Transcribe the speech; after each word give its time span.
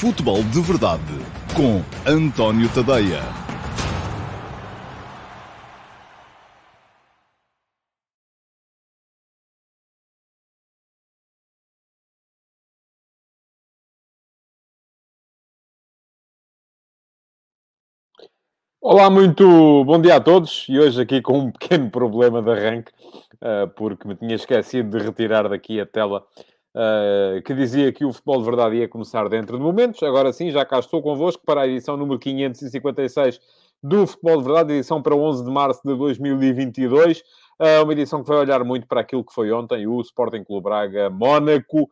Futebol 0.00 0.42
de 0.44 0.62
Verdade 0.62 1.02
com 1.54 1.82
António 2.10 2.70
Tadeia. 2.72 3.20
Olá, 18.80 19.10
muito 19.10 19.84
bom 19.84 20.00
dia 20.00 20.16
a 20.16 20.20
todos. 20.20 20.64
E 20.66 20.78
hoje 20.78 21.02
aqui 21.02 21.20
com 21.20 21.40
um 21.40 21.52
pequeno 21.52 21.90
problema 21.90 22.40
de 22.40 22.50
arranque, 22.50 22.90
uh, 23.34 23.68
porque 23.76 24.08
me 24.08 24.16
tinha 24.16 24.34
esquecido 24.34 24.96
de 24.96 25.04
retirar 25.04 25.46
daqui 25.46 25.78
a 25.78 25.84
tela 25.84 26.24
uh, 26.74 27.42
que 27.42 27.54
dizia 27.54 27.92
que 27.92 28.04
o 28.04 28.12
futebol 28.12 28.38
de 28.38 28.44
verdade 28.44 28.76
ia 28.76 28.88
começar 28.88 29.28
dentro 29.28 29.56
de 29.56 29.62
momentos. 29.62 30.02
Agora 30.02 30.32
sim, 30.32 30.50
já 30.50 30.64
cá 30.64 30.78
estou 30.78 31.02
convosco 31.02 31.42
para 31.44 31.62
a 31.62 31.68
edição 31.68 31.96
número 31.96 32.18
556 32.18 33.40
do 33.82 34.06
Futebol 34.06 34.38
de 34.38 34.44
Verdade, 34.44 34.72
edição 34.74 35.02
para 35.02 35.14
11 35.14 35.44
de 35.44 35.50
março 35.50 35.80
de 35.84 35.96
2022. 35.96 37.22
Uh, 37.58 37.82
uma 37.82 37.92
edição 37.92 38.22
que 38.22 38.28
vai 38.28 38.38
olhar 38.38 38.64
muito 38.64 38.86
para 38.86 39.02
aquilo 39.02 39.24
que 39.24 39.34
foi 39.34 39.52
ontem, 39.52 39.86
o 39.86 40.00
Sporting 40.00 40.44
Clube 40.44 40.64
Braga 40.64 41.10
Mónaco, 41.10 41.90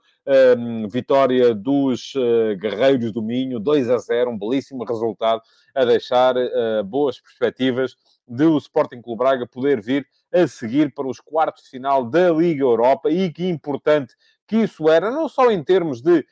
um, 0.57 0.89
vitória 0.89 1.55
dos 1.55 2.15
uh, 2.15 2.57
Guerreiros 2.59 3.13
do 3.13 3.23
Minho, 3.23 3.61
2 3.61 3.91
a 3.91 3.99
0, 3.99 4.31
um 4.31 4.39
belíssimo 4.39 4.85
resultado, 4.85 5.43
a 5.75 5.85
deixar 5.85 6.37
uh, 6.37 6.85
boas 6.85 7.21
perspectivas 7.21 7.95
de 8.27 8.45
o 8.45 8.57
Sporting 8.59 9.03
Clube 9.03 9.19
Braga 9.19 9.47
poder 9.47 9.81
vir 9.81 10.07
a 10.33 10.47
seguir 10.47 10.93
para 10.95 11.07
os 11.07 11.21
quartos 11.21 11.65
de 11.65 11.71
final 11.71 12.05
da 12.05 12.31
Liga 12.31 12.63
Europa 12.63 13.11
e 13.11 13.31
que 13.33 13.47
importante 13.47 14.15
que 14.49 14.57
isso 14.57 14.89
era, 14.89 15.11
não 15.11 15.29
só 15.29 15.51
em 15.51 15.63
termos 15.63 16.01
de 16.01 16.27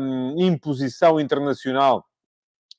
um, 0.00 0.34
imposição 0.36 1.18
internacional 1.20 2.04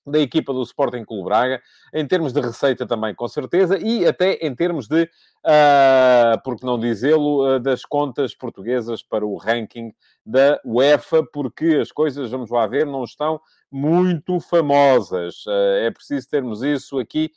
da 0.05 0.20
equipa 0.20 0.54
do 0.54 0.62
Sporting 0.62 1.05
Clube 1.05 1.26
Braga, 1.26 1.62
em 1.93 2.05
termos 2.05 2.34
de 2.34 2.41
receita 2.41 2.85
também, 2.85 3.15
com 3.15 3.27
certeza, 3.27 3.77
e 3.79 4.05
até 4.05 4.34
em 4.34 4.54
termos 4.54 4.87
de, 4.87 5.04
uh, 5.04 6.41
por 6.43 6.57
que 6.57 6.65
não 6.65 6.77
dizê-lo, 6.77 7.55
uh, 7.55 7.59
das 7.59 7.85
contas 7.85 8.35
portuguesas 8.35 9.01
para 9.01 9.26
o 9.26 9.37
ranking 9.37 9.93
da 10.26 10.59
UEFA, 10.65 11.24
porque 11.24 11.77
as 11.81 11.91
coisas, 11.91 12.29
vamos 12.29 12.49
lá 12.49 12.68
ver, 12.68 12.85
não 12.85 13.04
estão 13.04 13.40
muito 13.71 14.40
famosas. 14.40 15.46
Uh, 15.46 15.84
é 15.84 15.91
preciso 15.91 16.29
termos 16.29 16.62
isso 16.62 16.99
aqui 16.99 17.31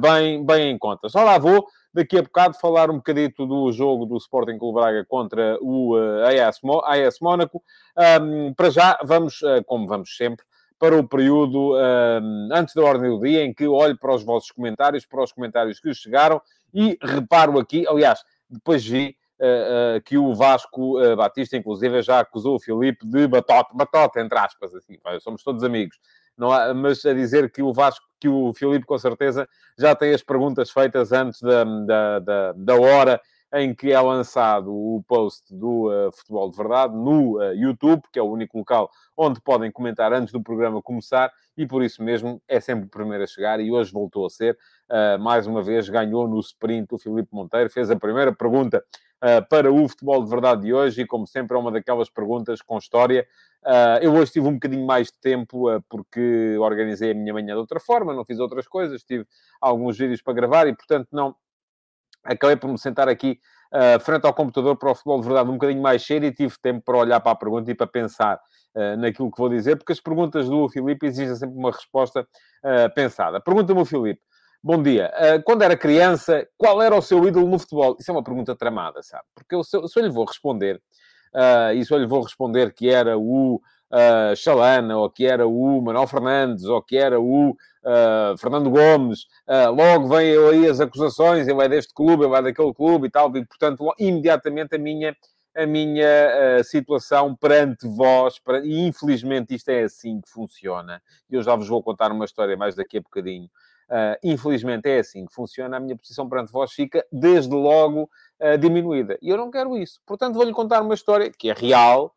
bem, 0.00 0.44
bem 0.44 0.72
em 0.72 0.76
conta. 0.76 1.08
Só 1.08 1.22
lá 1.22 1.38
vou, 1.38 1.64
daqui 1.94 2.18
a 2.18 2.22
bocado, 2.22 2.58
falar 2.58 2.90
um 2.90 2.96
bocadito 2.96 3.46
do 3.46 3.70
jogo 3.70 4.04
do 4.04 4.16
Sporting 4.16 4.58
Clube 4.58 4.80
Braga 4.80 5.04
contra 5.04 5.56
o 5.62 5.94
AS, 6.24 6.60
AS 6.82 7.20
Mónaco. 7.20 7.62
Um, 8.20 8.52
para 8.54 8.70
já, 8.70 8.98
vamos, 9.04 9.40
como 9.64 9.86
vamos 9.86 10.16
sempre, 10.16 10.44
para 10.82 10.98
o 10.98 11.06
período 11.06 11.74
uh, 11.74 12.52
antes 12.52 12.74
da 12.74 12.82
ordem 12.82 13.08
do 13.08 13.20
dia, 13.20 13.44
em 13.44 13.54
que 13.54 13.68
olho 13.68 13.96
para 13.96 14.12
os 14.16 14.24
vossos 14.24 14.50
comentários, 14.50 15.06
para 15.06 15.22
os 15.22 15.30
comentários 15.30 15.78
que 15.78 15.94
chegaram 15.94 16.42
e 16.74 16.98
reparo 17.00 17.56
aqui, 17.60 17.86
aliás, 17.86 18.18
depois 18.50 18.84
vi 18.84 19.16
uh, 19.38 19.98
uh, 19.98 20.02
que 20.02 20.18
o 20.18 20.34
Vasco 20.34 21.00
uh, 21.00 21.14
Batista, 21.14 21.56
inclusive, 21.56 22.02
já 22.02 22.18
acusou 22.18 22.56
o 22.56 22.58
Filipe 22.58 23.06
de 23.06 23.28
batota, 23.28 23.72
batota, 23.72 24.20
entre 24.20 24.36
aspas, 24.36 24.74
assim, 24.74 24.98
somos 25.20 25.44
todos 25.44 25.62
amigos. 25.62 26.00
Há, 26.36 26.74
mas 26.74 27.06
a 27.06 27.14
dizer 27.14 27.52
que 27.52 27.62
o 27.62 27.72
Vasco, 27.72 28.04
que 28.18 28.28
o 28.28 28.52
Filipe, 28.52 28.84
com 28.84 28.98
certeza, 28.98 29.48
já 29.78 29.94
tem 29.94 30.12
as 30.12 30.24
perguntas 30.24 30.72
feitas 30.72 31.12
antes 31.12 31.40
da, 31.40 31.62
da, 31.62 32.18
da, 32.18 32.52
da 32.56 32.74
hora 32.74 33.20
em 33.54 33.74
que 33.74 33.92
é 33.92 34.00
lançado 34.00 34.72
o 34.72 35.04
post 35.06 35.54
do 35.54 35.88
uh, 35.88 36.10
Futebol 36.12 36.50
de 36.50 36.56
Verdade 36.56 36.96
no 36.96 37.36
uh, 37.36 37.54
YouTube, 37.54 38.02
que 38.10 38.18
é 38.18 38.22
o 38.22 38.30
único 38.30 38.56
local 38.56 38.90
onde 39.16 39.40
podem 39.42 39.70
comentar 39.70 40.12
antes 40.12 40.32
do 40.32 40.42
programa 40.42 40.80
começar, 40.80 41.30
e 41.56 41.66
por 41.66 41.82
isso 41.82 42.02
mesmo 42.02 42.40
é 42.48 42.60
sempre 42.60 42.86
o 42.86 42.88
primeiro 42.88 43.22
a 43.24 43.26
chegar, 43.26 43.60
e 43.60 43.70
hoje 43.70 43.92
voltou 43.92 44.24
a 44.24 44.30
ser. 44.30 44.56
Uh, 44.90 45.18
mais 45.20 45.46
uma 45.46 45.62
vez 45.62 45.88
ganhou 45.88 46.26
no 46.26 46.40
sprint 46.40 46.94
o 46.94 46.98
Filipe 46.98 47.28
Monteiro, 47.30 47.68
fez 47.68 47.90
a 47.90 47.96
primeira 47.96 48.32
pergunta 48.32 48.82
para 49.48 49.72
o 49.72 49.88
Futebol 49.88 50.24
de 50.24 50.28
Verdade 50.28 50.62
de 50.62 50.74
hoje, 50.74 51.02
e 51.02 51.06
como 51.06 51.28
sempre 51.28 51.56
é 51.56 51.60
uma 51.60 51.70
daquelas 51.70 52.10
perguntas 52.10 52.60
com 52.60 52.76
história. 52.76 53.24
eu 54.00 54.12
hoje 54.14 54.32
tive 54.32 54.48
um 54.48 54.54
bocadinho 54.54 54.84
mais 54.84 55.12
de 55.12 55.20
tempo, 55.20 55.66
porque 55.88 56.56
organizei 56.58 57.12
a 57.12 57.14
minha 57.14 57.32
manhã 57.32 57.54
de 57.54 57.60
outra 57.60 57.78
forma, 57.78 58.12
não 58.12 58.24
fiz 58.24 58.40
outras 58.40 58.66
coisas, 58.66 59.04
tive 59.04 59.24
alguns 59.60 59.96
vídeos 59.96 60.20
para 60.20 60.34
gravar, 60.34 60.66
e 60.66 60.74
portanto 60.74 61.06
não 61.12 61.36
acabei 62.24 62.56
por 62.56 62.70
me 62.70 62.78
sentar 62.78 63.08
aqui 63.08 63.38
uh, 63.72 64.00
frente 64.00 64.26
ao 64.26 64.34
computador 64.34 64.76
para 64.76 64.90
o 64.90 64.94
futebol 64.94 65.20
de 65.20 65.26
verdade 65.26 65.50
um 65.50 65.54
bocadinho 65.54 65.82
mais 65.82 66.02
cheio 66.02 66.24
e 66.24 66.32
tive 66.32 66.54
tempo 66.60 66.82
para 66.84 66.98
olhar 66.98 67.20
para 67.20 67.32
a 67.32 67.36
pergunta 67.36 67.70
e 67.70 67.74
para 67.74 67.86
pensar 67.86 68.40
uh, 68.74 68.96
naquilo 68.96 69.30
que 69.30 69.38
vou 69.38 69.48
dizer, 69.48 69.76
porque 69.76 69.92
as 69.92 70.00
perguntas 70.00 70.48
do 70.48 70.68
Filipe 70.68 71.06
exigem 71.06 71.34
sempre 71.34 71.56
uma 71.56 71.70
resposta 71.70 72.20
uh, 72.20 72.94
pensada. 72.94 73.40
Pergunta-me 73.40 73.80
o 73.80 73.84
Filipe. 73.84 74.20
Bom 74.64 74.80
dia. 74.80 75.12
quando 75.44 75.62
era 75.62 75.76
criança, 75.76 76.46
qual 76.56 76.80
era 76.80 76.94
o 76.94 77.02
seu 77.02 77.26
ídolo 77.26 77.48
no 77.48 77.58
futebol? 77.58 77.96
Isso 77.98 78.08
é 78.08 78.14
uma 78.14 78.22
pergunta 78.22 78.54
tramada, 78.54 79.02
sabe? 79.02 79.24
Porque 79.34 79.56
eu, 79.56 79.64
se, 79.64 79.76
eu, 79.76 79.88
se 79.88 79.98
eu 79.98 80.04
lhe 80.04 80.08
vou 80.08 80.24
responder, 80.24 80.80
uh, 81.34 81.74
e 81.74 81.84
se 81.84 81.92
eu 81.92 81.98
lhe 81.98 82.06
vou 82.06 82.22
responder 82.22 82.72
que 82.72 82.88
era 82.88 83.18
o 83.18 83.56
uh, 83.56 84.36
Chalana, 84.36 84.96
ou 84.96 85.10
que 85.10 85.26
era 85.26 85.46
o 85.46 85.80
Manuel 85.82 86.06
Fernandes, 86.06 86.64
ou 86.64 86.82
que 86.82 86.96
era 86.96 87.20
o 87.20 87.56
uh, 87.84 88.36
Fernando 88.38 88.70
Gomes, 88.70 89.24
uh, 89.48 89.70
logo 89.70 90.08
vêm 90.08 90.36
aí 90.36 90.68
as 90.68 90.80
acusações, 90.80 91.48
ele 91.48 91.62
é 91.62 91.68
deste 91.68 91.92
clube, 91.94 92.24
ele 92.24 92.34
é 92.34 92.42
daquele 92.42 92.72
clube 92.74 93.06
e 93.06 93.10
tal, 93.10 93.34
e 93.36 93.44
portanto, 93.44 93.92
imediatamente 93.98 94.74
a 94.76 94.78
minha, 94.78 95.16
a 95.56 95.66
minha 95.66 96.60
uh, 96.60 96.64
situação 96.64 97.34
perante 97.34 97.86
vós, 97.86 98.40
e 98.64 98.86
infelizmente 98.86 99.54
isto 99.54 99.68
é 99.70 99.82
assim 99.82 100.20
que 100.20 100.30
funciona, 100.30 101.02
e 101.30 101.34
eu 101.34 101.42
já 101.42 101.54
vos 101.54 101.68
vou 101.68 101.82
contar 101.82 102.12
uma 102.12 102.24
história 102.24 102.56
mais 102.56 102.74
daqui 102.74 102.98
a 102.98 103.00
bocadinho. 103.00 103.48
Uh, 103.92 104.16
infelizmente 104.22 104.88
é 104.88 105.00
assim 105.00 105.26
que 105.26 105.34
funciona, 105.34 105.76
a 105.76 105.80
minha 105.80 105.94
posição 105.94 106.26
perante 106.26 106.50
vós 106.50 106.72
fica 106.72 107.04
desde 107.12 107.54
logo 107.54 108.08
uh, 108.40 108.56
diminuída. 108.56 109.18
E 109.20 109.28
eu 109.28 109.36
não 109.36 109.50
quero 109.50 109.76
isso. 109.76 110.00
Portanto, 110.06 110.34
vou-lhe 110.34 110.52
contar 110.52 110.80
uma 110.80 110.94
história 110.94 111.30
que 111.30 111.50
é 111.50 111.52
real, 111.52 112.14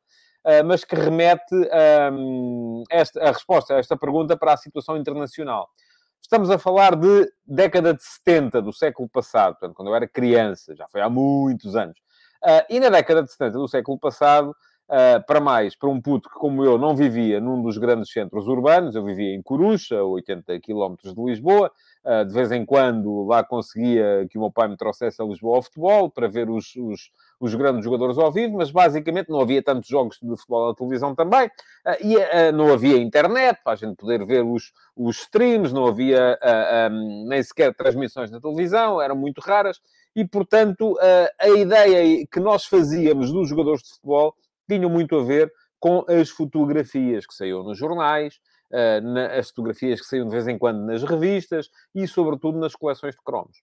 mas 0.66 0.84
que 0.84 0.96
remete 0.96 1.56
um, 2.14 2.84
esta, 2.90 3.22
a 3.24 3.32
resposta 3.32 3.76
a 3.76 3.80
esta 3.80 3.98
pergunta 3.98 4.38
para 4.38 4.54
a 4.54 4.58
situação 4.58 4.96
internacional. 4.96 5.70
Estamos 6.22 6.50
a 6.50 6.58
falar 6.58 6.96
de 6.96 7.32
década 7.46 7.94
de 7.94 8.04
70 8.04 8.62
do 8.62 8.74
século 8.74 9.08
passado, 9.08 9.54
portanto, 9.54 9.76
quando 9.76 9.90
eu 9.90 9.96
era 9.96 10.08
criança, 10.08 10.76
já 10.76 10.88
foi 10.88 11.02
há 11.02 11.10
muitos 11.10 11.76
anos. 11.76 11.98
Uh, 12.44 12.66
e 12.70 12.80
na 12.80 12.90
década 12.90 13.24
de 13.24 13.32
70 13.32 13.58
do 13.58 13.68
século 13.68 14.00
passado, 14.00 14.56
uh, 14.90 15.26
para 15.26 15.40
mais, 15.40 15.76
para 15.76 15.90
um 15.90 16.02
puto 16.02 16.30
que, 16.30 16.36
como 16.36 16.64
eu, 16.64 16.78
não 16.78 16.96
vivia 16.96 17.40
num 17.40 17.62
dos 17.62 17.78
grandes 17.78 18.12
centros 18.12 18.48
urbanos, 18.48 18.96
eu 18.96 19.04
vivia 19.04 19.34
em 19.34 19.42
Corucha, 19.42 20.04
80 20.04 20.60
km 20.60 20.96
de 21.04 21.24
Lisboa, 21.24 21.72
uh, 22.04 22.26
de 22.26 22.34
vez 22.34 22.52
em 22.52 22.66
quando 22.66 23.26
lá 23.26 23.44
conseguia 23.44 24.28
que 24.30 24.38
o 24.38 24.42
meu 24.42 24.52
pai 24.52 24.68
me 24.68 24.78
trouxesse 24.78 25.22
a 25.22 25.26
Lisboa 25.26 25.58
ao 25.58 25.64
futebol, 25.64 26.10
para 26.10 26.28
ver 26.28 26.50
os, 26.50 26.76
os 26.76 27.10
os 27.40 27.54
grandes 27.54 27.84
jogadores 27.84 28.18
ao 28.18 28.32
vivo, 28.32 28.58
mas 28.58 28.72
basicamente 28.72 29.30
não 29.30 29.40
havia 29.40 29.62
tantos 29.62 29.90
jogos 29.90 30.18
de 30.22 30.36
futebol 30.38 30.70
na 30.70 30.76
televisão 30.76 31.14
também, 31.14 31.50
ah, 31.86 31.98
e 32.02 32.16
não 32.52 32.72
havia 32.72 32.98
internet 32.98 33.60
para 33.64 33.74
a 33.74 33.76
gente 33.76 33.96
poder 33.96 34.26
ver 34.26 34.44
os, 34.44 34.72
os 34.96 35.18
streams, 35.22 35.74
não 35.74 35.86
havia 35.86 36.38
ah, 36.42 36.90
nem 36.90 37.42
sequer 37.44 37.74
transmissões 37.76 38.32
na 38.32 38.40
televisão, 38.40 39.02
eram 39.02 39.16
muito 39.16 39.42
raras, 39.42 39.80
e 40.16 40.26
portanto 40.26 40.98
a 41.40 41.50
ideia 41.50 42.26
que 42.32 42.40
nós 42.40 42.66
fazíamos 42.66 43.32
dos 43.32 43.50
jogadores 43.50 43.84
de 43.84 43.90
futebol 43.90 44.34
tinha 44.68 44.88
muito 44.88 45.18
a 45.18 45.24
ver 45.24 45.52
com 45.80 46.06
as 46.08 46.30
fotografias 46.30 47.26
que 47.26 47.34
saíam 47.34 47.64
nos 47.64 47.78
jornais, 47.78 48.40
as 49.38 49.50
fotografias 49.50 50.02
que 50.02 50.08
saíam 50.08 50.28
de 50.28 50.32
vez 50.32 50.48
em 50.48 50.58
quando 50.58 50.80
nas 50.86 51.04
revistas 51.04 51.70
e, 51.94 52.08
sobretudo, 52.08 52.58
nas 52.58 52.76
coleções 52.76 53.14
de 53.14 53.22
cromos. 53.24 53.58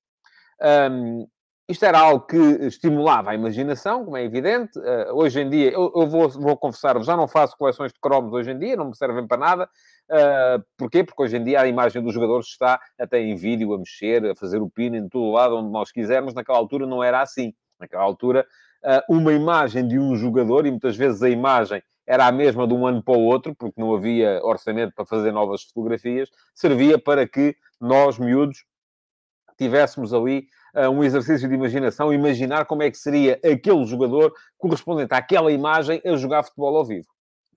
Isto 1.69 1.85
era 1.85 2.01
algo 2.01 2.27
que 2.27 2.37
estimulava 2.37 3.31
a 3.31 3.35
imaginação, 3.35 4.05
como 4.05 4.17
é 4.17 4.25
evidente. 4.25 4.79
Uh, 4.79 5.15
hoje 5.15 5.41
em 5.41 5.49
dia, 5.49 5.71
eu, 5.71 5.93
eu 5.95 6.07
vou, 6.07 6.29
vou 6.29 6.57
confessar-vos, 6.57 7.07
já 7.07 7.17
não 7.17 7.29
faço 7.29 7.57
coleções 7.57 7.93
de 7.93 8.01
cromos 8.01 8.33
hoje 8.33 8.51
em 8.51 8.59
dia, 8.59 8.77
não 8.77 8.89
me 8.89 8.97
servem 8.97 9.27
para 9.27 9.39
nada. 9.39 9.71
Uh, 10.10 10.63
porquê? 10.77 11.05
Porque 11.05 11.22
hoje 11.22 11.37
em 11.37 11.45
dia 11.45 11.60
a 11.60 11.69
imagem 11.69 12.03
dos 12.03 12.13
jogadores 12.13 12.48
está 12.48 12.81
até 12.98 13.21
em 13.21 13.37
vídeo, 13.37 13.72
a 13.72 13.78
mexer, 13.78 14.27
a 14.27 14.34
fazer 14.34 14.60
o 14.60 14.69
pino 14.69 14.97
em 14.97 15.09
todo 15.09 15.31
lado, 15.31 15.57
onde 15.57 15.71
nós 15.71 15.93
quisermos. 15.93 16.34
Naquela 16.34 16.59
altura 16.59 16.84
não 16.84 17.03
era 17.03 17.22
assim. 17.22 17.55
Naquela 17.78 18.03
altura, 18.03 18.45
uma 19.09 19.33
imagem 19.33 19.87
de 19.87 19.99
um 19.99 20.17
jogador, 20.17 20.67
e 20.67 20.71
muitas 20.71 20.97
vezes 20.97 21.23
a 21.23 21.29
imagem 21.29 21.83
era 22.07 22.27
a 22.27 22.33
mesma 22.33 22.67
de 22.67 22.75
um 22.75 22.87
ano 22.87 23.03
para 23.03 23.17
o 23.17 23.23
outro, 23.23 23.55
porque 23.55 23.81
não 23.81 23.95
havia 23.95 24.41
orçamento 24.43 24.93
para 24.95 25.07
fazer 25.07 25.33
novas 25.33 25.63
fotografias, 25.63 26.29
servia 26.55 26.99
para 26.99 27.27
que 27.27 27.57
nós, 27.81 28.19
miúdos, 28.19 28.65
tivéssemos 29.57 30.13
ali 30.13 30.47
uh, 30.75 30.89
um 30.89 31.05
exercício 31.05 31.49
de 31.49 31.55
imaginação, 31.55 32.13
imaginar 32.13 32.65
como 32.65 32.83
é 32.83 32.91
que 32.91 32.99
seria 32.99 33.41
aquele 33.45 33.84
jogador 33.84 34.33
correspondente 34.59 35.15
àquela 35.15 35.53
imagem 35.53 36.01
a 36.05 36.17
jogar 36.17 36.43
futebol 36.43 36.77
ao 36.77 36.84
vivo. 36.84 37.07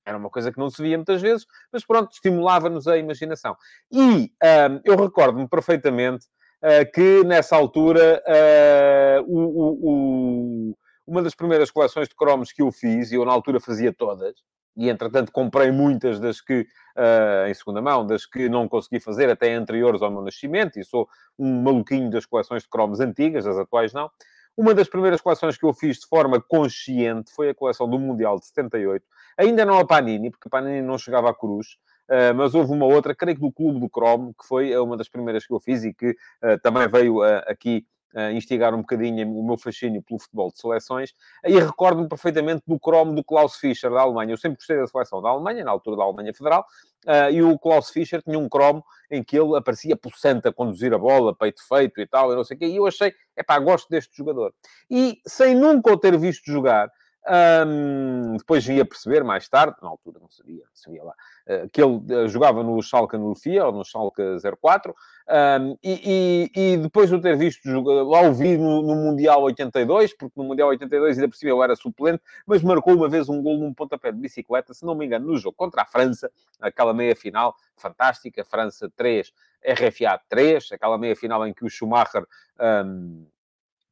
Era 0.05 0.17
uma 0.17 0.29
coisa 0.29 0.51
que 0.51 0.59
não 0.59 0.69
se 0.69 0.81
via 0.81 0.97
muitas 0.97 1.21
vezes, 1.21 1.47
mas 1.71 1.83
pronto, 1.83 2.11
estimulava-nos 2.11 2.87
a 2.87 2.95
imaginação. 2.95 3.57
E 3.91 4.31
ah, 4.41 4.79
eu 4.83 4.95
recordo-me 4.95 5.47
perfeitamente 5.49 6.27
uh, 6.61 6.91
que 6.93 7.23
nessa 7.23 7.55
altura 7.55 8.21
uh, 8.27 9.23
o, 9.27 10.69
o, 10.69 10.77
uma 11.07 11.21
das 11.21 11.35
primeiras 11.35 11.69
coleções 11.69 12.07
de 12.07 12.15
cromos 12.15 12.51
que 12.51 12.61
eu 12.61 12.71
fiz, 12.71 13.11
e 13.11 13.15
eu 13.15 13.25
na 13.25 13.31
altura 13.31 13.59
fazia 13.59 13.93
todas, 13.93 14.35
e 14.75 14.89
entretanto 14.89 15.31
comprei 15.31 15.71
muitas 15.71 16.19
das 16.19 16.41
que, 16.41 16.61
uh, 16.61 17.47
em 17.47 17.53
segunda 17.53 17.81
mão, 17.81 18.05
das 18.05 18.25
que 18.25 18.49
não 18.49 18.67
consegui 18.67 18.99
fazer 18.99 19.29
até 19.29 19.53
anteriores 19.53 20.01
ao 20.01 20.11
meu 20.11 20.21
nascimento, 20.21 20.77
e 20.79 20.83
sou 20.83 21.07
um 21.39 21.61
maluquinho 21.61 22.09
das 22.09 22.25
coleções 22.25 22.63
de 22.63 22.69
cromos 22.69 22.99
antigas, 22.99 23.47
as 23.47 23.57
atuais 23.57 23.93
não. 23.93 24.09
Uma 24.57 24.73
das 24.73 24.87
primeiras 24.87 25.19
coleções 25.21 25.57
que 25.57 25.65
eu 25.65 25.73
fiz 25.73 25.99
de 25.99 26.07
forma 26.07 26.41
consciente 26.41 27.31
foi 27.31 27.49
a 27.49 27.55
coleção 27.55 27.89
do 27.89 27.99
Mundial 27.99 28.37
de 28.39 28.45
78. 28.45 29.05
Ainda 29.37 29.65
não 29.65 29.77
a 29.77 29.85
Panini, 29.85 30.31
porque 30.31 30.47
a 30.47 30.49
Panini 30.49 30.81
não 30.81 30.97
chegava 30.97 31.29
à 31.29 31.33
cruz, 31.33 31.77
uh, 32.09 32.33
mas 32.35 32.53
houve 32.53 32.71
uma 32.71 32.85
outra, 32.85 33.15
creio 33.15 33.35
que 33.35 33.41
do 33.41 33.51
Clube 33.51 33.79
do 33.79 33.89
Cromo, 33.89 34.33
que 34.33 34.47
foi 34.47 34.75
uma 34.77 34.97
das 34.97 35.07
primeiras 35.07 35.45
que 35.45 35.53
eu 35.53 35.59
fiz 35.59 35.83
e 35.83 35.93
que 35.93 36.11
uh, 36.11 36.59
também 36.61 36.87
veio 36.87 37.21
aqui 37.21 37.85
uh, 37.85 37.94
instigar 38.33 38.73
um 38.73 38.79
bocadinho 38.79 39.27
o 39.27 39.45
meu 39.45 39.57
fascínio 39.57 40.01
pelo 40.01 40.19
futebol 40.19 40.49
de 40.49 40.59
seleções. 40.59 41.13
E 41.43 41.59
recordo-me 41.59 42.07
perfeitamente 42.07 42.63
do 42.65 42.79
cromo 42.79 43.13
do 43.13 43.23
Klaus 43.23 43.55
Fischer, 43.55 43.91
da 43.91 44.01
Alemanha. 44.01 44.33
Eu 44.33 44.37
sempre 44.37 44.57
gostei 44.57 44.77
da 44.77 44.87
seleção 44.87 45.21
da 45.21 45.29
Alemanha, 45.29 45.63
na 45.63 45.71
altura 45.71 45.97
da 45.97 46.03
Alemanha 46.03 46.33
Federal, 46.33 46.65
uh, 47.05 47.31
e 47.31 47.43
o 47.43 47.59
Klaus 47.59 47.89
Fischer 47.89 48.21
tinha 48.21 48.39
um 48.39 48.47
cromo 48.47 48.83
em 49.11 49.23
que 49.23 49.37
ele 49.37 49.55
aparecia 49.57 49.95
possante 49.95 50.47
a 50.47 50.53
conduzir 50.53 50.93
a 50.93 50.97
bola, 50.97 51.35
peito 51.35 51.61
feito 51.67 51.99
e 51.99 52.07
tal, 52.07 52.31
e 52.31 52.35
não 52.35 52.43
sei 52.43 52.55
o 52.55 52.59
quê. 52.59 52.65
E 52.67 52.75
eu 52.77 52.87
achei, 52.87 53.13
é 53.35 53.43
pá, 53.43 53.59
gosto 53.59 53.89
deste 53.89 54.15
jogador. 54.15 54.53
E 54.89 55.19
sem 55.27 55.55
nunca 55.55 55.91
o 55.91 55.97
ter 55.97 56.17
visto 56.17 56.45
jogar, 56.45 56.89
um, 57.27 58.37
depois 58.37 58.67
ia 58.67 58.85
perceber 58.85 59.23
mais 59.23 59.49
tarde, 59.49 59.75
na 59.81 59.89
altura 59.89 60.19
não 60.19 60.29
sabia, 60.29 60.63
não 60.63 60.75
sabia 60.75 61.03
lá, 61.03 61.13
uh, 61.47 61.69
que 61.69 61.81
ele 61.81 61.95
uh, 61.95 62.27
jogava 62.27 62.63
no 62.63 62.81
Schalke 62.81 63.17
no 63.17 63.33
FIA, 63.35 63.65
ou 63.65 63.71
no 63.71 63.83
Schalke 63.83 64.21
04, 64.61 64.95
um, 65.27 65.77
e, 65.83 66.51
e, 66.55 66.73
e, 66.73 66.77
depois 66.77 67.09
de 67.09 67.15
eu 67.15 67.21
ter 67.21 67.35
visto, 67.35 67.67
lá 67.81 68.21
o 68.21 68.33
vi 68.33 68.57
no, 68.57 68.83
no, 68.83 68.95
Mundial 68.95 69.41
82, 69.41 70.15
porque 70.15 70.33
no 70.39 70.43
Mundial 70.43 70.69
82 70.69 71.17
ainda 71.17 71.27
por 71.27 71.35
cima 71.35 71.51
eu 71.51 71.63
era 71.63 71.75
suplente, 71.75 72.21
mas 72.45 72.61
marcou 72.61 72.93
uma 72.93 73.09
vez 73.09 73.27
um 73.27 73.41
gol 73.41 73.57
num 73.57 73.73
pontapé 73.73 74.11
de 74.11 74.19
bicicleta, 74.19 74.73
se 74.73 74.85
não 74.85 74.93
me 74.93 75.05
engano, 75.05 75.25
no 75.25 75.37
jogo 75.37 75.55
contra 75.57 75.81
a 75.81 75.85
França, 75.85 76.31
aquela 76.61 76.93
meia-final 76.93 77.55
fantástica, 77.75 78.45
França 78.45 78.91
3, 78.95 79.33
RFA 79.63 80.21
3, 80.29 80.73
aquela 80.73 80.97
meia-final 80.97 81.47
em 81.47 81.53
que 81.53 81.65
o 81.65 81.69
Schumacher... 81.69 82.25
Um, 82.59 83.25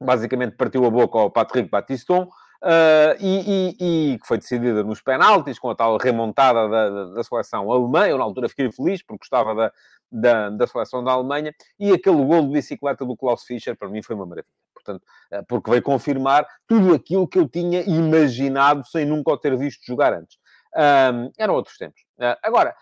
basicamente 0.03 0.55
partiu 0.55 0.85
a 0.85 0.89
boca 0.89 1.17
ao 1.17 1.31
Patrick 1.31 1.69
Battiston, 1.69 2.29
Uh, 2.63 3.19
e, 3.19 4.17
que 4.21 4.25
foi 4.25 4.37
decidida 4.37 4.85
nos 4.85 5.01
penaltis, 5.01 5.59
com 5.59 5.69
a 5.69 5.75
tal 5.75 5.97
remontada 5.97 6.69
da, 6.69 6.89
da, 6.89 7.05
da, 7.07 7.23
seleção 7.23 7.69
alemã. 7.69 8.07
Eu, 8.07 8.17
na 8.17 8.23
altura, 8.23 8.47
fiquei 8.47 8.71
feliz 8.71 9.03
porque 9.03 9.19
gostava 9.19 9.53
da, 9.53 9.71
da, 10.09 10.49
da, 10.49 10.65
seleção 10.65 11.03
da 11.03 11.11
Alemanha. 11.11 11.53
E 11.77 11.91
aquele 11.91 12.23
gol 12.23 12.43
de 12.43 12.53
bicicleta 12.53 13.03
do 13.03 13.17
Klaus 13.17 13.43
Fischer, 13.43 13.75
para 13.75 13.89
mim, 13.89 14.01
foi 14.01 14.15
uma 14.15 14.25
maravilha. 14.25 14.53
Portanto, 14.73 15.03
uh, 15.33 15.45
porque 15.45 15.71
veio 15.71 15.83
confirmar 15.83 16.47
tudo 16.65 16.93
aquilo 16.93 17.27
que 17.27 17.37
eu 17.37 17.49
tinha 17.49 17.81
imaginado 17.81 18.87
sem 18.87 19.05
nunca 19.05 19.31
o 19.31 19.37
ter 19.37 19.57
visto 19.57 19.85
jogar 19.85 20.13
antes. 20.13 20.37
Uh, 20.73 21.33
eram 21.37 21.55
outros 21.55 21.77
tempos. 21.77 22.01
agora, 22.41 22.73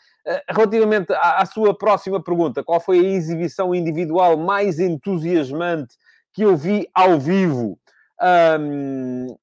relativamente 0.48 1.12
à, 1.12 1.42
à, 1.42 1.46
sua 1.48 1.76
próxima 1.76 2.24
pergunta, 2.24 2.64
qual 2.64 2.80
foi 2.80 3.00
a 3.00 3.10
exibição 3.10 3.74
individual 3.74 4.38
mais 4.38 4.80
entusiasmante 4.80 5.96
que 6.32 6.44
eu 6.44 6.56
vi 6.56 6.88
ao 6.94 7.20
vivo? 7.20 7.80
Um, 8.22 9.36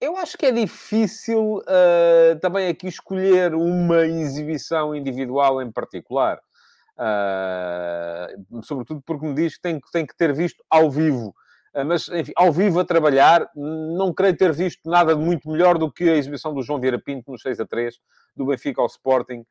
eu 0.00 0.16
acho 0.16 0.38
que 0.38 0.46
é 0.46 0.52
difícil 0.52 1.58
uh, 1.58 2.40
também 2.40 2.68
aqui 2.68 2.88
escolher 2.88 3.54
uma 3.54 4.06
exibição 4.06 4.94
individual 4.94 5.60
em 5.60 5.70
particular. 5.70 6.40
Uh, 6.96 8.62
sobretudo 8.62 9.02
porque 9.04 9.26
me 9.26 9.34
diz 9.34 9.56
que 9.56 9.62
tem, 9.62 9.80
tem 9.92 10.06
que 10.06 10.16
ter 10.16 10.32
visto 10.32 10.64
ao 10.70 10.90
vivo. 10.90 11.34
Uh, 11.74 11.84
mas, 11.84 12.08
enfim, 12.08 12.32
ao 12.34 12.50
vivo 12.50 12.80
a 12.80 12.84
trabalhar, 12.84 13.46
não 13.54 14.12
creio 14.14 14.36
ter 14.36 14.52
visto 14.52 14.80
nada 14.88 15.14
de 15.14 15.20
muito 15.20 15.50
melhor 15.50 15.76
do 15.76 15.92
que 15.92 16.08
a 16.08 16.16
exibição 16.16 16.54
do 16.54 16.62
João 16.62 16.80
Vieira 16.80 16.98
Pinto 16.98 17.30
no 17.30 17.38
6 17.38 17.60
a 17.60 17.66
3, 17.66 17.98
do 18.34 18.46
Benfica 18.46 18.80
ao 18.80 18.86
Sporting, 18.86 19.44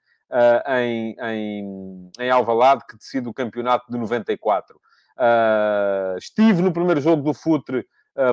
em, 0.67 1.15
em, 1.19 2.11
em 2.19 2.29
Alvalade, 2.29 2.83
que 2.87 2.97
decide 2.97 3.27
o 3.27 3.33
campeonato 3.33 3.91
de 3.91 3.97
94. 3.97 4.79
estive 6.19 6.61
no 6.61 6.71
primeiro 6.71 7.01
jogo 7.01 7.23
do 7.23 7.33
Futre 7.33 7.85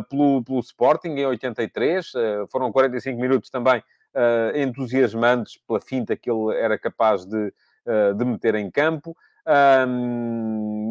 pelo, 0.09 0.43
pelo 0.43 0.61
Sporting 0.61 1.09
em 1.09 1.27
83. 1.27 2.13
Eh, 2.15 2.45
foram 2.51 2.73
45 2.73 3.21
minutos 3.21 3.51
também 3.51 3.83
eh, 4.15 4.63
entusiasmantes 4.63 5.59
pela 5.67 5.81
finta 5.81 6.17
que 6.17 6.31
ele 6.31 6.55
era 6.57 6.79
capaz 6.79 7.25
de, 7.25 7.53
de 8.17 8.25
meter 8.25 8.57
em 8.57 8.71
campo. 8.71 9.17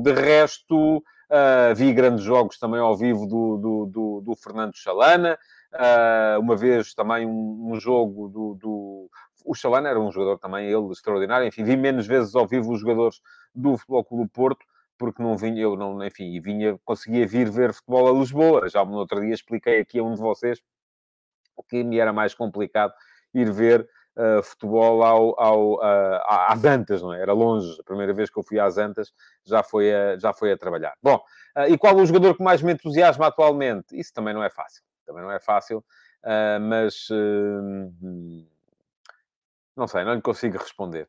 de 0.02 0.14
resto, 0.14 1.04
vi 1.76 1.92
grandes 1.92 2.24
jogos 2.24 2.58
também 2.58 2.80
ao 2.80 2.96
vivo 2.96 3.26
do, 3.26 3.58
do, 3.58 3.86
do, 3.86 4.22
do 4.22 4.36
Fernando 4.36 4.76
Chalana. 4.76 5.38
uma 6.40 6.56
vez 6.56 6.94
também 6.94 7.26
um, 7.26 7.72
um 7.72 7.80
jogo 7.80 8.30
do, 8.30 8.54
do 8.54 9.10
o 9.46 9.54
Chalana 9.54 9.88
era 9.88 10.00
um 10.00 10.12
jogador 10.12 10.40
também, 10.40 10.66
ele, 10.66 10.92
extraordinário. 10.92 11.48
Enfim, 11.48 11.64
vi 11.64 11.78
menos 11.78 12.08
vezes 12.08 12.36
ao 12.36 12.48
vivo 12.48 12.74
os 12.74 12.80
jogadores 12.80 13.22
do 13.54 13.78
Futebol 13.78 14.04
Clube 14.04 14.32
Porto, 14.34 14.66
porque 14.98 15.22
não 15.22 15.38
vinha, 15.38 15.62
eu 15.62 15.76
não, 15.76 16.04
enfim, 16.04 16.40
vinha, 16.40 16.80
conseguia 16.84 17.28
vir 17.28 17.50
ver 17.50 17.74
futebol 17.74 18.08
a 18.08 18.18
Lisboa. 18.18 18.70
Já 18.70 18.84
no 18.86 18.98
outro 18.98 19.22
dia 19.22 19.34
expliquei 19.34 19.80
aqui 19.80 20.00
a 20.00 20.04
um 20.04 20.14
de 20.14 20.22
vocês 20.22 20.62
que 21.70 21.84
me 21.84 22.00
era 22.00 22.12
mais 22.12 22.34
complicado 22.34 22.94
ir 23.34 23.52
ver 23.52 23.88
uh, 24.16 24.42
futebol 24.44 25.04
ao, 25.04 25.40
ao, 25.40 25.74
uh, 25.76 26.22
às 26.48 26.64
Antas, 26.64 27.02
não 27.02 27.14
é? 27.14 27.22
Era 27.22 27.34
longe. 27.34 27.80
A 27.80 27.84
primeira 27.84 28.14
vez 28.14 28.30
que 28.30 28.38
eu 28.38 28.44
fui 28.44 28.60
às 28.60 28.78
Antas 28.78 29.14
já 29.44 29.64
foi 29.64 29.94
a, 29.94 30.18
já 30.18 30.34
foi 30.34 30.52
a 30.52 30.58
trabalhar. 30.58 30.96
Bom, 31.02 31.16
uh, 31.58 31.70
e 31.70 31.78
qual 31.78 31.96
o 31.96 32.06
jogador 32.06 32.36
que 32.36 32.44
mais 32.44 32.62
me 32.62 32.74
entusiasma 32.74 33.28
atualmente? 33.28 33.98
Isso 33.98 34.14
também 34.14 34.34
não 34.34 34.44
é 34.44 34.50
fácil. 34.50 34.84
Também 35.06 35.22
não 35.22 35.32
é 35.32 35.40
fácil, 35.40 35.86
mas 36.62 37.08
não 39.78 39.86
sei, 39.88 40.04
não 40.04 40.16
lhe 40.16 40.22
consigo 40.22 40.58
responder. 40.58 41.08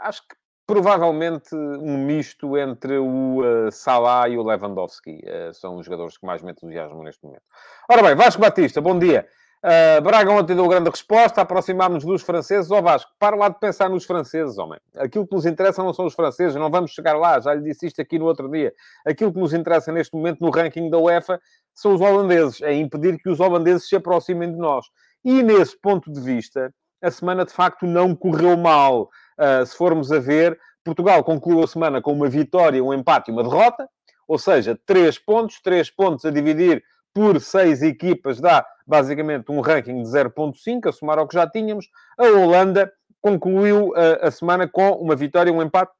acho 0.00 0.26
que 0.26 0.34
provavelmente 0.68 1.56
um 1.56 1.96
misto 1.96 2.58
entre 2.58 2.98
o 2.98 3.40
uh, 3.40 3.72
Salah 3.72 4.28
e 4.28 4.36
o 4.36 4.42
Lewandowski. 4.42 5.22
Uh, 5.24 5.54
são 5.54 5.76
os 5.76 5.86
jogadores 5.86 6.18
que 6.18 6.26
mais 6.26 6.42
me 6.42 6.52
entusiasmam 6.52 7.02
neste 7.02 7.24
momento. 7.24 7.42
Ora 7.90 8.02
bem, 8.02 8.14
Vasco 8.14 8.42
Batista, 8.42 8.78
bom 8.78 8.98
dia. 8.98 9.26
Uh, 9.64 10.02
Braga 10.02 10.30
ontem 10.30 10.54
deu 10.54 10.68
grande 10.68 10.90
resposta, 10.90 11.40
aproximámos-nos 11.40 12.04
dos 12.04 12.22
franceses. 12.22 12.70
Ó 12.70 12.78
oh, 12.78 12.82
Vasco, 12.82 13.10
para 13.18 13.34
lá 13.34 13.48
de 13.48 13.58
pensar 13.58 13.88
nos 13.88 14.04
franceses, 14.04 14.58
homem. 14.58 14.78
Aquilo 14.98 15.26
que 15.26 15.34
nos 15.34 15.46
interessa 15.46 15.82
não 15.82 15.94
são 15.94 16.04
os 16.04 16.12
franceses, 16.12 16.54
não 16.54 16.70
vamos 16.70 16.90
chegar 16.90 17.16
lá, 17.16 17.40
já 17.40 17.54
lhe 17.54 17.62
disse 17.62 17.86
isto 17.86 18.02
aqui 18.02 18.18
no 18.18 18.26
outro 18.26 18.46
dia. 18.50 18.74
Aquilo 19.06 19.32
que 19.32 19.40
nos 19.40 19.54
interessa 19.54 19.90
neste 19.90 20.14
momento 20.14 20.40
no 20.42 20.50
ranking 20.50 20.90
da 20.90 20.98
UEFA 20.98 21.40
são 21.74 21.94
os 21.94 22.00
holandeses, 22.02 22.60
é 22.60 22.74
impedir 22.74 23.16
que 23.16 23.30
os 23.30 23.40
holandeses 23.40 23.88
se 23.88 23.96
aproximem 23.96 24.52
de 24.52 24.58
nós. 24.58 24.84
E 25.24 25.42
nesse 25.42 25.80
ponto 25.80 26.12
de 26.12 26.20
vista, 26.20 26.70
a 27.00 27.10
semana 27.10 27.46
de 27.46 27.52
facto 27.52 27.86
não 27.86 28.14
correu 28.14 28.54
mal. 28.56 29.08
Uh, 29.38 29.64
se 29.64 29.76
formos 29.76 30.10
a 30.10 30.18
ver, 30.18 30.58
Portugal 30.84 31.22
concluiu 31.22 31.62
a 31.62 31.66
semana 31.66 32.02
com 32.02 32.12
uma 32.12 32.28
vitória, 32.28 32.82
um 32.82 32.92
empate 32.92 33.30
e 33.30 33.32
uma 33.32 33.42
derrota, 33.42 33.88
ou 34.26 34.38
seja, 34.38 34.78
três 34.84 35.18
pontos, 35.18 35.60
três 35.62 35.90
pontos 35.90 36.24
a 36.24 36.30
dividir 36.30 36.82
por 37.14 37.40
seis 37.40 37.82
equipas 37.82 38.40
dá 38.40 38.64
basicamente 38.86 39.50
um 39.50 39.60
ranking 39.60 40.02
de 40.02 40.08
0.5, 40.08 40.88
a 40.88 40.92
somar 40.92 41.18
ao 41.18 41.26
que 41.26 41.34
já 41.34 41.48
tínhamos. 41.48 41.88
A 42.16 42.24
Holanda 42.24 42.92
concluiu 43.20 43.88
uh, 43.88 43.94
a 44.22 44.30
semana 44.30 44.68
com 44.68 44.92
uma 44.92 45.16
vitória, 45.16 45.52
um 45.52 45.62
empate 45.62 45.92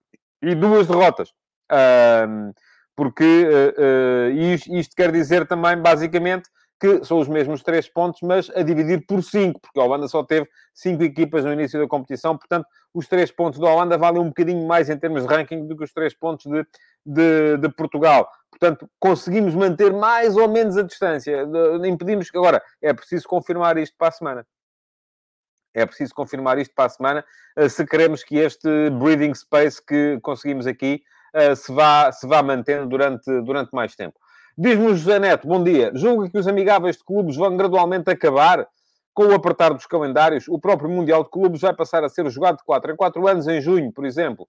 e 0.43 0.55
duas 0.55 0.87
derrotas. 0.87 1.31
Uh, 1.71 2.55
porque 2.95 3.25
uh, 3.25 4.31
isto, 4.31 4.73
isto, 4.73 4.97
quer 4.97 5.13
dizer 5.13 5.47
também, 5.47 5.77
basicamente, 5.77 6.49
que 6.81 7.05
são 7.05 7.19
os 7.19 7.29
mesmos 7.29 7.63
três 7.63 7.89
pontos, 7.89 8.21
mas 8.23 8.51
a 8.51 8.63
dividir 8.63 9.05
por 9.07 9.23
cinco, 9.23 9.61
porque 9.61 9.81
a 9.81 9.83
Holanda 9.83 10.07
só 10.07 10.23
teve 10.23 10.49
cinco 10.73 11.03
equipas 11.03 11.45
no 11.45 11.53
início 11.53 11.81
da 11.81 11.89
competição, 11.89 12.37
portanto, 12.37 12.67
os 12.95 13.09
três 13.09 13.31
pontos 13.31 13.59
da 13.59 13.69
Holanda 13.69 13.99
valem 13.99 14.23
um 14.23 14.29
bocadinho 14.29 14.67
mais 14.67 14.89
em 14.89 14.97
termos 14.97 15.27
de 15.27 15.29
ranking 15.29 15.67
do 15.67 15.77
que 15.77 15.85
os 15.85 15.93
três 15.93 16.15
pontos 16.15 16.47
de, 16.47 16.67
de, 17.05 17.57
de 17.59 17.69
Portugal. 17.71 18.31
Portanto, 18.51 18.89
conseguimos 18.99 19.55
manter 19.55 19.93
mais 19.93 20.37
ou 20.37 20.49
menos 20.49 20.77
a 20.77 20.83
distância. 20.83 21.47
Impedimos 21.85 22.31
que. 22.31 22.39
Agora, 22.39 22.63
é 22.83 22.93
preciso 22.93 23.29
confirmar 23.29 23.77
isto 23.77 23.97
para 23.97 24.09
a 24.09 24.13
semana. 24.13 24.47
É 25.75 25.85
preciso 25.87 26.15
confirmar 26.15 26.59
isto 26.59 26.75
para 26.75 26.87
a 26.87 26.89
semana 26.89 27.25
eh, 27.57 27.69
se 27.69 27.87
queremos 27.87 28.25
que 28.25 28.37
este 28.39 28.91
breathing 28.91 29.35
space 29.35 29.85
que 29.85 30.19
conseguimos 30.23 30.67
aqui 30.67 31.03
eh, 31.35 31.55
se 31.55 31.73
vá, 31.73 32.11
se 32.11 32.27
vá 32.27 32.43
mantendo 32.43 32.89
durante, 32.89 33.43
durante 33.43 33.71
mais 33.73 33.95
tempo. 33.95 34.19
Diz-me 34.61 34.89
José 34.89 35.21
Neto, 35.21 35.47
bom 35.47 35.63
dia. 35.63 35.93
Julga 35.95 36.29
que 36.29 36.37
os 36.37 36.49
amigáveis 36.49 36.97
de 36.97 37.05
clubes 37.05 37.37
vão 37.37 37.57
gradualmente 37.57 38.11
acabar 38.11 38.67
com 39.15 39.27
o 39.27 39.33
apertar 39.33 39.73
dos 39.73 39.87
calendários. 39.87 40.49
O 40.49 40.59
próprio 40.59 40.91
Mundial 40.91 41.23
de 41.23 41.31
Clubes 41.31 41.61
vai 41.61 41.73
passar 41.73 42.03
a 42.03 42.09
ser 42.09 42.29
jogado 42.29 42.57
de 42.57 42.65
4 42.65 42.91
em 42.91 42.97
4 42.97 43.29
anos, 43.29 43.47
em 43.47 43.61
junho, 43.61 43.93
por 43.93 44.05
exemplo. 44.05 44.49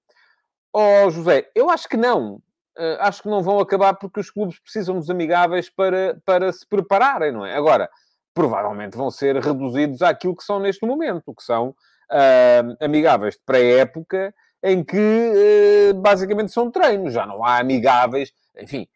Oh, 0.73 1.11
José, 1.11 1.51
eu 1.53 1.69
acho 1.69 1.87
que 1.87 1.95
não. 1.95 2.37
Uh, 2.75 2.97
acho 3.01 3.21
que 3.21 3.29
não 3.29 3.43
vão 3.43 3.59
acabar 3.59 3.93
porque 3.93 4.19
os 4.19 4.31
clubes 4.31 4.59
precisam 4.59 4.95
dos 4.95 5.11
amigáveis 5.11 5.69
para, 5.69 6.19
para 6.25 6.51
se 6.51 6.67
prepararem, 6.67 7.31
não 7.31 7.45
é? 7.45 7.55
Agora, 7.55 7.87
provavelmente 8.33 8.97
vão 8.97 9.11
ser 9.11 9.35
reduzidos 9.35 10.01
àquilo 10.01 10.35
que 10.35 10.43
são 10.43 10.59
neste 10.59 10.87
momento, 10.87 11.35
que 11.35 11.43
são 11.43 11.67
uh, 11.69 12.83
amigáveis 12.83 13.35
de 13.35 13.41
pré-época, 13.45 14.33
em 14.63 14.83
que 14.83 14.97
uh, 14.97 15.93
basicamente 16.01 16.51
são 16.51 16.71
treinos, 16.71 17.13
já 17.13 17.27
não 17.27 17.45
há 17.45 17.59
amigáveis, 17.59 18.33
enfim, 18.57 18.87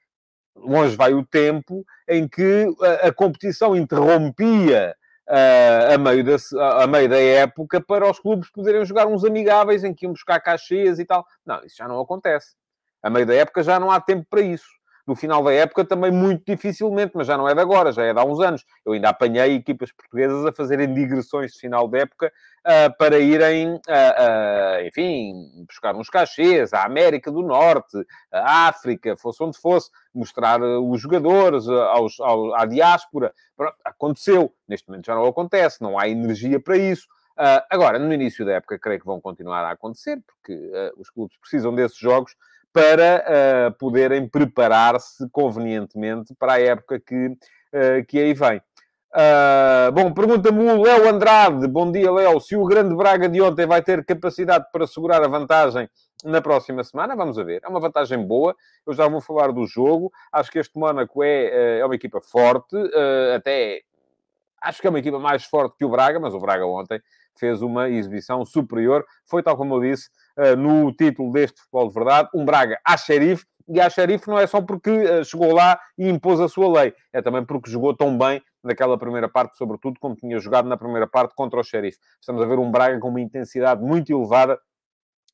longe 0.56 0.96
vai 0.96 1.14
o 1.14 1.26
tempo 1.26 1.86
em 2.08 2.28
que 2.28 2.68
a, 2.82 3.08
a 3.08 3.14
competição 3.14 3.76
interrompia 3.76 4.96
uh, 5.28 5.94
a, 5.94 5.98
meio 5.98 6.24
da, 6.24 6.36
a 6.84 6.88
meio 6.88 7.10
da 7.10 7.20
época 7.20 7.82
para 7.82 8.10
os 8.10 8.20
clubes 8.20 8.50
poderem 8.52 8.86
jogar 8.86 9.08
uns 9.08 9.24
amigáveis 9.24 9.84
em 9.84 9.94
que 9.94 10.06
iam 10.06 10.14
buscar 10.14 10.40
caixas 10.40 11.00
e 11.00 11.06
tal. 11.06 11.26
Não, 11.46 11.64
isso 11.64 11.78
já 11.78 11.88
não 11.88 12.00
acontece. 12.00 12.56
A 13.02 13.10
meio 13.10 13.26
da 13.26 13.36
época 13.36 13.64
já 13.64 13.80
não 13.80 13.92
há 13.92 14.00
tempo 14.00 14.26
para 14.30 14.42
isso. 14.42 14.68
No 15.06 15.16
final 15.16 15.44
da 15.44 15.52
época 15.52 15.84
também 15.84 16.12
muito 16.12 16.44
dificilmente, 16.46 17.12
mas 17.14 17.28
já 17.28 17.38
não 17.38 17.48
é 17.48 17.54
de 17.54 17.60
agora, 17.60 17.92
já 17.92 18.04
é 18.04 18.14
de 18.14 18.20
há 18.20 18.24
uns 18.24 18.40
anos. 18.40 18.66
Eu 18.86 18.94
ainda 18.94 19.10
apanhei 19.10 19.56
equipas 19.56 19.92
portuguesas 19.92 20.46
a 20.46 20.54
fazerem 20.54 20.94
digressões 20.94 21.52
de 21.52 21.60
final 21.60 21.90
da 21.90 22.00
época 22.00 22.32
uh, 22.66 22.98
para 22.98 23.20
irem, 23.20 23.74
uh, 23.74 23.78
uh, 23.78 24.88
enfim, 24.88 25.66
buscar 25.68 25.94
uns 25.96 26.10
cachês 26.10 26.74
à 26.74 26.86
América 26.86 27.30
do 27.30 27.42
Norte, 27.42 27.98
à 28.32 28.70
África, 28.70 29.18
fosse 29.18 29.44
onde 29.44 29.58
fosse, 29.58 29.90
mostrar 30.16 30.62
os 30.62 31.02
jogadores 31.02 31.68
aos, 31.68 32.20
ao, 32.22 32.56
à 32.56 32.66
diáspora. 32.66 33.34
Aconteceu. 33.84 34.54
Neste 34.68 34.88
momento 34.88 35.06
já 35.06 35.16
não 35.16 35.26
acontece, 35.26 35.82
não 35.82 36.00
há 36.00 36.08
energia 36.08 36.62
para 36.62 36.78
isso. 36.78 37.08
agora, 37.70 38.00
no 38.00 38.14
início 38.14 38.46
da 38.46 38.54
época, 38.54 38.80
creio 38.80 39.02
que 39.02 39.06
vão 39.06 39.20
continuar 39.20 39.66
a 39.66 39.72
acontecer, 39.72 40.22
porque 40.26 40.72
os 40.98 41.10
clubes 41.10 41.38
precisam 41.38 41.76
desses 41.76 41.98
jogos 41.98 42.36
para 42.74 43.24
uh, 43.70 43.78
poderem 43.78 44.28
preparar-se 44.28 45.30
convenientemente 45.30 46.34
para 46.34 46.54
a 46.54 46.60
época 46.60 47.00
que, 47.00 47.28
uh, 47.28 48.06
que 48.08 48.20
aí 48.20 48.34
vem. 48.34 48.58
Uh, 49.16 49.92
bom, 49.94 50.12
pergunta-me 50.12 50.72
o 50.72 50.82
Léo 50.82 51.08
Andrade. 51.08 51.68
Bom 51.68 51.92
dia, 51.92 52.12
Léo. 52.12 52.40
Se 52.42 52.56
o 52.56 52.66
grande 52.66 52.96
Braga 52.96 53.30
de 53.30 53.40
ontem 53.40 53.68
vai 53.68 53.84
ter 53.84 54.04
capacidade 54.04 54.66
para 54.74 54.88
segurar 54.88 55.24
a 55.24 55.28
vantagem 55.28 55.88
na 56.26 56.42
próxima 56.42 56.84
semana, 56.84 57.16
vamos 57.16 57.38
ver. 57.38 57.62
É 57.64 57.68
uma 57.70 57.80
vantagem 57.80 58.26
boa. 58.26 58.56
Eu 58.88 58.94
já 58.94 59.08
vou 59.08 59.22
falar 59.22 59.52
do 59.52 59.68
jogo. 59.68 60.12
Acho 60.32 60.50
que 60.50 60.58
este 60.58 60.80
Mónaco 60.80 61.24
é, 61.24 61.80
é 61.80 61.86
uma 61.86 61.94
equipa 61.94 62.20
forte. 62.22 62.76
até 63.36 63.82
acho 64.64 64.82
que 64.82 64.88
é 64.88 64.90
uma 64.90 65.00
equipa 65.00 65.20
mais 65.20 65.44
forte 65.44 65.78
que 65.78 65.86
o 65.86 65.90
Braga, 65.90 66.20
mas 66.20 66.34
o 66.34 66.40
Braga 66.40 66.66
ontem 66.66 67.00
fez 67.36 67.62
uma 67.62 67.90
exibição 67.90 68.44
superior. 68.46 69.06
Foi, 69.26 69.44
tal 69.44 69.58
como 69.58 69.76
eu 69.76 69.82
disse, 69.82 70.10
no 70.58 70.92
título 70.94 71.32
deste 71.32 71.60
futebol 71.62 71.88
de 71.88 71.94
verdade, 71.94 72.30
um 72.34 72.44
Braga 72.46 72.80
à 72.86 72.98
xerife. 72.98 73.46
E 73.68 73.80
à 73.80 73.90
xerife 73.90 74.28
não 74.28 74.38
é 74.38 74.46
só 74.46 74.62
porque 74.62 74.90
uh, 74.90 75.24
chegou 75.24 75.54
lá 75.54 75.80
e 75.98 76.10
impôs 76.10 76.40
a 76.42 76.50
sua 76.50 76.82
lei, 76.82 76.94
é 77.14 77.22
também 77.22 77.46
porque 77.46 77.72
jogou 77.72 77.96
tão 77.96 78.18
bem 78.18 78.42
naquela 78.62 78.98
primeira 78.98 79.30
parte, 79.30 79.58
sobretudo 79.58 80.00
como 80.00 80.16
tinha 80.16 80.38
jogado 80.40 80.68
na 80.68 80.76
primeira 80.76 81.08
parte 81.08 81.34
contra 81.34 81.60
o 81.60 81.64
xerife. 81.64 81.98
Estamos 82.20 82.42
a 82.42 82.46
ver 82.46 82.60
um 82.60 82.70
Braga 82.70 83.00
com 83.00 83.08
uma 83.08 83.22
intensidade 83.22 83.82
muito 83.82 84.12
elevada 84.12 84.60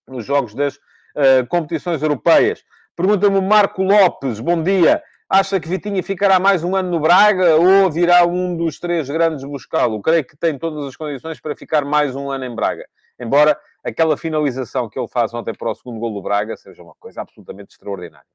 nos 0.08 0.26
jogos 0.26 0.54
das 0.54 0.76
uh, 0.76 1.48
competições 1.48 2.02
europeias. 2.04 2.64
Pergunta-me 2.96 3.42
Marco 3.42 3.82
Lopes, 3.82 4.40
bom 4.40 4.62
dia. 4.62 5.02
Acha 5.28 5.60
que 5.60 5.70
Vitinha 5.70 6.02
ficará 6.02 6.40
mais 6.40 6.64
um 6.64 6.76
ano 6.76 6.90
no 6.90 7.00
Braga 7.00 7.56
ou 7.56 7.90
virá 7.90 8.26
um 8.26 8.58
dos 8.58 8.80
três 8.80 9.10
grandes 9.10 9.44
buscá-lo? 9.44 10.02
Creio 10.02 10.26
que 10.26 10.36
tem 10.36 10.58
todas 10.58 10.86
as 10.86 10.96
condições 10.96 11.40
para 11.40 11.56
ficar 11.56 11.86
mais 11.86 12.16
um 12.16 12.30
ano 12.30 12.46
em 12.46 12.56
Braga. 12.56 12.86
Embora 13.20 13.58
aquela 13.84 14.18
finalização 14.18 14.90
que 14.90 15.00
ele 15.00 15.08
faz 15.08 15.34
ontem 15.34 15.54
para 15.54 15.70
o 15.70 15.76
segundo 15.76 16.00
gol 16.00 16.14
do 16.14 16.22
Braga 16.22 16.56
seja 16.58 16.84
uma 16.84 16.96
coisa 17.00 17.22
absolutamente 17.22 17.72
extraordinária. 17.72 18.26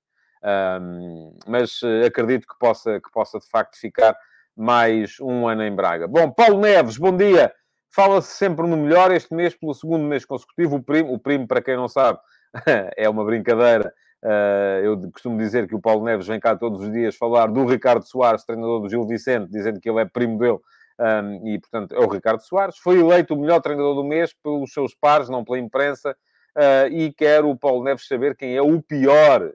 Um, 0.80 1.36
mas 1.46 1.80
uh, 1.82 2.06
acredito 2.06 2.46
que 2.46 2.58
possa, 2.58 3.00
que 3.00 3.10
possa 3.10 3.38
de 3.38 3.48
facto 3.48 3.78
ficar 3.78 4.16
mais 4.56 5.18
um 5.20 5.48
ano 5.48 5.62
em 5.62 5.74
Braga. 5.74 6.06
Bom, 6.06 6.30
Paulo 6.30 6.60
Neves, 6.60 6.98
bom 6.98 7.16
dia. 7.16 7.52
Fala-se 7.94 8.36
sempre 8.36 8.66
no 8.66 8.76
melhor 8.76 9.12
este 9.12 9.32
mês, 9.34 9.54
pelo 9.54 9.72
segundo 9.72 10.04
mês 10.04 10.24
consecutivo. 10.24 10.76
O 10.76 10.82
primo, 10.82 11.12
o 11.12 11.18
primo 11.18 11.46
para 11.46 11.62
quem 11.62 11.76
não 11.76 11.88
sabe, 11.88 12.18
é 12.96 13.08
uma 13.08 13.24
brincadeira 13.24 13.92
Uh, 14.24 14.80
eu 14.82 15.10
costumo 15.12 15.36
dizer 15.36 15.68
que 15.68 15.74
o 15.74 15.80
Paulo 15.80 16.02
Neves 16.02 16.26
vem 16.26 16.40
cá 16.40 16.56
todos 16.56 16.80
os 16.80 16.90
dias 16.90 17.14
falar 17.14 17.46
do 17.48 17.66
Ricardo 17.66 18.04
Soares, 18.04 18.42
treinador 18.42 18.80
do 18.80 18.88
Gil 18.88 19.06
Vicente, 19.06 19.50
dizendo 19.50 19.78
que 19.78 19.88
ele 19.88 20.00
é 20.00 20.06
primo 20.06 20.38
dele. 20.38 20.58
Um, 20.98 21.48
e, 21.48 21.58
portanto, 21.58 21.94
é 21.94 21.98
o 21.98 22.08
Ricardo 22.08 22.40
Soares. 22.40 22.78
Foi 22.78 22.98
eleito 22.98 23.34
o 23.34 23.40
melhor 23.40 23.60
treinador 23.60 23.94
do 23.94 24.04
mês 24.04 24.32
pelos 24.42 24.72
seus 24.72 24.94
pares, 24.94 25.28
não 25.28 25.44
pela 25.44 25.58
imprensa. 25.58 26.16
Uh, 26.56 26.88
e 26.90 27.12
quero 27.12 27.50
o 27.50 27.58
Paulo 27.58 27.82
Neves 27.82 28.06
saber 28.06 28.36
quem 28.36 28.56
é 28.56 28.62
o 28.62 28.80
pior. 28.82 29.52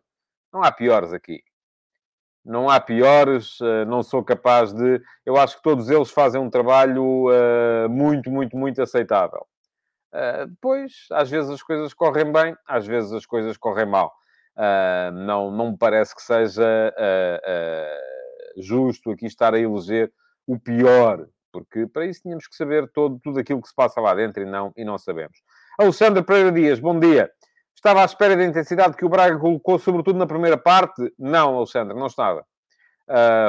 Não 0.52 0.64
há 0.64 0.72
piores 0.72 1.14
aqui. 1.14 1.42
Não 2.44 2.70
há 2.70 2.80
piores, 2.80 3.60
uh, 3.62 3.86
não 3.88 4.04
sou 4.04 4.24
capaz 4.24 4.74
de. 4.74 5.02
Eu 5.26 5.38
acho 5.38 5.58
que 5.58 5.64
todos 5.64 5.90
eles 5.90 6.12
fazem 6.12 6.42
um 6.42 6.50
trabalho 6.50 7.28
muito, 7.90 8.30
muito, 8.30 8.58
muito 8.58 8.82
aceitável. 8.82 9.46
depois, 10.48 11.08
às 11.12 11.30
vezes 11.30 11.50
as 11.52 11.62
coisas 11.62 11.94
correm 11.94 12.32
bem, 12.32 12.56
às 12.68 12.86
vezes 12.86 13.14
as 13.14 13.26
coisas 13.26 13.56
correm 13.58 13.86
mal. 13.86 14.14
Uh, 14.60 15.12
não, 15.14 15.50
não 15.52 15.72
me 15.72 15.78
parece 15.78 16.14
que 16.14 16.22
seja 16.22 16.94
uh, 16.98 17.50
uh, 17.50 18.62
justo 18.62 19.10
aqui 19.12 19.26
estar 19.26 19.54
a 19.54 19.60
eleger 19.60 20.12
o 20.50 20.60
pior, 20.60 21.28
porque 21.52 21.86
para 21.86 22.08
isso 22.08 22.24
tínhamos 22.24 22.48
que 22.48 22.56
saber 22.56 22.90
todo, 22.92 23.20
tudo 23.24 23.40
aquilo 23.40 23.62
que 23.62 23.68
se 23.68 23.76
passa 23.76 24.02
lá 24.02 24.16
dentro 24.16 24.42
e 24.42 24.46
não, 24.48 24.74
e 24.76 24.84
não 24.84 24.98
sabemos. 24.98 25.38
Alexandre 25.80 26.24
Pereira 26.24 26.52
Dias, 26.52 26.80
bom 26.80 27.00
dia. 27.00 27.30
Estava 27.76 28.02
à 28.02 28.06
espera 28.06 28.36
da 28.36 28.44
intensidade 28.44 28.98
que 28.98 29.06
o 29.06 29.10
Braga 29.10 29.38
colocou, 29.38 29.78
sobretudo 29.78 30.18
na 30.18 30.26
primeira 30.26 30.58
parte? 30.58 31.14
Não, 31.20 31.56
Alexandre, 31.56 31.98
não 31.98 32.08
estava. 32.08 32.44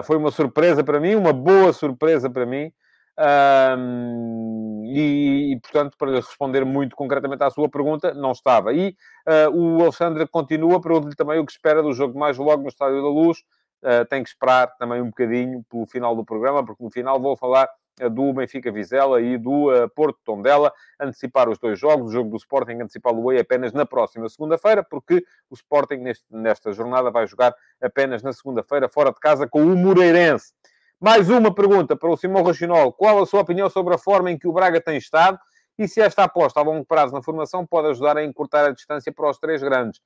foi 0.04 0.18
uma 0.18 0.30
surpresa 0.30 0.84
para 0.84 1.00
mim, 1.00 1.14
uma 1.14 1.32
boa 1.32 1.72
surpresa 1.72 2.28
para 2.28 2.44
mim. 2.44 2.70
Um, 3.18 4.84
e, 4.86 5.52
e, 5.52 5.60
portanto, 5.60 5.96
para 5.98 6.16
responder 6.16 6.64
muito 6.64 6.94
concretamente 6.94 7.42
à 7.42 7.50
sua 7.50 7.68
pergunta, 7.68 8.12
não 8.12 8.32
estava. 8.32 8.72
E 8.74 8.94
uh, 9.26 9.50
o 9.56 9.82
Alexandre 9.82 10.28
continua, 10.28 10.80
pergunto-lhe 10.80 11.16
também 11.16 11.38
o 11.38 11.46
que 11.46 11.52
espera 11.52 11.82
do 11.82 11.92
jogo 11.92 12.18
mais 12.18 12.36
logo 12.36 12.62
no 12.62 12.68
Estádio 12.68 13.02
da 13.02 13.08
Luz. 13.08 13.38
Uh, 13.82 14.04
tem 14.04 14.22
que 14.22 14.28
esperar 14.28 14.66
também 14.76 15.00
um 15.00 15.06
bocadinho 15.06 15.64
pelo 15.70 15.86
final 15.86 16.14
do 16.14 16.24
programa, 16.24 16.64
porque 16.64 16.84
no 16.84 16.90
final 16.90 17.18
vou 17.18 17.36
falar 17.36 17.68
uh, 18.02 18.10
do 18.10 18.32
Benfica 18.32 18.70
Vizela 18.70 19.20
e 19.20 19.38
do 19.38 19.68
Porto 19.94 20.18
Tondela, 20.24 20.72
antecipar 21.00 21.48
os 21.48 21.58
dois 21.58 21.78
jogos, 21.78 22.10
o 22.10 22.12
jogo 22.12 22.30
do 22.30 22.36
Sporting 22.36 22.82
antecipá-lo 22.82 23.30
apenas 23.38 23.72
na 23.72 23.86
próxima 23.86 24.28
segunda-feira, 24.28 24.82
porque 24.82 25.24
o 25.48 25.54
Sporting 25.54 25.96
neste, 25.96 26.24
nesta 26.30 26.72
jornada 26.72 27.10
vai 27.10 27.26
jogar 27.26 27.54
apenas 27.80 28.22
na 28.22 28.32
segunda-feira, 28.32 28.88
fora 28.88 29.12
de 29.12 29.20
casa, 29.20 29.48
com 29.48 29.62
o 29.62 29.76
Moreirense. 29.76 30.52
Mais 31.00 31.30
uma 31.30 31.54
pergunta 31.54 31.96
para 31.96 32.10
o 32.10 32.16
Simão 32.18 32.42
Rochinol. 32.42 32.92
Qual 32.92 33.22
a 33.22 33.26
sua 33.26 33.40
opinião 33.40 33.70
sobre 33.70 33.94
a 33.94 33.98
forma 33.98 34.30
em 34.30 34.38
que 34.38 34.46
o 34.46 34.52
Braga 34.52 34.82
tem 34.82 34.98
estado 34.98 35.38
e 35.78 35.88
se 35.88 35.98
esta 35.98 36.24
aposta 36.24 36.60
a 36.60 36.62
longo 36.62 36.84
prazo 36.84 37.14
na 37.14 37.22
formação 37.22 37.66
pode 37.66 37.88
ajudar 37.88 38.18
a 38.18 38.22
encurtar 38.22 38.66
a 38.66 38.70
distância 38.70 39.10
para 39.10 39.30
os 39.30 39.38
três 39.38 39.62
grandes? 39.62 39.98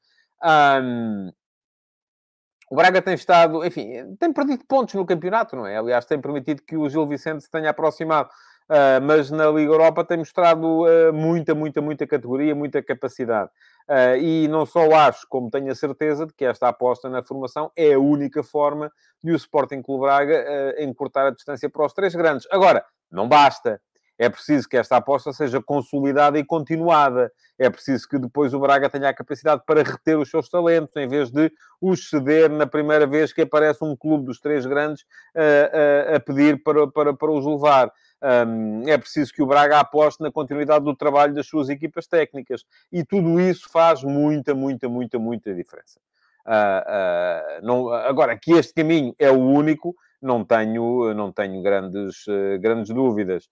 O 2.70 2.76
Braga 2.76 3.02
tem 3.02 3.14
estado, 3.14 3.64
enfim, 3.64 4.16
tem 4.18 4.32
perdido 4.32 4.64
pontos 4.66 4.94
no 4.94 5.06
campeonato, 5.06 5.54
não 5.56 5.66
é? 5.66 5.76
Aliás, 5.76 6.04
tem 6.04 6.20
permitido 6.20 6.62
que 6.62 6.76
o 6.76 6.88
Gil 6.88 7.06
Vicente 7.06 7.42
se 7.42 7.50
tenha 7.50 7.70
aproximado. 7.70 8.30
Uh, 8.64 8.96
mas 9.02 9.30
na 9.30 9.46
Liga 9.50 9.72
Europa 9.72 10.02
tem 10.04 10.16
mostrado 10.16 10.84
uh, 10.84 11.12
muita, 11.12 11.54
muita, 11.54 11.82
muita 11.82 12.06
categoria, 12.06 12.54
muita 12.54 12.82
capacidade. 12.82 13.50
Uh, 13.86 14.16
e 14.16 14.48
não 14.48 14.64
só 14.64 14.90
acho, 14.90 15.26
como 15.28 15.50
tenho 15.50 15.70
a 15.70 15.74
certeza 15.74 16.24
de 16.24 16.32
que 16.32 16.46
esta 16.46 16.68
aposta 16.68 17.10
na 17.10 17.22
formação 17.22 17.70
é 17.76 17.92
a 17.92 17.98
única 17.98 18.42
forma 18.42 18.90
de 19.22 19.32
o 19.32 19.36
Sporting 19.36 19.82
Clube 19.82 20.04
Braga 20.04 20.82
encurtar 20.82 21.26
a 21.26 21.30
distância 21.30 21.68
para 21.68 21.84
os 21.84 21.92
três 21.92 22.14
grandes. 22.14 22.46
Agora, 22.50 22.82
não 23.12 23.28
basta. 23.28 23.80
É 24.18 24.28
preciso 24.28 24.68
que 24.68 24.76
esta 24.76 24.96
aposta 24.96 25.32
seja 25.32 25.60
consolidada 25.60 26.38
e 26.38 26.44
continuada. 26.44 27.32
É 27.58 27.68
preciso 27.68 28.08
que 28.08 28.18
depois 28.18 28.54
o 28.54 28.60
Braga 28.60 28.88
tenha 28.88 29.08
a 29.08 29.14
capacidade 29.14 29.62
para 29.66 29.82
reter 29.82 30.18
os 30.18 30.30
seus 30.30 30.48
talentos, 30.48 30.94
em 30.96 31.08
vez 31.08 31.30
de 31.30 31.50
os 31.80 32.08
ceder 32.08 32.50
na 32.50 32.66
primeira 32.66 33.06
vez 33.06 33.32
que 33.32 33.42
aparece 33.42 33.84
um 33.84 33.96
clube 33.96 34.24
dos 34.24 34.40
três 34.40 34.66
grandes 34.66 35.02
uh, 35.34 36.14
a 36.16 36.20
pedir 36.20 36.62
para, 36.62 36.86
para, 36.88 37.14
para 37.14 37.30
os 37.30 37.44
levar. 37.44 37.92
Um, 38.24 38.88
é 38.88 38.96
preciso 38.96 39.32
que 39.32 39.42
o 39.42 39.46
Braga 39.46 39.80
aposte 39.80 40.22
na 40.22 40.32
continuidade 40.32 40.84
do 40.84 40.96
trabalho 40.96 41.34
das 41.34 41.46
suas 41.46 41.68
equipas 41.68 42.06
técnicas. 42.06 42.64
E 42.90 43.04
tudo 43.04 43.38
isso 43.40 43.68
faz 43.70 44.02
muita, 44.02 44.54
muita, 44.54 44.88
muita, 44.88 45.18
muita 45.18 45.54
diferença. 45.54 46.00
Uh, 46.46 47.60
uh, 47.60 47.66
não, 47.66 47.92
agora, 47.92 48.38
que 48.38 48.52
este 48.52 48.72
caminho 48.74 49.14
é 49.18 49.30
o 49.30 49.38
único, 49.38 49.94
não 50.22 50.44
tenho, 50.44 51.12
não 51.12 51.30
tenho 51.30 51.62
grandes, 51.62 52.26
uh, 52.26 52.58
grandes 52.60 52.94
dúvidas. 52.94 53.48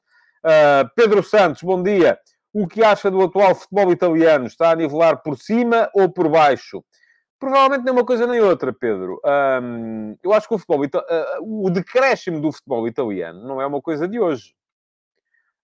Pedro 0.95 1.23
Santos, 1.23 1.63
bom 1.63 1.83
dia. 1.83 2.19
O 2.53 2.67
que 2.67 2.83
acha 2.85 3.11
do 3.11 3.23
atual 3.23 3.55
futebol 3.55 3.93
italiano? 3.93 4.47
Está 4.47 4.71
a 4.73 4.77
nivelar 4.77 5.23
por 5.23 5.39
cima 5.39 5.89
ou 5.95 6.11
por 6.11 6.29
baixo? 6.29 6.85
Provavelmente 7.39 7.85
nem 7.85 7.93
uma 7.93 8.05
coisa 8.05 8.27
nem 8.27 8.41
outra, 8.41 8.73
Pedro. 8.73 9.21
Um, 9.25 10.17
eu 10.23 10.33
acho 10.33 10.47
que 10.47 10.55
o 10.55 10.59
futebol, 10.59 10.81
o 11.41 11.71
decréscimo 11.71 12.41
do 12.41 12.53
futebol 12.53 12.87
italiano 12.87 13.43
não 13.45 13.61
é 13.61 13.67
uma 13.67 13.81
coisa 13.81 14.07
de 14.07 14.21
hoje. 14.21 14.55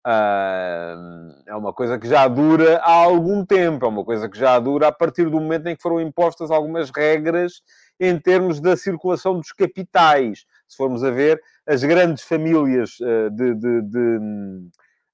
Uh, 0.07 1.33
é 1.47 1.55
uma 1.55 1.73
coisa 1.73 1.97
que 1.97 2.07
já 2.07 2.27
dura 2.27 2.77
há 2.77 2.91
algum 2.91 3.43
tempo, 3.43 3.85
é 3.85 3.89
uma 3.89 4.05
coisa 4.05 4.29
que 4.29 4.37
já 4.37 4.59
dura 4.59 4.89
a 4.89 4.91
partir 4.91 5.25
do 5.29 5.41
momento 5.41 5.67
em 5.67 5.75
que 5.75 5.81
foram 5.81 5.99
impostas 5.99 6.51
algumas 6.51 6.91
regras 6.91 7.63
em 7.99 8.19
termos 8.19 8.61
da 8.61 8.77
circulação 8.77 9.35
dos 9.35 9.51
capitais. 9.51 10.45
Se 10.67 10.77
formos 10.77 11.03
a 11.03 11.11
ver, 11.11 11.41
as 11.67 11.83
grandes 11.83 12.23
famílias 12.23 12.97
uh, 12.99 13.29
de, 13.31 13.53
de, 13.55 13.81
de, 13.81 14.19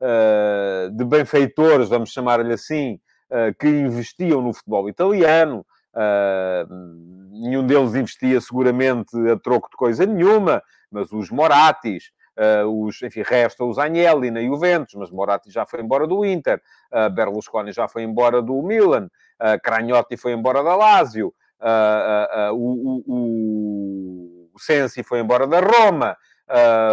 uh, 0.01 0.91
de, 0.91 1.05
benfeitores, 1.05 1.89
vamos 1.89 2.12
chamar-lhe 2.12 2.53
assim, 2.53 3.00
ah, 3.29 3.53
que 3.58 3.67
investiam 3.67 4.41
no 4.41 4.53
futebol 4.53 4.89
italiano, 4.89 5.65
nenhum 7.31 7.65
deles 7.65 7.96
investia 7.96 8.41
seguramente 8.41 9.15
a 9.29 9.38
troco 9.39 9.70
de 9.70 9.77
coisa 9.77 10.05
nenhuma, 10.05 10.62
mas 10.91 11.12
os 11.13 11.29
Moratis, 11.29 12.12
Uh, 12.31 12.86
os, 12.86 13.01
enfim, 13.01 13.24
resta 13.24 13.63
os 13.65 13.77
Agnelli 13.77 14.31
na 14.31 14.41
Juventus, 14.41 14.96
mas 14.96 15.12
Moratti 15.12 15.51
já 15.51 15.65
foi 15.65 15.81
embora 15.81 16.08
do 16.08 16.25
Inter, 16.25 16.62
uh, 16.91 17.10
Berlusconi 17.10 17.74
já 17.74 17.89
foi 17.89 18.03
embora 18.03 18.41
do 18.41 18.62
Milan, 18.63 19.10
uh, 19.39 19.62
Cragnotti 19.62 20.15
foi 20.15 20.31
embora 20.31 20.63
da 20.63 20.74
Lazio, 20.74 21.34
o, 22.53 23.03
o, 23.05 24.40
o 24.53 24.60
Sensi 24.60 25.03
foi 25.03 25.20
embora 25.20 25.48
da 25.48 25.60
Roma, 25.60 26.17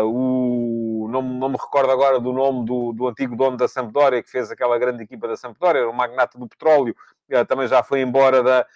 o, 0.04 1.08
não, 1.10 1.22
não, 1.22 1.48
me 1.48 1.56
recordo 1.56 1.90
agora 1.90 2.20
do 2.20 2.32
nome 2.32 2.64
do, 2.64 2.92
do, 2.92 3.08
antigo 3.08 3.34
dono 3.34 3.56
da 3.56 3.66
Sampdoria, 3.66 4.22
que 4.22 4.30
fez 4.30 4.50
aquela 4.50 4.78
grande 4.78 5.02
equipa 5.02 5.26
da 5.26 5.36
Sampdoria, 5.36 5.82
era 5.82 5.90
o 5.90 5.94
magnata 5.94 6.38
do 6.38 6.48
petróleo, 6.48 6.94
também 7.48 7.66
já 7.66 7.82
foi 7.82 8.00
embora 8.00 8.42
da, 8.42 8.66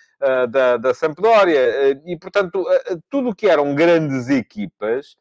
da, 0.47 0.77
da 0.77 0.95
Sampdoria, 0.95 2.01
e 2.05 2.17
portanto, 2.19 2.65
tudo 3.09 3.31
o 3.31 3.35
que 3.35 3.49
eram 3.49 3.75
grandes 3.75 4.29
equipas 4.29 5.17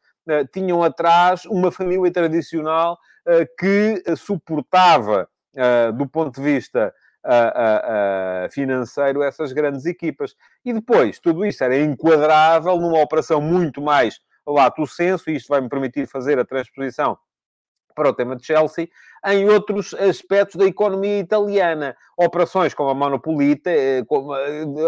tinham 0.52 0.82
atrás 0.82 1.44
uma 1.44 1.70
família 1.70 2.10
tradicional 2.12 2.98
que 3.58 4.02
suportava, 4.16 5.28
do 5.94 6.08
ponto 6.08 6.40
de 6.40 6.42
vista 6.42 6.92
financeiro, 8.50 9.22
essas 9.22 9.52
grandes 9.52 9.86
equipas. 9.86 10.34
E 10.64 10.72
depois, 10.72 11.18
tudo 11.18 11.44
isto 11.44 11.62
era 11.62 11.78
enquadrável 11.78 12.76
numa 12.78 13.00
operação 13.00 13.40
muito 13.40 13.80
mais 13.80 14.20
lato 14.46 14.86
senso, 14.86 15.30
e 15.30 15.36
isto 15.36 15.48
vai-me 15.48 15.68
permitir 15.68 16.06
fazer 16.06 16.38
a 16.38 16.44
transposição 16.44 17.16
para 17.94 18.08
o 18.08 18.14
tema 18.14 18.34
de 18.36 18.44
Chelsea, 18.44 18.88
em 19.26 19.48
outros 19.48 19.94
aspectos 19.94 20.56
da 20.56 20.64
economia 20.64 21.18
italiana. 21.18 21.96
Operações 22.16 22.74
como 22.74 22.90
a 22.90 22.94
Monopolita, 22.94 23.70
eh, 23.70 23.98
eh, 24.00 24.04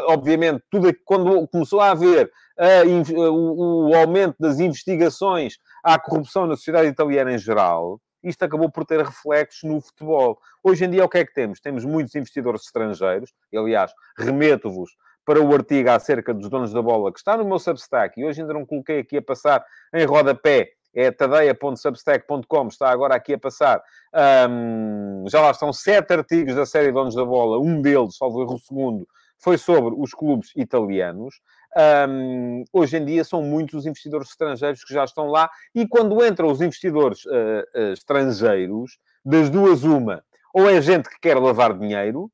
obviamente, 0.06 0.62
tudo 0.70 0.92
quando 1.04 1.46
começou 1.48 1.80
a 1.80 1.90
haver 1.90 2.30
uh, 2.58 3.30
o, 3.30 3.90
o, 3.90 3.94
aumento 3.94 4.36
das 4.40 4.58
investigações 4.58 5.58
à 5.82 5.98
corrupção 5.98 6.46
na 6.46 6.56
sociedade 6.56 6.88
italiana 6.88 7.32
em 7.32 7.38
geral, 7.38 8.00
isto 8.24 8.42
acabou 8.42 8.70
por 8.70 8.84
ter 8.84 9.00
reflexos 9.00 9.62
no 9.62 9.80
futebol. 9.80 10.38
Hoje 10.62 10.84
em 10.84 10.90
dia, 10.90 11.04
o 11.04 11.08
que 11.08 11.18
é 11.18 11.24
que 11.24 11.34
temos? 11.34 11.60
Temos 11.60 11.84
muitos 11.84 12.14
investidores 12.14 12.62
estrangeiros, 12.64 13.32
e, 13.52 13.56
aliás, 13.56 13.92
remeto-vos 14.18 14.96
para 15.24 15.40
o 15.40 15.54
artigo 15.54 15.90
acerca 15.90 16.34
dos 16.34 16.48
donos 16.48 16.72
da 16.72 16.82
bola, 16.82 17.12
que 17.12 17.18
está 17.18 17.36
no 17.36 17.44
meu 17.44 17.58
Substack, 17.58 18.20
e 18.20 18.24
hoje 18.24 18.40
ainda 18.40 18.54
não 18.54 18.66
coloquei 18.66 19.00
aqui 19.00 19.16
a 19.16 19.22
passar 19.22 19.64
em 19.92 20.04
rodapé, 20.04 20.70
é 20.94 21.10
tadeia.substack.com, 21.10 22.68
está 22.68 22.88
agora 22.90 23.16
aqui 23.16 23.34
a 23.34 23.38
passar. 23.38 23.82
Um, 24.48 25.24
já 25.28 25.40
lá 25.40 25.50
estão 25.50 25.72
sete 25.72 26.12
artigos 26.12 26.54
da 26.54 26.64
série 26.64 26.92
Donos 26.92 27.14
da 27.14 27.24
Bola, 27.24 27.58
um 27.58 27.82
deles, 27.82 28.16
salvo 28.16 28.42
erro 28.42 28.54
o 28.54 28.58
segundo, 28.58 29.08
foi 29.38 29.58
sobre 29.58 29.94
os 29.98 30.12
clubes 30.14 30.52
italianos. 30.56 31.40
Um, 31.76 32.64
hoje 32.72 32.96
em 32.96 33.04
dia 33.04 33.24
são 33.24 33.42
muitos 33.42 33.74
os 33.80 33.86
investidores 33.86 34.28
estrangeiros 34.30 34.84
que 34.84 34.94
já 34.94 35.04
estão 35.04 35.26
lá, 35.26 35.50
e 35.74 35.86
quando 35.86 36.24
entram 36.24 36.48
os 36.48 36.60
investidores 36.60 37.24
uh, 37.24 37.30
uh, 37.74 37.92
estrangeiros, 37.92 38.98
das 39.24 39.50
duas, 39.50 39.82
uma, 39.84 40.22
ou 40.52 40.68
é 40.68 40.80
gente 40.80 41.08
que 41.08 41.18
quer 41.20 41.36
lavar 41.36 41.76
dinheiro, 41.76 42.24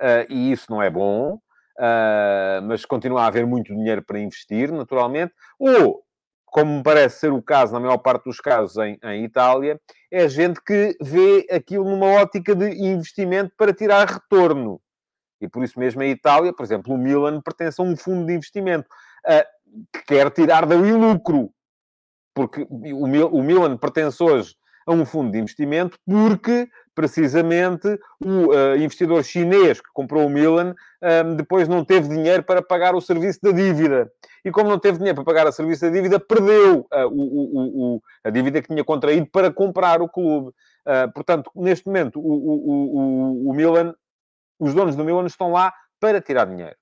uh, 0.00 0.26
e 0.28 0.52
isso 0.52 0.66
não 0.70 0.82
é 0.82 0.90
bom, 0.90 1.38
mas 2.64 2.84
continua 2.84 3.22
a 3.22 3.26
haver 3.28 3.46
muito 3.46 3.72
dinheiro 3.72 4.02
para 4.02 4.18
investir, 4.18 4.72
naturalmente, 4.72 5.32
ou 5.60 6.02
como 6.50 6.78
me 6.78 6.82
parece 6.82 7.20
ser 7.20 7.32
o 7.32 7.42
caso, 7.42 7.72
na 7.72 7.80
maior 7.80 7.98
parte 7.98 8.24
dos 8.24 8.40
casos 8.40 8.76
em, 8.78 8.98
em, 9.02 9.24
Itália, 9.24 9.80
é 10.10 10.28
gente 10.28 10.60
que 10.62 10.96
vê 11.00 11.46
aquilo 11.50 11.84
numa 11.84 12.20
ótica 12.20 12.54
de 12.54 12.68
investimento 12.84 13.52
para 13.56 13.72
tirar 13.72 14.08
retorno. 14.08 14.80
E 15.40 15.48
por 15.48 15.62
isso 15.62 15.78
mesmo 15.78 16.02
em 16.02 16.10
Itália, 16.10 16.52
por 16.52 16.64
exemplo, 16.64 16.92
o 16.92 16.98
Milan 16.98 17.40
pertence 17.40 17.80
a 17.80 17.84
um 17.84 17.96
fundo 17.96 18.26
de 18.26 18.34
investimento 18.34 18.88
uh, 19.26 19.44
que 19.92 20.04
quer 20.06 20.30
tirar 20.30 20.66
dali 20.66 20.92
lucro. 20.92 21.50
Porque 22.34 22.66
o, 22.68 23.04
o 23.04 23.42
Milan 23.42 23.76
pertence 23.76 24.22
hoje 24.22 24.54
a 24.86 24.92
um 24.92 25.04
fundo 25.04 25.30
de 25.30 25.38
investimento 25.38 25.98
porque, 26.06 26.66
precisamente, 26.94 27.86
o 28.24 28.46
uh, 28.46 28.76
investidor 28.76 29.22
chinês 29.22 29.80
que 29.80 29.90
comprou 29.92 30.26
o 30.26 30.30
Milan 30.30 30.74
um, 31.26 31.36
depois 31.36 31.68
não 31.68 31.84
teve 31.84 32.08
dinheiro 32.08 32.42
para 32.42 32.62
pagar 32.62 32.94
o 32.94 33.00
serviço 33.00 33.38
da 33.42 33.52
dívida. 33.52 34.10
E 34.44 34.50
como 34.50 34.70
não 34.70 34.78
teve 34.78 34.96
dinheiro 34.96 35.16
para 35.16 35.24
pagar 35.24 35.46
o 35.46 35.52
serviço 35.52 35.82
da 35.82 35.90
dívida, 35.90 36.18
perdeu 36.18 36.86
uh, 36.92 37.06
o, 37.10 37.96
o, 37.96 38.02
a 38.24 38.30
dívida 38.30 38.62
que 38.62 38.68
tinha 38.68 38.82
contraído 38.82 39.26
para 39.30 39.52
comprar 39.52 40.00
o 40.00 40.08
clube. 40.08 40.52
Portanto, 41.12 41.50
neste 41.54 41.84
momento, 41.86 42.18
o 42.18 43.52
Milan, 43.54 43.94
os 44.58 44.74
donos 44.74 44.96
do 44.96 45.04
Milan 45.04 45.26
estão 45.26 45.52
lá 45.52 45.72
para 46.00 46.20
tirar 46.20 46.46
dinheiro. 46.46 46.76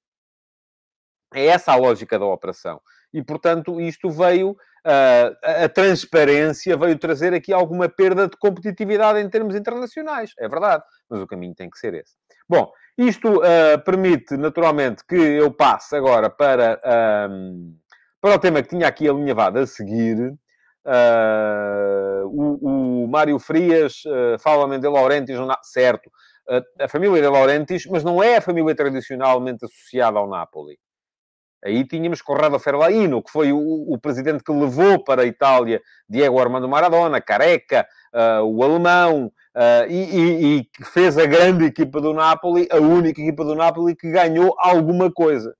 É 1.35 1.47
essa 1.47 1.73
a 1.73 1.77
lógica 1.77 2.19
da 2.19 2.27
operação. 2.27 2.81
E, 3.13 3.23
portanto, 3.23 3.81
isto 3.81 4.11
veio, 4.11 4.51
uh, 4.51 5.65
a 5.65 5.69
transparência 5.69 6.77
veio 6.77 6.99
trazer 6.99 7.35
aqui 7.35 7.53
alguma 7.53 7.89
perda 7.89 8.29
de 8.29 8.37
competitividade 8.37 9.21
em 9.21 9.29
termos 9.29 9.55
internacionais. 9.55 10.33
É 10.39 10.49
verdade, 10.49 10.85
mas 11.09 11.21
o 11.21 11.27
caminho 11.27 11.55
tem 11.55 11.69
que 11.69 11.79
ser 11.79 11.95
esse. 11.95 12.15
Bom, 12.49 12.71
isto 12.97 13.39
uh, 13.39 13.83
permite, 13.85 14.37
naturalmente, 14.37 15.05
que 15.07 15.17
eu 15.17 15.53
passe 15.53 15.97
agora 15.97 16.31
para, 16.31 16.81
um, 17.31 17.77
para 18.21 18.37
o 18.37 18.39
tema 18.39 18.63
que 18.63 18.69
tinha 18.69 18.87
aqui 18.87 19.09
alinhavado 19.09 19.59
a 19.59 19.67
seguir. 19.67 20.35
O, 22.27 23.05
o 23.05 23.09
Mário 23.09 23.41
Frias 23.41 24.05
fala-me 24.39 24.79
de 24.79 24.87
Laurentiis, 24.87 25.37
certo, 25.65 26.09
a 26.79 26.89
família 26.89 27.21
de 27.21 27.29
Laurentiis, 27.29 27.87
mas 27.87 28.05
não 28.05 28.23
é 28.23 28.37
a 28.37 28.41
família 28.41 28.75
tradicionalmente 28.75 29.65
associada 29.65 30.19
ao 30.19 30.29
Napoli. 30.29 30.79
Aí 31.65 31.85
tínhamos 31.85 32.23
Corrado 32.23 32.59
Ferlaino, 32.61 33.23
que 33.23 33.31
foi 33.31 33.53
o, 33.53 33.59
o, 33.59 33.99
presidente 33.99 34.45
que 34.45 34.53
levou 34.53 35.03
para 35.03 35.23
a 35.23 35.27
Itália 35.27 35.83
Diego 36.09 36.39
Armando 36.39 36.69
Maradona, 36.69 37.21
Careca, 37.21 37.87
uh, 38.15 38.45
o 38.45 38.63
alemão, 38.63 39.27
uh, 39.27 39.91
e, 39.91 40.65
que 40.65 40.85
fez 40.85 41.19
a 41.19 41.27
grande 41.27 41.65
equipa 41.65 42.01
do 42.01 42.13
Napoli, 42.13 42.69
a 42.71 42.77
única 42.77 43.21
equipa 43.21 43.45
do 43.45 43.57
Napoli 43.57 43.97
que 43.97 44.11
ganhou 44.11 44.55
alguma 44.59 45.11
coisa. 45.11 45.57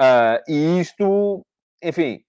Uh, 0.00 0.38
e 0.46 0.80
isto, 0.80 1.44
enfim, 1.82 2.20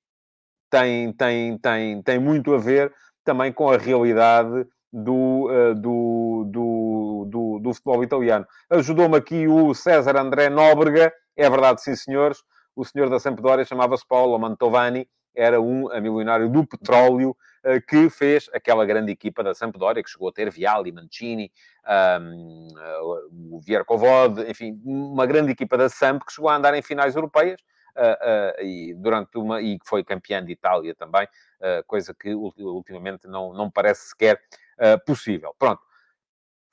tem, 0.71 1.13
tem, 1.13 1.57
tem, 1.59 2.01
tem 2.01 2.19
muito 2.19 2.53
a 2.53 2.57
ver 2.57 2.91
também 3.23 3.53
com 3.53 3.69
a 3.69 3.77
realidade 3.77 4.65
do, 4.91 5.47
do, 5.75 6.45
do, 6.51 6.51
do, 7.63 7.73
futebol 7.73 8.03
italiano. 8.03 8.45
Ajudou-me 8.69 9.17
aqui 9.17 9.47
o 9.47 9.73
César 9.73 10.17
André 10.17 10.49
Nóbrega, 10.49 11.13
é 11.35 11.49
verdade, 11.49 11.81
sim, 11.81 11.95
senhores. 11.95 12.43
O 12.75 12.83
senhor 12.83 13.09
da 13.09 13.19
Sampdoria 13.19 13.65
chamava-se 13.65 14.05
Paolo 14.07 14.37
Mantovani, 14.37 15.07
era 15.35 15.59
um 15.59 15.89
milionário 15.99 16.49
do 16.49 16.65
petróleo 16.65 17.35
eh, 17.63 17.79
que 17.79 18.09
fez 18.09 18.49
aquela 18.53 18.85
grande 18.85 19.11
equipa 19.11 19.43
da 19.43 19.53
Sampdoria, 19.53 20.03
que 20.03 20.09
chegou 20.09 20.29
a 20.29 20.31
ter 20.31 20.51
Viali, 20.51 20.91
Mancini, 20.91 21.51
um, 22.21 22.67
o 23.51 23.59
Viercovod, 23.59 24.41
enfim, 24.49 24.79
uma 24.83 25.25
grande 25.25 25.51
equipa 25.51 25.77
da 25.77 25.89
Samp 25.89 26.23
que 26.23 26.31
chegou 26.31 26.49
a 26.49 26.55
andar 26.55 26.73
em 26.75 26.81
finais 26.81 27.15
europeias 27.15 27.59
uh, 27.95 28.61
uh, 28.61 28.63
e 28.63 28.93
durante 28.95 29.37
uma 29.37 29.61
e 29.61 29.79
que 29.79 29.87
foi 29.87 30.03
campeã 30.03 30.43
de 30.43 30.51
Itália 30.51 30.93
também, 30.93 31.23
uh, 31.23 31.83
coisa 31.87 32.13
que 32.13 32.33
ultimamente 32.33 33.27
não, 33.27 33.53
não 33.53 33.71
parece 33.71 34.09
sequer 34.09 34.41
possível. 35.05 35.55
Pronto. 35.57 35.81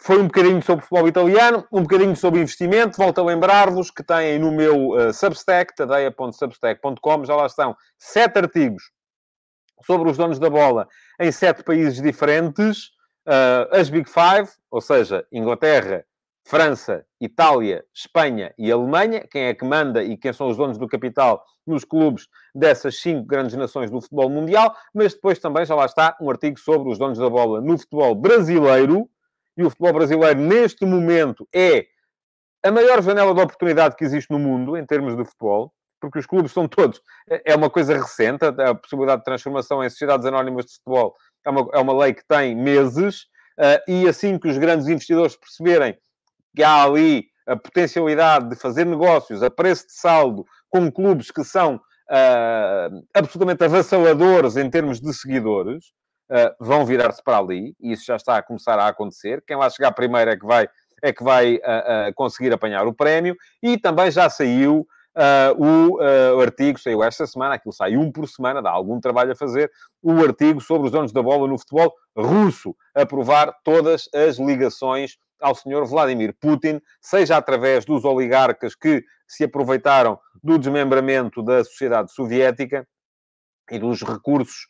Foi 0.02 0.18
um 0.18 0.24
bocadinho 0.24 0.62
sobre 0.62 0.82
futebol 0.82 1.06
italiano, 1.06 1.66
um 1.70 1.82
bocadinho 1.82 2.16
sobre 2.16 2.40
investimento. 2.40 2.96
Volto 2.96 3.20
a 3.20 3.24
lembrar-vos 3.24 3.90
que 3.90 4.02
têm 4.02 4.38
no 4.38 4.50
meu 4.50 4.92
uh, 4.92 5.12
Substack, 5.12 5.76
tadeia.substack.com, 5.76 7.24
já 7.26 7.36
lá 7.36 7.44
estão 7.44 7.76
sete 7.98 8.38
artigos 8.38 8.90
sobre 9.84 10.10
os 10.10 10.16
donos 10.16 10.38
da 10.38 10.48
bola 10.48 10.88
em 11.20 11.30
sete 11.30 11.62
países 11.62 12.00
diferentes. 12.00 12.86
Uh, 13.26 13.68
as 13.72 13.90
Big 13.90 14.08
Five, 14.08 14.48
ou 14.70 14.80
seja, 14.80 15.26
Inglaterra, 15.30 16.02
França, 16.46 17.04
Itália, 17.20 17.84
Espanha 17.94 18.54
e 18.56 18.72
Alemanha. 18.72 19.28
Quem 19.30 19.44
é 19.44 19.54
que 19.54 19.66
manda 19.66 20.02
e 20.02 20.16
quem 20.16 20.32
são 20.32 20.48
os 20.48 20.56
donos 20.56 20.78
do 20.78 20.88
capital 20.88 21.44
nos 21.66 21.84
clubes 21.84 22.26
dessas 22.54 22.98
cinco 23.02 23.26
grandes 23.26 23.54
nações 23.54 23.90
do 23.90 24.00
futebol 24.00 24.30
mundial. 24.30 24.74
Mas 24.94 25.12
depois 25.12 25.38
também 25.38 25.66
já 25.66 25.74
lá 25.74 25.84
está 25.84 26.16
um 26.22 26.30
artigo 26.30 26.58
sobre 26.58 26.90
os 26.90 26.98
donos 26.98 27.18
da 27.18 27.28
bola 27.28 27.60
no 27.60 27.76
futebol 27.76 28.14
brasileiro 28.14 29.06
e 29.60 29.64
o 29.64 29.70
futebol 29.70 29.92
brasileiro, 29.92 30.40
neste 30.40 30.86
momento, 30.86 31.46
é 31.54 31.86
a 32.64 32.70
maior 32.70 33.02
janela 33.02 33.34
de 33.34 33.40
oportunidade 33.40 33.94
que 33.94 34.04
existe 34.04 34.30
no 34.30 34.38
mundo, 34.38 34.76
em 34.76 34.84
termos 34.84 35.16
de 35.16 35.24
futebol, 35.24 35.72
porque 36.00 36.18
os 36.18 36.26
clubes 36.26 36.52
são 36.52 36.66
todos. 36.66 37.00
É 37.44 37.54
uma 37.54 37.68
coisa 37.68 37.94
recente, 37.94 38.44
a 38.44 38.74
possibilidade 38.74 39.20
de 39.20 39.24
transformação 39.24 39.84
em 39.84 39.90
sociedades 39.90 40.24
anónimas 40.24 40.64
de 40.64 40.72
futebol 40.74 41.14
é 41.44 41.50
uma, 41.50 41.68
é 41.74 41.78
uma 41.78 41.98
lei 41.98 42.14
que 42.14 42.26
tem 42.26 42.56
meses, 42.56 43.24
uh, 43.58 43.80
e 43.86 44.08
assim 44.08 44.38
que 44.38 44.48
os 44.48 44.56
grandes 44.56 44.88
investidores 44.88 45.36
perceberem 45.36 45.96
que 46.56 46.62
há 46.62 46.84
ali 46.84 47.26
a 47.46 47.56
potencialidade 47.56 48.48
de 48.48 48.56
fazer 48.56 48.86
negócios 48.86 49.42
a 49.42 49.50
preço 49.50 49.86
de 49.86 49.94
saldo 49.94 50.44
com 50.70 50.90
clubes 50.90 51.30
que 51.30 51.44
são 51.44 51.76
uh, 51.76 53.06
absolutamente 53.14 53.64
avassaladores 53.64 54.56
em 54.56 54.70
termos 54.70 55.00
de 55.00 55.12
seguidores, 55.12 55.92
vão 56.58 56.84
virar-se 56.84 57.22
para 57.22 57.38
ali, 57.38 57.74
e 57.80 57.92
isso 57.92 58.04
já 58.04 58.16
está 58.16 58.36
a 58.36 58.42
começar 58.42 58.78
a 58.78 58.88
acontecer. 58.88 59.42
Quem 59.46 59.56
lá 59.56 59.68
chegar 59.68 59.92
primeiro 59.92 60.30
é 60.30 60.36
que 60.36 60.46
vai, 60.46 60.68
é 61.02 61.12
que 61.12 61.24
vai 61.24 61.56
uh, 61.56 61.58
uh, 61.58 62.14
conseguir 62.14 62.52
apanhar 62.52 62.86
o 62.86 62.94
prémio, 62.94 63.36
e 63.62 63.76
também 63.76 64.10
já 64.10 64.30
saiu 64.30 64.86
uh, 65.16 65.62
o, 65.62 65.96
uh, 65.96 66.36
o, 66.36 66.40
artigo, 66.40 66.78
saiu 66.78 67.02
esta 67.02 67.26
semana, 67.26 67.54
aquilo 67.54 67.72
sai 67.72 67.96
um 67.96 68.10
por 68.10 68.28
semana, 68.28 68.62
dá 68.62 68.70
algum 68.70 69.00
trabalho 69.00 69.32
a 69.32 69.36
fazer, 69.36 69.70
o 70.02 70.22
artigo 70.22 70.60
sobre 70.60 70.86
os 70.86 70.92
donos 70.92 71.12
da 71.12 71.22
bola 71.22 71.48
no 71.48 71.58
futebol 71.58 71.94
russo, 72.16 72.74
a 72.94 73.04
provar 73.04 73.54
todas 73.64 74.08
as 74.14 74.38
ligações 74.38 75.16
ao 75.40 75.54
senhor 75.54 75.86
Vladimir 75.86 76.34
Putin, 76.38 76.80
seja 77.00 77.36
através 77.36 77.84
dos 77.84 78.04
oligarcas 78.04 78.74
que 78.74 79.02
se 79.26 79.44
aproveitaram 79.44 80.18
do 80.42 80.58
desmembramento 80.58 81.42
da 81.42 81.64
sociedade 81.64 82.12
soviética 82.12 82.86
e 83.70 83.78
dos 83.78 84.02
recursos 84.02 84.66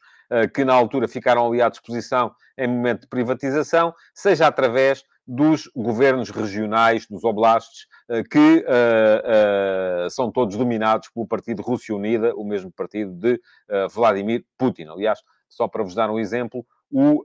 que 0.55 0.64
na 0.64 0.75
altura 0.75 1.09
ficaram 1.09 1.47
ali 1.47 1.61
à 1.61 1.69
disposição 1.69 2.33
em 2.57 2.69
momento 2.69 3.03
de 3.03 3.07
privatização, 3.09 3.95
seja 4.14 4.47
através 4.47 5.03
dos 5.31 5.71
governos 5.77 6.31
regionais, 6.31 7.07
dos 7.07 7.23
oblastes, 7.23 7.87
eh, 8.09 8.25
que 8.25 8.64
uh, 8.66 10.07
uh, 10.07 10.11
são 10.11 10.29
todos 10.29 10.57
dominados 10.57 11.09
pelo 11.11 11.25
Partido 11.25 11.62
Rússia 11.62 11.95
Unida, 11.95 12.35
o 12.35 12.45
mesmo 12.45 12.73
partido 12.73 13.12
de 13.12 13.35
uh, 13.35 13.88
Vladimir 13.88 14.45
Putin. 14.59 14.88
Aliás, 14.88 15.21
só 15.49 15.69
para 15.69 15.85
vos 15.85 15.95
dar 15.95 16.11
um 16.11 16.19
exemplo, 16.19 16.66
o 16.90 17.25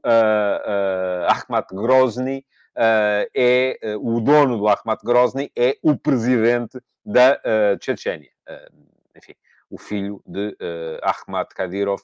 Akhmat 1.28 1.74
Grozny 1.74 2.46
é 3.36 3.80
o 4.00 4.20
dono 4.20 4.60
do 4.60 4.68
Akhmat 4.68 5.02
Grozny 5.04 5.52
é 5.56 5.76
o 5.82 5.98
presidente 5.98 6.80
da 7.04 7.40
uh, 7.40 7.84
Chechênia. 7.84 8.30
enfim, 9.16 9.34
o 9.68 9.80
filho 9.80 10.22
de 10.28 10.56
Akhmat 11.02 11.50
Kadyrov, 11.56 12.02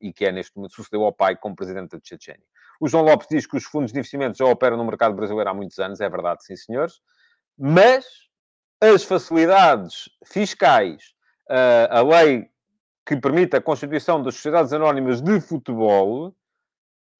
e 0.00 0.12
que 0.12 0.24
é 0.24 0.32
neste 0.32 0.56
momento 0.56 0.74
sucedeu 0.74 1.04
ao 1.04 1.12
pai 1.12 1.36
como 1.36 1.56
presidente 1.56 1.90
da 1.90 2.00
Chechênia. 2.02 2.44
O 2.80 2.88
João 2.88 3.04
Lopes 3.04 3.26
diz 3.28 3.46
que 3.46 3.56
os 3.56 3.64
fundos 3.64 3.92
de 3.92 3.98
investimento 3.98 4.38
já 4.38 4.46
operam 4.46 4.76
no 4.76 4.84
mercado 4.84 5.14
brasileiro 5.14 5.50
há 5.50 5.54
muitos 5.54 5.78
anos, 5.78 6.00
é 6.00 6.08
verdade, 6.08 6.44
sim, 6.44 6.56
senhores. 6.56 7.00
Mas 7.58 8.06
as 8.80 9.04
facilidades 9.04 10.08
fiscais, 10.24 11.14
a 11.90 12.00
lei 12.00 12.48
que 13.04 13.16
permite 13.16 13.56
a 13.56 13.60
constituição 13.60 14.22
das 14.22 14.34
sociedades 14.36 14.72
anónimas 14.72 15.20
de 15.20 15.40
futebol, 15.40 16.34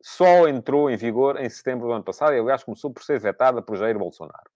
só 0.02 0.48
entrou 0.48 0.90
em 0.90 0.96
vigor 0.96 1.38
em 1.38 1.48
setembro 1.48 1.88
do 1.88 1.92
ano 1.92 2.04
passado 2.04 2.32
e, 2.32 2.38
aliás, 2.38 2.64
começou 2.64 2.90
por 2.90 3.02
ser 3.02 3.20
vetada 3.20 3.60
por 3.60 3.76
Jair 3.76 3.98
Bolsonaro. 3.98 4.50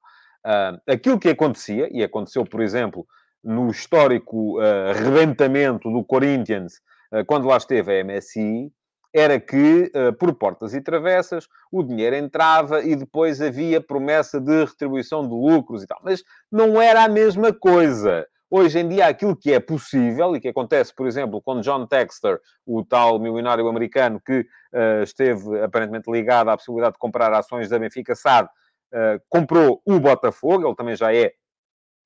aquilo 0.88 1.18
que 1.18 1.28
acontecia, 1.28 1.88
e 1.90 2.02
aconteceu, 2.02 2.44
por 2.44 2.62
exemplo, 2.62 3.06
no 3.44 3.70
histórico 3.70 4.58
uh, 4.58 4.92
rebentamento 4.94 5.90
do 5.90 6.02
Corinthians, 6.02 6.76
uh, 6.76 6.80
quando 7.22 7.46
lá 7.46 7.56
esteve 7.56 8.00
a 8.00 8.04
MSI, 8.04 8.72
era 9.14 9.38
que, 9.38 9.92
eh, 9.94 10.10
por 10.10 10.34
portas 10.34 10.74
e 10.74 10.80
travessas, 10.80 11.46
o 11.70 11.84
dinheiro 11.84 12.16
entrava 12.16 12.82
e 12.82 12.96
depois 12.96 13.40
havia 13.40 13.80
promessa 13.80 14.40
de 14.40 14.64
retribuição 14.64 15.22
de 15.22 15.32
lucros 15.32 15.84
e 15.84 15.86
tal. 15.86 16.00
Mas 16.02 16.24
não 16.50 16.82
era 16.82 17.04
a 17.04 17.08
mesma 17.08 17.52
coisa. 17.52 18.26
Hoje 18.50 18.80
em 18.80 18.88
dia, 18.88 19.06
aquilo 19.06 19.36
que 19.36 19.52
é 19.52 19.60
possível, 19.60 20.34
e 20.34 20.40
que 20.40 20.48
acontece, 20.48 20.92
por 20.92 21.06
exemplo, 21.06 21.40
com 21.40 21.60
John 21.60 21.86
Texter, 21.86 22.40
o 22.66 22.84
tal 22.84 23.20
milionário 23.20 23.68
americano 23.68 24.20
que 24.20 24.40
uh, 24.40 25.02
esteve 25.02 25.60
aparentemente 25.60 26.10
ligado 26.10 26.50
à 26.50 26.56
possibilidade 26.56 26.94
de 26.94 26.98
comprar 26.98 27.32
ações 27.32 27.68
da 27.68 27.78
Benfica 27.78 28.16
SAD, 28.16 28.48
uh, 28.48 29.22
comprou 29.28 29.80
o 29.86 29.98
Botafogo, 30.00 30.66
ele 30.66 30.76
também 30.76 30.96
já 30.96 31.14
é 31.14 31.32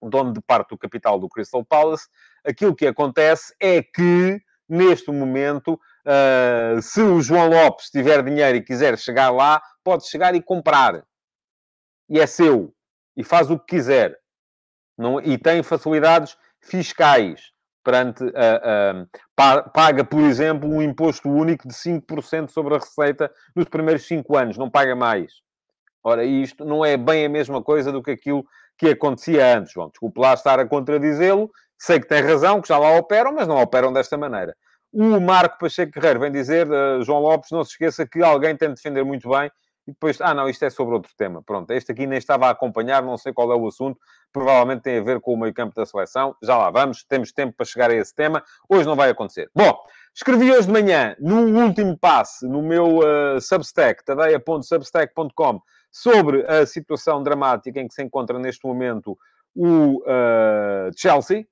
dono 0.02 0.32
de 0.32 0.40
parte 0.40 0.70
do 0.70 0.78
capital 0.78 1.18
do 1.18 1.28
Crystal 1.28 1.64
Palace. 1.64 2.06
Aquilo 2.44 2.74
que 2.74 2.86
acontece 2.86 3.54
é 3.60 3.82
que, 3.82 4.40
neste 4.68 5.10
momento, 5.10 5.78
Uh, 6.08 6.80
se 6.80 7.02
o 7.02 7.20
João 7.20 7.50
Lopes 7.50 7.90
tiver 7.90 8.22
dinheiro 8.22 8.56
e 8.56 8.62
quiser 8.62 8.96
chegar 8.96 9.28
lá, 9.28 9.60
pode 9.84 10.08
chegar 10.08 10.34
e 10.34 10.40
comprar. 10.40 11.04
E 12.08 12.18
é 12.18 12.26
seu. 12.26 12.72
E 13.14 13.22
faz 13.22 13.50
o 13.50 13.58
que 13.58 13.76
quiser. 13.76 14.16
Não, 14.96 15.20
e 15.20 15.36
tem 15.36 15.62
facilidades 15.62 16.34
fiscais 16.62 17.52
perante 17.84 18.24
uh, 18.24 18.28
uh, 18.28 19.70
paga, 19.72 20.02
por 20.02 20.20
exemplo, 20.20 20.68
um 20.68 20.80
imposto 20.80 21.28
único 21.28 21.68
de 21.68 21.74
5% 21.74 22.48
sobre 22.50 22.74
a 22.74 22.78
receita 22.78 23.30
nos 23.54 23.66
primeiros 23.66 24.06
5 24.06 24.36
anos, 24.36 24.56
não 24.56 24.70
paga 24.70 24.96
mais. 24.96 25.30
Ora, 26.02 26.24
isto 26.24 26.64
não 26.64 26.82
é 26.84 26.96
bem 26.96 27.26
a 27.26 27.28
mesma 27.28 27.62
coisa 27.62 27.92
do 27.92 28.02
que 28.02 28.12
aquilo 28.12 28.44
que 28.78 28.88
acontecia 28.88 29.58
antes, 29.58 29.72
João. 29.72 29.90
Desculpe 29.90 30.20
lá 30.20 30.32
estar 30.32 30.58
a 30.58 30.66
contradizê-lo, 30.66 31.50
sei 31.78 32.00
que 32.00 32.08
tem 32.08 32.22
razão, 32.22 32.60
que 32.60 32.68
já 32.68 32.78
lá 32.78 32.96
operam, 32.96 33.32
mas 33.32 33.46
não 33.46 33.56
operam 33.56 33.92
desta 33.92 34.16
maneira. 34.16 34.56
O 34.92 35.20
Marco 35.20 35.58
Pacheco 35.58 35.92
Guerreiro 35.92 36.20
vem 36.20 36.32
dizer, 36.32 36.66
uh, 36.66 37.02
João 37.02 37.20
Lopes, 37.20 37.50
não 37.50 37.62
se 37.62 37.72
esqueça 37.72 38.06
que 38.06 38.22
alguém 38.22 38.56
tem 38.56 38.68
de 38.68 38.76
defender 38.76 39.04
muito 39.04 39.28
bem 39.28 39.50
e 39.88 39.92
depois, 39.92 40.20
ah, 40.20 40.34
não, 40.34 40.46
isto 40.50 40.62
é 40.66 40.68
sobre 40.68 40.94
outro 40.94 41.10
tema. 41.16 41.42
Pronto, 41.42 41.70
este 41.70 41.92
aqui 41.92 42.06
nem 42.06 42.18
estava 42.18 42.46
a 42.46 42.50
acompanhar, 42.50 43.02
não 43.02 43.16
sei 43.16 43.32
qual 43.32 43.50
é 43.50 43.56
o 43.56 43.66
assunto, 43.66 43.98
provavelmente 44.30 44.82
tem 44.82 44.98
a 44.98 45.02
ver 45.02 45.18
com 45.18 45.32
o 45.32 45.40
meio-campo 45.40 45.74
da 45.74 45.86
seleção. 45.86 46.36
Já 46.42 46.58
lá 46.58 46.70
vamos, 46.70 47.04
temos 47.04 47.32
tempo 47.32 47.54
para 47.56 47.64
chegar 47.64 47.90
a 47.90 47.94
esse 47.94 48.14
tema. 48.14 48.44
Hoje 48.68 48.86
não 48.86 48.94
vai 48.94 49.08
acontecer. 49.08 49.50
Bom, 49.54 49.74
escrevi 50.14 50.52
hoje 50.52 50.66
de 50.66 50.72
manhã, 50.74 51.16
no 51.18 51.64
último 51.64 51.96
passe, 51.96 52.46
no 52.46 52.60
meu 52.60 52.98
uh, 52.98 53.40
Substack, 53.40 54.04
tadeia.substack.com, 54.04 55.62
sobre 55.90 56.44
a 56.46 56.66
situação 56.66 57.22
dramática 57.22 57.80
em 57.80 57.88
que 57.88 57.94
se 57.94 58.02
encontra 58.02 58.38
neste 58.38 58.66
momento 58.66 59.16
o 59.56 60.02
uh, 60.02 60.90
Chelsea, 60.98 61.46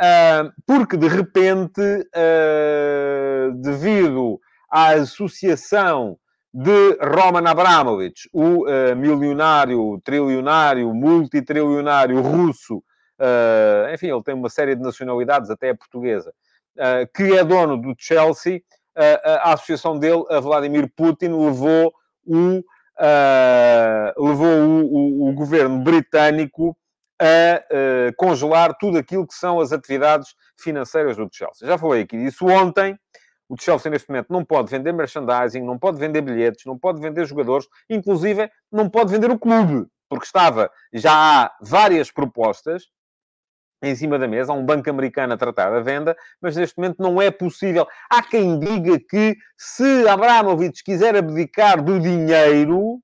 Uh, 0.00 0.50
porque, 0.66 0.96
de 0.96 1.06
repente, 1.06 1.82
uh, 1.82 3.52
devido 3.56 4.40
à 4.70 4.92
associação 4.92 6.16
de 6.54 6.96
Roman 7.02 7.46
Abramovich, 7.46 8.26
o 8.32 8.64
uh, 8.64 8.96
milionário, 8.96 10.00
trilionário, 10.02 10.94
multitrilionário 10.94 12.18
russo, 12.22 12.82
enfim, 13.92 14.06
ele 14.06 14.22
tem 14.22 14.34
uma 14.34 14.48
série 14.48 14.74
de 14.74 14.80
nacionalidades, 14.80 15.50
até 15.50 15.68
a 15.68 15.76
portuguesa, 15.76 16.32
que 17.14 17.36
é 17.36 17.44
dono 17.44 17.76
do 17.76 17.94
Chelsea, 17.98 18.62
a 18.96 19.52
associação 19.52 19.98
dele 19.98 20.24
a 20.30 20.40
Vladimir 20.40 20.90
Putin 20.96 21.26
levou 21.26 21.92
o, 22.24 22.64
levou 24.16 24.46
o, 24.46 24.84
o, 24.86 25.28
o 25.28 25.32
governo 25.34 25.80
britânico 25.80 26.74
a 27.20 27.58
uh, 27.58 28.16
congelar 28.16 28.74
tudo 28.78 28.98
aquilo 28.98 29.26
que 29.26 29.34
são 29.34 29.60
as 29.60 29.72
atividades 29.72 30.34
financeiras 30.58 31.16
do 31.16 31.28
Chelsea. 31.30 31.68
Já 31.68 31.76
falei 31.76 32.02
aqui 32.02 32.16
disso 32.16 32.46
ontem. 32.46 32.98
O 33.48 33.60
Chelsea, 33.60 33.90
neste 33.90 34.08
momento, 34.08 34.32
não 34.32 34.44
pode 34.44 34.70
vender 34.70 34.92
merchandising, 34.92 35.60
não 35.62 35.76
pode 35.76 35.98
vender 35.98 36.22
bilhetes, 36.22 36.64
não 36.64 36.78
pode 36.78 37.00
vender 37.00 37.24
jogadores, 37.26 37.66
inclusive 37.88 38.48
não 38.70 38.88
pode 38.88 39.10
vender 39.10 39.28
o 39.28 39.38
clube, 39.38 39.88
porque 40.08 40.24
estava, 40.24 40.70
já 40.92 41.12
há 41.12 41.52
várias 41.60 42.12
propostas 42.12 42.84
em 43.82 43.94
cima 43.96 44.18
da 44.18 44.28
mesa, 44.28 44.52
há 44.52 44.54
um 44.54 44.64
banco 44.64 44.88
americano 44.88 45.32
a 45.32 45.36
tratar 45.36 45.70
da 45.70 45.80
venda, 45.80 46.16
mas 46.40 46.54
neste 46.54 46.78
momento 46.78 47.02
não 47.02 47.20
é 47.20 47.30
possível. 47.30 47.88
Há 48.10 48.22
quem 48.22 48.58
diga 48.58 48.98
que 49.00 49.36
se 49.56 50.06
Abramovich 50.08 50.84
quiser 50.84 51.16
abdicar 51.16 51.82
do 51.82 51.98
dinheiro, 51.98 53.00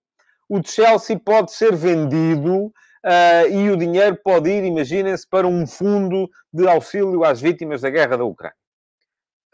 o 0.49 0.63
Chelsea 0.65 1.19
pode 1.19 1.53
ser 1.53 1.75
vendido 1.75 2.73
uh, 3.07 3.49
e 3.51 3.71
o 3.71 3.77
dinheiro 3.77 4.19
pode 4.23 4.51
ir, 4.51 4.65
imaginem-se, 4.65 5.27
para 5.29 5.47
um 5.47 5.67
fundo 5.67 6.29
de 6.53 6.67
auxílio 6.69 7.25
às 7.25 7.41
vítimas 7.41 7.81
da 7.81 7.91
guerra 7.91 8.19
da 8.19 8.25
Ucrânia. 8.25 8.57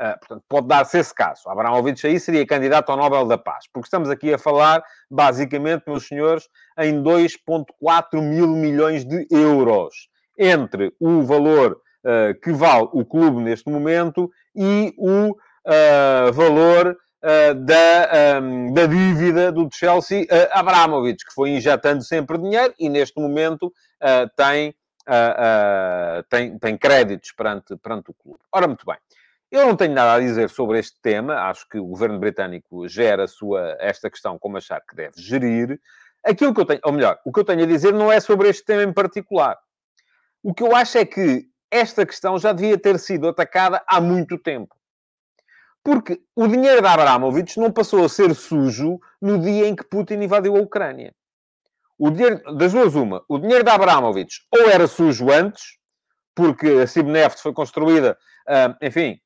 Uh, 0.01 0.19
portanto, 0.19 0.45
pode 0.49 0.67
dar-se 0.67 0.99
esse 0.99 1.15
caso. 1.15 1.49
Abramovich 1.49 2.07
aí 2.07 2.19
seria 2.19 2.47
candidato 2.47 2.91
ao 2.91 2.97
Nobel 2.97 3.27
da 3.27 3.39
Paz, 3.39 3.67
porque 3.73 3.87
estamos 3.87 4.09
aqui 4.09 4.33
a 4.33 4.39
falar, 4.39 4.83
basicamente, 5.11 5.85
meus 5.87 6.09
senhores, 6.09 6.49
em 6.79 7.03
2,4 7.03 8.21
mil 8.21 8.49
milhões 8.49 9.05
de 9.05 9.27
euros 9.31 10.09
entre 10.39 10.93
o 10.99 11.23
valor 11.23 11.79
uh, 12.05 12.41
que 12.43 12.53
vale 12.53 12.89
o 12.93 13.05
clube 13.05 13.43
neste 13.43 13.71
momento 13.71 14.31
e 14.57 14.93
o 14.97 15.31
uh, 15.31 16.33
valor 16.33 16.97
uh, 17.23 17.55
da, 17.55 18.41
um, 18.41 18.73
da 18.73 18.87
dívida 18.87 19.53
do 19.53 19.69
Chelsea 19.73 20.27
a 20.53 20.61
Abramovich, 20.61 21.25
que 21.25 21.33
foi 21.33 21.51
injetando 21.51 22.03
sempre 22.03 22.39
dinheiro 22.39 22.75
e 22.79 22.89
neste 22.89 23.21
momento 23.21 23.67
uh, 23.67 24.29
tem, 24.37 24.71
uh, 25.09 26.23
tem, 26.29 26.59
tem 26.59 26.77
créditos 26.77 27.33
perante, 27.33 27.77
perante 27.77 28.11
o 28.11 28.15
clube. 28.15 28.41
Ora, 28.53 28.67
muito 28.67 28.85
bem. 28.85 28.97
Eu 29.51 29.67
não 29.67 29.77
tenho 29.77 29.93
nada 29.93 30.15
a 30.15 30.21
dizer 30.21 30.49
sobre 30.49 30.79
este 30.79 30.99
tema. 31.03 31.35
Acho 31.35 31.69
que 31.69 31.79
o 31.79 31.85
governo 31.85 32.19
britânico 32.19 32.89
gera 32.89 33.29
sua, 33.29 33.77
esta 33.79 34.11
questão 34.11 34.39
como 34.39 34.57
achar 34.57 34.81
que 34.81 34.97
deve 34.97 35.13
gerir. 35.19 35.79
Aquilo 36.25 36.55
que 36.55 36.61
eu 36.61 36.65
tenho, 36.65 36.81
ou 36.85 36.93
melhor, 36.93 37.19
o 37.25 37.31
que 37.31 37.41
eu 37.41 37.45
tenho 37.45 37.63
a 37.63 37.67
dizer 37.67 37.93
não 37.93 38.11
é 38.11 38.19
sobre 38.19 38.49
este 38.49 38.65
tema 38.65 38.83
em 38.83 38.93
particular. 38.93 39.59
O 40.43 40.55
que 40.55 40.63
eu 40.63 40.75
acho 40.75 40.97
é 40.97 41.05
que 41.05 41.45
esta 41.71 42.07
questão 42.07 42.39
já 42.39 42.53
devia 42.53 42.79
ter 42.79 42.99
sido 42.99 43.29
atacada 43.29 43.83
há 43.87 44.01
muito 44.01 44.39
tempo. 44.39 44.75
Porque 45.85 46.23
o 46.37 46.47
dinheiro 46.47 46.81
da 46.81 46.93
Abramovich 46.93 47.59
não 47.59 47.73
passou 47.73 48.05
a 48.05 48.09
ser 48.09 48.35
sujo 48.35 49.01
no 49.21 49.39
dia 49.39 49.67
em 49.67 49.75
que 49.75 49.85
Putin 49.85 50.15
invadiu 50.15 50.57
a 50.57 50.61
Ucrânia. 50.61 51.13
O 51.99 52.11
dinheiro, 52.11 52.41
das 52.57 52.73
duas, 52.73 52.95
uma. 52.95 53.25
O 53.29 53.39
dinheiro 53.39 53.65
da 53.65 53.75
Abramovich 53.75 54.47
ou 54.51 54.69
era 54.69 54.87
sujo 54.87 55.31
antes, 55.31 55.79
porque 56.35 56.67
a 56.83 56.87
Cibneft 56.87 57.41
foi 57.43 57.53
construída, 57.53 58.17
ah, 58.49 58.77
enfim, 58.81 59.21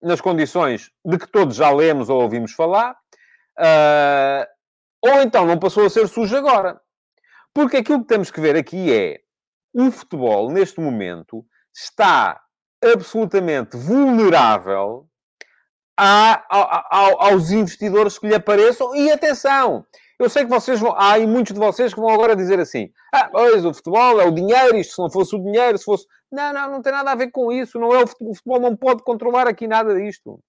nas 0.00 0.20
condições 0.20 0.90
de 1.04 1.18
que 1.18 1.26
todos 1.26 1.56
já 1.56 1.70
lemos 1.70 2.08
ou 2.08 2.22
ouvimos 2.22 2.52
falar, 2.52 2.96
ah, 3.58 4.48
ou 5.02 5.22
então 5.22 5.46
não 5.46 5.58
passou 5.58 5.86
a 5.86 5.90
ser 5.90 6.08
sujo 6.08 6.36
agora. 6.36 6.80
Porque 7.52 7.78
aquilo 7.78 8.00
que 8.00 8.08
temos 8.08 8.30
que 8.30 8.40
ver 8.40 8.56
aqui 8.56 8.92
é 8.92 9.20
o 9.72 9.90
futebol, 9.90 10.50
neste 10.50 10.80
momento, 10.80 11.44
está 11.74 12.40
absolutamente 12.82 13.76
vulnerável 13.76 15.08
a, 15.96 16.44
a, 16.50 17.28
aos 17.28 17.50
investidores 17.50 18.18
que 18.18 18.26
lhe 18.28 18.34
apareçam. 18.34 18.94
E 18.94 19.10
atenção, 19.10 19.84
eu 20.18 20.28
sei 20.28 20.44
que 20.44 20.50
vocês 20.50 20.78
vão. 20.78 20.92
Há 20.92 21.12
aí 21.12 21.26
muitos 21.26 21.54
de 21.54 21.58
vocês 21.58 21.94
que 21.94 22.00
vão 22.00 22.10
agora 22.10 22.36
dizer 22.36 22.60
assim: 22.60 22.90
ah, 23.12 23.28
pois, 23.30 23.64
o 23.64 23.72
futebol 23.72 24.20
é 24.20 24.26
o 24.26 24.30
dinheiro, 24.30 24.76
isto 24.76 24.94
se 24.94 25.00
não 25.00 25.10
fosse 25.10 25.34
o 25.34 25.42
dinheiro, 25.42 25.78
se 25.78 25.84
fosse. 25.84 26.06
Não, 26.30 26.52
não, 26.52 26.70
não 26.72 26.82
tem 26.82 26.92
nada 26.92 27.12
a 27.12 27.14
ver 27.14 27.30
com 27.30 27.50
isso. 27.50 27.78
Não 27.78 27.94
é 27.94 28.02
o 28.02 28.06
futebol, 28.06 28.32
o 28.32 28.34
futebol 28.34 28.60
não 28.60 28.76
pode 28.76 29.02
controlar 29.02 29.46
aqui 29.46 29.66
nada 29.66 29.94
disto. 29.94 30.40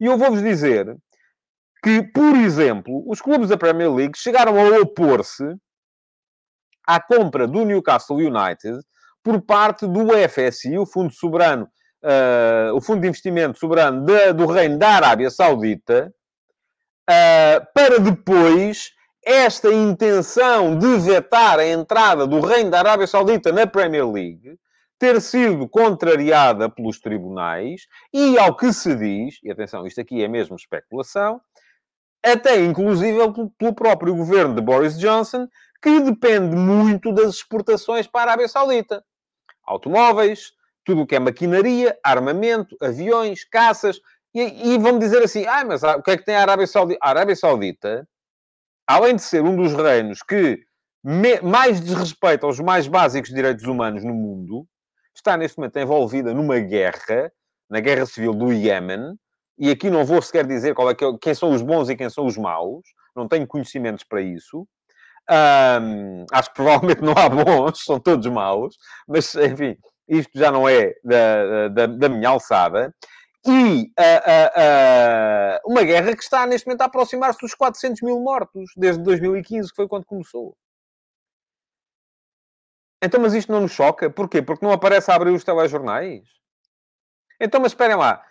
E 0.00 0.06
eu 0.06 0.16
vou-vos 0.16 0.42
dizer 0.42 0.96
que, 1.82 2.02
por 2.02 2.36
exemplo, 2.36 3.04
os 3.06 3.20
clubes 3.20 3.48
da 3.48 3.56
Premier 3.56 3.92
League 3.92 4.18
chegaram 4.18 4.58
a 4.58 4.80
opor-se 4.80 5.44
à 6.86 7.00
compra 7.00 7.46
do 7.46 7.64
Newcastle 7.64 8.16
United 8.16 8.80
por 9.22 9.40
parte 9.42 9.86
do 9.86 10.06
FSI, 10.28 10.78
o 10.78 10.86
Fundo 10.86 11.12
Soberano, 11.12 11.68
uh, 12.02 12.74
o 12.74 12.80
Fundo 12.80 13.02
de 13.02 13.08
Investimento 13.08 13.58
Soberano 13.58 14.04
de, 14.04 14.32
do 14.32 14.46
Reino 14.46 14.78
da 14.78 14.90
Arábia 14.90 15.30
Saudita, 15.30 16.12
uh, 17.08 17.66
para 17.74 17.98
depois 17.98 18.92
esta 19.24 19.72
intenção 19.72 20.78
de 20.78 20.98
vetar 20.98 21.58
a 21.58 21.66
entrada 21.66 22.26
do 22.26 22.40
Reino 22.40 22.70
da 22.70 22.78
Arábia 22.78 23.06
Saudita 23.06 23.50
na 23.50 23.66
Premier 23.66 24.08
League 24.08 24.56
ter 24.98 25.20
sido 25.20 25.68
contrariada 25.68 26.70
pelos 26.70 27.00
tribunais 27.00 27.86
e, 28.12 28.38
ao 28.38 28.56
que 28.56 28.72
se 28.72 28.94
diz, 28.94 29.38
e 29.42 29.50
atenção, 29.50 29.86
isto 29.86 30.00
aqui 30.00 30.22
é 30.22 30.28
mesmo 30.28 30.56
especulação, 30.56 31.40
até 32.24 32.64
inclusive 32.64 33.18
pelo 33.58 33.74
próprio 33.74 34.14
governo 34.14 34.54
de 34.54 34.62
Boris 34.62 34.98
Johnson, 34.98 35.46
que 35.82 36.00
depende 36.00 36.56
muito 36.56 37.12
das 37.12 37.34
exportações 37.34 38.06
para 38.06 38.22
a 38.22 38.24
Arábia 38.32 38.48
Saudita. 38.48 39.04
Automóveis, 39.64 40.52
tudo 40.86 41.02
o 41.02 41.06
que 41.06 41.16
é 41.16 41.18
maquinaria, 41.18 41.98
armamento, 42.02 42.74
aviões, 42.80 43.44
caças. 43.44 44.00
E, 44.34 44.72
e 44.72 44.78
vão 44.78 44.98
dizer 44.98 45.22
assim, 45.22 45.44
ah, 45.46 45.64
mas 45.64 45.82
o 45.82 46.02
que 46.02 46.12
é 46.12 46.16
que 46.16 46.24
tem 46.24 46.36
a 46.36 46.40
Arábia 46.40 46.66
Saudita? 46.66 46.98
A 47.02 47.10
Arábia 47.10 47.36
Saudita 47.36 48.08
além 48.86 49.16
de 49.16 49.22
ser 49.22 49.42
um 49.42 49.56
dos 49.56 49.74
reinos 49.74 50.22
que 50.22 50.60
me, 51.02 51.40
mais 51.40 51.80
desrespeita 51.80 52.46
aos 52.46 52.60
mais 52.60 52.86
básicos 52.86 53.30
direitos 53.30 53.64
humanos 53.64 54.04
no 54.04 54.14
mundo, 54.14 54.66
está 55.14 55.36
neste 55.36 55.58
momento 55.58 55.78
envolvida 55.78 56.32
numa 56.32 56.58
guerra, 56.60 57.32
na 57.68 57.80
guerra 57.80 58.06
civil 58.06 58.32
do 58.32 58.52
Iémen, 58.52 59.16
e 59.58 59.70
aqui 59.70 59.90
não 59.90 60.04
vou 60.04 60.20
sequer 60.22 60.46
dizer 60.46 60.74
qual 60.74 60.90
é 60.90 60.94
que, 60.94 61.04
é 61.04 61.08
quem 61.20 61.34
são 61.34 61.50
os 61.50 61.62
bons 61.62 61.88
e 61.88 61.96
quem 61.96 62.10
são 62.10 62.26
os 62.26 62.36
maus, 62.36 62.84
não 63.14 63.26
tenho 63.26 63.46
conhecimentos 63.46 64.04
para 64.04 64.20
isso. 64.20 64.66
Um, 65.28 66.24
acho 66.30 66.50
que 66.50 66.54
provavelmente 66.54 67.00
não 67.00 67.14
há 67.16 67.28
bons, 67.28 67.82
são 67.82 67.98
todos 67.98 68.26
maus, 68.26 68.76
mas 69.08 69.34
enfim, 69.34 69.76
isto 70.08 70.38
já 70.38 70.50
não 70.50 70.68
é 70.68 70.94
da, 71.04 71.68
da, 71.68 71.86
da 71.86 72.08
minha 72.08 72.28
alçada 72.28 72.94
e 73.46 73.92
uh, 73.98 74.58
uh, 74.58 75.70
uma 75.70 75.84
guerra 75.84 76.16
que 76.16 76.22
está 76.22 76.44
neste 76.46 76.66
momento 76.66 76.82
a 76.82 76.86
aproximar-se 76.86 77.38
dos 77.40 77.54
400 77.54 78.02
mil 78.02 78.18
mortos, 78.20 78.70
desde 78.76 79.02
2015, 79.02 79.70
que 79.70 79.76
foi 79.76 79.86
quando 79.86 80.04
começou. 80.04 80.56
Então, 83.02 83.20
mas 83.20 83.34
isto 83.34 83.52
não 83.52 83.60
nos 83.60 83.72
choca? 83.72 84.10
Porquê? 84.10 84.42
Porque 84.42 84.64
não 84.64 84.72
aparece 84.72 85.10
a 85.10 85.14
abrir 85.14 85.30
os 85.30 85.44
telejornais? 85.44 86.22
Então, 87.40 87.60
mas 87.60 87.72
esperem 87.72 87.96
lá. 87.96 88.24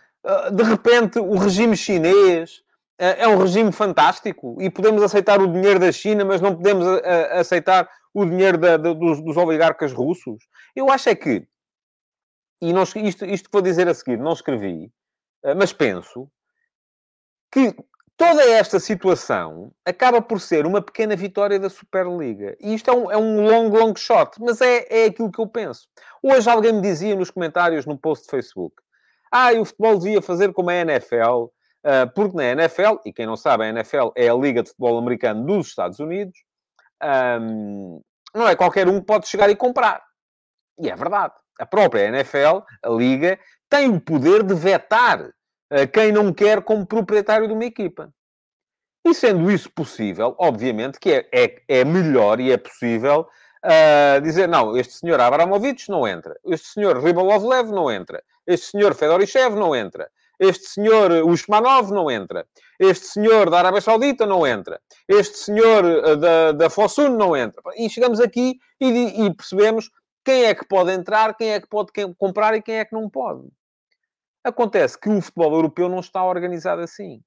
De 0.51 0.63
repente, 0.63 1.19
o 1.19 1.37
regime 1.37 1.77
chinês 1.77 2.63
é 2.97 3.27
um 3.27 3.37
regime 3.37 3.71
fantástico 3.71 4.57
e 4.59 4.69
podemos 4.69 5.03
aceitar 5.03 5.39
o 5.39 5.47
dinheiro 5.47 5.79
da 5.79 5.91
China, 5.91 6.25
mas 6.25 6.41
não 6.41 6.55
podemos 6.55 6.85
aceitar 7.31 7.87
o 8.13 8.25
dinheiro 8.25 8.57
da, 8.57 8.75
da, 8.75 8.91
dos, 8.91 9.21
dos 9.21 9.37
oligarcas 9.37 9.93
russos. 9.93 10.43
Eu 10.75 10.89
acho 10.89 11.09
é 11.09 11.15
que, 11.15 11.47
e 12.61 12.73
não, 12.73 12.83
isto, 12.83 13.25
isto 13.25 13.49
que 13.49 13.53
vou 13.53 13.61
dizer 13.61 13.87
a 13.87 13.93
seguir, 13.93 14.17
não 14.17 14.33
escrevi, 14.33 14.91
eh, 15.43 15.53
mas 15.53 15.73
penso 15.73 16.29
que 17.51 17.75
toda 18.17 18.43
esta 18.43 18.79
situação 18.79 19.71
acaba 19.85 20.21
por 20.21 20.39
ser 20.39 20.65
uma 20.65 20.81
pequena 20.81 21.15
vitória 21.15 21.59
da 21.59 21.69
Superliga. 21.69 22.55
E 22.59 22.73
isto 22.73 22.89
é 22.89 22.93
um, 22.93 23.11
é 23.11 23.17
um 23.17 23.41
long, 23.41 23.69
long 23.69 23.93
shot, 23.95 24.39
mas 24.39 24.61
é, 24.61 24.85
é 24.89 25.05
aquilo 25.05 25.31
que 25.31 25.39
eu 25.39 25.47
penso. 25.47 25.87
Hoje 26.23 26.49
alguém 26.49 26.73
me 26.73 26.81
dizia 26.81 27.15
nos 27.15 27.29
comentários 27.29 27.85
no 27.85 27.97
post 27.97 28.25
de 28.25 28.31
Facebook: 28.31 28.75
Ah, 29.31 29.51
o 29.53 29.65
futebol 29.65 29.99
devia 29.99 30.21
fazer 30.21 30.53
como 30.53 30.69
a 30.69 30.75
NFL, 30.75 31.47
eh, 31.83 32.05
porque 32.07 32.35
na 32.35 32.45
NFL, 32.45 32.97
e 33.05 33.13
quem 33.13 33.27
não 33.27 33.37
sabe, 33.37 33.65
a 33.65 33.69
NFL 33.69 34.09
é 34.15 34.27
a 34.27 34.33
Liga 34.33 34.63
de 34.63 34.69
Futebol 34.69 34.97
Americano 34.97 35.45
dos 35.45 35.67
Estados 35.67 35.99
Unidos, 35.99 36.35
um, 37.39 38.01
não 38.33 38.47
é 38.47 38.55
qualquer 38.55 38.87
um 38.87 38.99
que 38.99 39.05
pode 39.05 39.27
chegar 39.27 39.49
e 39.49 39.55
comprar. 39.55 40.01
E 40.79 40.89
é 40.89 40.95
verdade. 40.95 41.33
A 41.59 41.65
própria 41.65 42.07
NFL, 42.07 42.59
a 42.83 42.89
Liga, 42.89 43.39
tem 43.69 43.89
o 43.89 43.99
poder 43.99 44.43
de 44.43 44.53
vetar 44.53 45.21
uh, 45.21 45.87
quem 45.91 46.11
não 46.11 46.33
quer 46.33 46.61
como 46.61 46.85
proprietário 46.85 47.47
de 47.47 47.53
uma 47.53 47.65
equipa. 47.65 48.13
E 49.05 49.13
sendo 49.13 49.51
isso 49.51 49.69
possível, 49.71 50.35
obviamente 50.39 50.99
que 50.99 51.11
é, 51.11 51.29
é, 51.31 51.61
é 51.67 51.85
melhor 51.85 52.39
e 52.39 52.51
é 52.51 52.57
possível 52.57 53.27
uh, 53.63 54.21
dizer, 54.21 54.47
não, 54.47 54.75
este 54.75 54.93
senhor 54.93 55.19
Abramovich 55.19 55.89
não 55.91 56.07
entra, 56.07 56.35
este 56.43 56.69
senhor 56.69 56.97
Ribolovlev 57.03 57.69
não 57.69 57.91
entra, 57.91 58.23
este 58.47 58.71
senhor 58.71 58.95
Fedorichev 58.95 59.55
não 59.55 59.75
entra, 59.75 60.09
este 60.39 60.67
senhor 60.69 61.11
Usmanov 61.23 61.91
não 61.91 62.09
entra, 62.09 62.47
este 62.79 63.05
senhor 63.05 63.49
da 63.49 63.59
Arábia 63.59 63.79
Saudita 63.79 64.25
não 64.25 64.45
entra, 64.45 64.81
este 65.07 65.37
senhor 65.37 65.85
uh, 65.85 66.17
da, 66.17 66.51
da 66.51 66.69
Fosun 66.69 67.09
não 67.09 67.35
entra. 67.37 67.61
E 67.77 67.87
chegamos 67.89 68.19
aqui 68.19 68.59
e, 68.81 69.25
e 69.25 69.33
percebemos 69.35 69.91
quem 70.25 70.45
é 70.45 70.55
que 70.55 70.67
pode 70.67 70.91
entrar, 70.91 71.35
quem 71.35 71.51
é 71.51 71.61
que 71.61 71.67
pode 71.67 71.91
comprar 72.17 72.55
e 72.55 72.61
quem 72.61 72.79
é 72.79 72.85
que 72.85 72.93
não 72.93 73.09
pode. 73.09 73.47
Acontece 74.43 74.99
que 74.99 75.09
o 75.09 75.21
futebol 75.21 75.53
europeu 75.53 75.87
não 75.87 75.99
está 75.99 76.23
organizado 76.23 76.81
assim. 76.81 77.21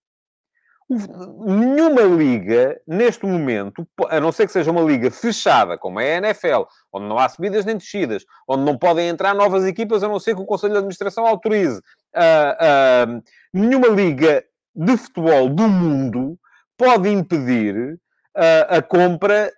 Nenhuma 0.89 2.03
liga, 2.03 2.81
neste 2.87 3.27
momento, 3.27 3.87
a 4.09 4.19
não 4.19 4.33
ser 4.33 4.47
que 4.47 4.53
seja 4.53 4.71
uma 4.71 4.81
liga 4.81 5.11
fechada, 5.11 5.77
como 5.77 6.01
é 6.01 6.15
a 6.15 6.19
NFL, 6.19 6.63
onde 6.93 7.07
não 7.07 7.19
há 7.19 7.29
subidas 7.29 7.65
nem 7.65 7.77
descidas, 7.77 8.25
onde 8.49 8.65
não 8.65 8.77
podem 8.79 9.09
entrar 9.09 9.35
novas 9.35 9.67
equipas, 9.67 10.03
a 10.03 10.09
não 10.09 10.19
ser 10.19 10.35
que 10.35 10.41
o 10.41 10.47
Conselho 10.47 10.73
de 10.73 10.79
Administração 10.79 11.27
autorize. 11.27 11.79
Uh, 12.17 13.19
uh, 13.19 13.23
nenhuma 13.53 13.89
liga 13.89 14.43
de 14.75 14.97
futebol 14.97 15.51
do 15.51 15.69
mundo 15.69 16.39
pode 16.77 17.11
impedir 17.11 18.01
a, 18.35 18.83
compra, 18.83 19.53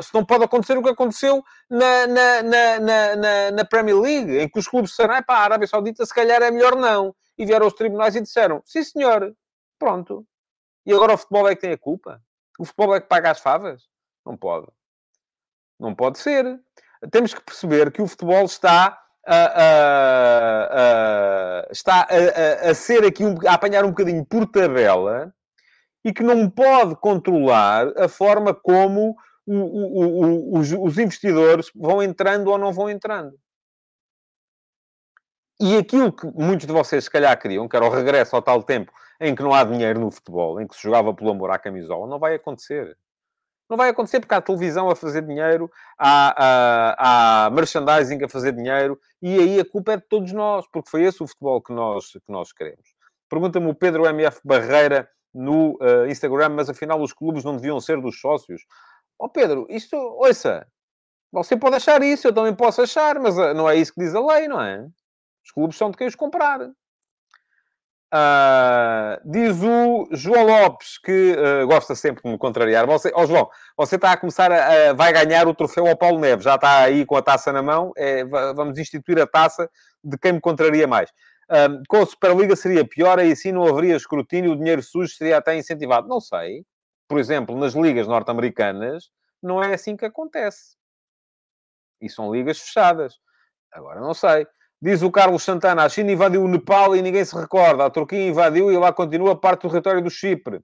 se 0.00 0.14
não 0.14 0.24
pode 0.24 0.44
acontecer 0.44 0.76
o 0.78 0.82
que 0.82 0.90
aconteceu 0.90 1.42
na, 1.68 2.06
na, 2.06 2.42
na, 2.42 3.50
na, 3.52 3.64
Premier 3.64 3.98
League, 3.98 4.38
em 4.38 4.48
que 4.48 4.58
os 4.58 4.68
clubes 4.68 4.90
disseram, 4.90 5.20
para 5.22 5.40
a 5.40 5.44
Arábia 5.44 5.66
Saudita 5.66 6.06
se 6.06 6.14
calhar 6.14 6.42
é 6.42 6.50
melhor 6.50 6.76
não. 6.76 7.14
E 7.36 7.44
vieram 7.44 7.64
aos 7.64 7.74
tribunais 7.74 8.14
e 8.16 8.20
disseram, 8.20 8.62
sim 8.64 8.82
senhor, 8.82 9.34
pronto. 9.78 10.26
E 10.86 10.92
agora 10.92 11.14
o 11.14 11.18
futebol 11.18 11.48
é 11.48 11.54
que 11.54 11.60
tem 11.60 11.72
a 11.72 11.78
culpa? 11.78 12.20
O 12.58 12.64
futebol 12.64 12.94
é 12.94 13.00
que 13.00 13.08
paga 13.08 13.30
as 13.30 13.40
favas? 13.40 13.82
Não 14.24 14.36
pode. 14.36 14.66
Não 15.78 15.94
pode 15.94 16.18
ser. 16.18 16.60
Temos 17.10 17.32
que 17.32 17.40
perceber 17.40 17.92
que 17.92 18.02
o 18.02 18.06
futebol 18.06 18.44
está 18.44 19.00
a, 19.26 19.36
a, 19.36 20.68
a 20.72 21.68
está 21.70 22.06
a, 22.10 22.74
ser 22.74 23.04
aqui, 23.04 23.24
um, 23.24 23.36
a 23.46 23.54
apanhar 23.54 23.84
um 23.84 23.90
bocadinho 23.90 24.24
por 24.24 24.46
tabela 24.46 25.32
e 26.04 26.12
que 26.12 26.22
não 26.22 26.48
pode 26.48 26.96
controlar 26.96 27.92
a 27.96 28.08
forma 28.08 28.54
como 28.54 29.16
o, 29.46 29.54
o, 29.54 30.04
o, 30.04 30.58
os, 30.58 30.72
os 30.72 30.98
investidores 30.98 31.70
vão 31.74 32.02
entrando 32.02 32.48
ou 32.48 32.58
não 32.58 32.72
vão 32.72 32.88
entrando. 32.88 33.38
E 35.60 35.76
aquilo 35.76 36.12
que 36.12 36.26
muitos 36.26 36.66
de 36.66 36.72
vocês, 36.72 37.04
se 37.04 37.10
calhar, 37.10 37.36
queriam, 37.38 37.68
que 37.68 37.74
era 37.74 37.84
o 37.84 37.90
regresso 37.90 38.36
ao 38.36 38.42
tal 38.42 38.62
tempo 38.62 38.92
em 39.20 39.34
que 39.34 39.42
não 39.42 39.52
há 39.52 39.64
dinheiro 39.64 39.98
no 39.98 40.10
futebol, 40.10 40.60
em 40.60 40.66
que 40.66 40.76
se 40.76 40.82
jogava 40.82 41.12
pelo 41.12 41.30
amor 41.30 41.50
à 41.50 41.58
camisola, 41.58 42.06
não 42.06 42.18
vai 42.18 42.34
acontecer. 42.36 42.96
Não 43.68 43.76
vai 43.76 43.90
acontecer 43.90 44.20
porque 44.20 44.34
há 44.34 44.40
televisão 44.40 44.88
a 44.88 44.96
fazer 44.96 45.22
dinheiro, 45.22 45.70
há, 45.98 46.34
há, 46.38 47.46
há 47.46 47.50
merchandising 47.50 48.22
a 48.24 48.28
fazer 48.28 48.52
dinheiro, 48.52 48.98
e 49.20 49.36
aí 49.38 49.60
a 49.60 49.64
culpa 49.64 49.92
é 49.92 49.96
de 49.96 50.04
todos 50.04 50.32
nós, 50.32 50.66
porque 50.72 50.88
foi 50.88 51.02
esse 51.02 51.22
o 51.22 51.26
futebol 51.26 51.60
que 51.60 51.72
nós, 51.72 52.12
que 52.12 52.32
nós 52.32 52.52
queremos. 52.52 52.94
Pergunta-me 53.28 53.68
o 53.68 53.74
Pedro 53.74 54.06
MF 54.06 54.40
Barreira 54.44 55.08
no 55.38 55.78
uh, 55.80 56.06
Instagram, 56.08 56.48
mas 56.48 56.68
afinal 56.68 57.00
os 57.00 57.12
clubes 57.12 57.44
não 57.44 57.56
deviam 57.56 57.80
ser 57.80 58.00
dos 58.00 58.20
sócios. 58.20 58.62
Ó 59.18 59.26
oh, 59.26 59.28
Pedro, 59.28 59.66
isto, 59.70 59.96
ouça, 59.96 60.66
você 61.30 61.56
pode 61.56 61.76
achar 61.76 62.02
isso, 62.02 62.26
eu 62.26 62.32
também 62.32 62.54
posso 62.54 62.82
achar, 62.82 63.18
mas 63.20 63.38
uh, 63.38 63.54
não 63.54 63.70
é 63.70 63.76
isso 63.76 63.94
que 63.94 64.00
diz 64.00 64.14
a 64.14 64.20
lei, 64.20 64.48
não 64.48 64.60
é? 64.60 64.84
Os 65.44 65.52
clubes 65.52 65.76
são 65.76 65.90
de 65.90 65.96
quem 65.96 66.08
os 66.08 66.16
comprar. 66.16 66.60
Uh, 68.10 69.20
diz 69.24 69.62
o 69.62 70.08
João 70.10 70.44
Lopes, 70.44 70.98
que 70.98 71.36
uh, 71.36 71.66
gosta 71.68 71.94
sempre 71.94 72.22
de 72.22 72.30
me 72.30 72.38
contrariar. 72.38 72.86
Você, 72.86 73.12
oh, 73.14 73.26
João, 73.26 73.48
você 73.76 73.94
está 73.94 74.12
a 74.12 74.16
começar 74.16 74.50
a, 74.50 74.90
a, 74.90 74.92
vai 74.92 75.12
ganhar 75.12 75.46
o 75.46 75.54
troféu 75.54 75.86
ao 75.86 75.96
Paulo 75.96 76.18
Neves, 76.18 76.44
já 76.44 76.56
está 76.56 76.80
aí 76.80 77.06
com 77.06 77.16
a 77.16 77.22
taça 77.22 77.52
na 77.52 77.62
mão. 77.62 77.92
É, 77.96 78.24
vamos 78.24 78.76
instituir 78.76 79.20
a 79.20 79.26
taça 79.26 79.70
de 80.02 80.18
quem 80.18 80.32
me 80.32 80.40
contraria 80.40 80.86
mais. 80.86 81.10
Um, 81.50 81.82
com 81.88 82.02
a 82.02 82.06
Superliga 82.06 82.54
seria 82.54 82.86
pior, 82.86 83.18
aí 83.18 83.34
sim 83.34 83.52
não 83.52 83.66
haveria 83.66 83.96
escrutínio, 83.96 84.52
o 84.52 84.56
dinheiro 84.56 84.82
sujo 84.82 85.08
seria 85.08 85.38
até 85.38 85.56
incentivado. 85.56 86.06
Não 86.06 86.20
sei. 86.20 86.64
Por 87.08 87.18
exemplo, 87.18 87.56
nas 87.58 87.74
ligas 87.74 88.06
norte-americanas, 88.06 89.10
não 89.42 89.62
é 89.62 89.74
assim 89.74 89.96
que 89.96 90.04
acontece. 90.04 90.76
E 92.00 92.08
são 92.08 92.32
ligas 92.32 92.58
fechadas. 92.58 93.14
Agora 93.72 94.00
não 94.00 94.12
sei. 94.12 94.46
Diz 94.80 95.02
o 95.02 95.10
Carlos 95.10 95.42
Santana, 95.42 95.84
a 95.84 95.88
China 95.88 96.12
invadiu 96.12 96.44
o 96.44 96.48
Nepal 96.48 96.94
e 96.94 97.02
ninguém 97.02 97.24
se 97.24 97.34
recorda. 97.34 97.84
A 97.84 97.90
Turquia 97.90 98.28
invadiu 98.28 98.70
e 98.70 98.76
lá 98.76 98.92
continua 98.92 99.38
parte 99.38 99.62
do 99.62 99.70
território 99.70 100.02
do 100.02 100.10
Chipre. 100.10 100.60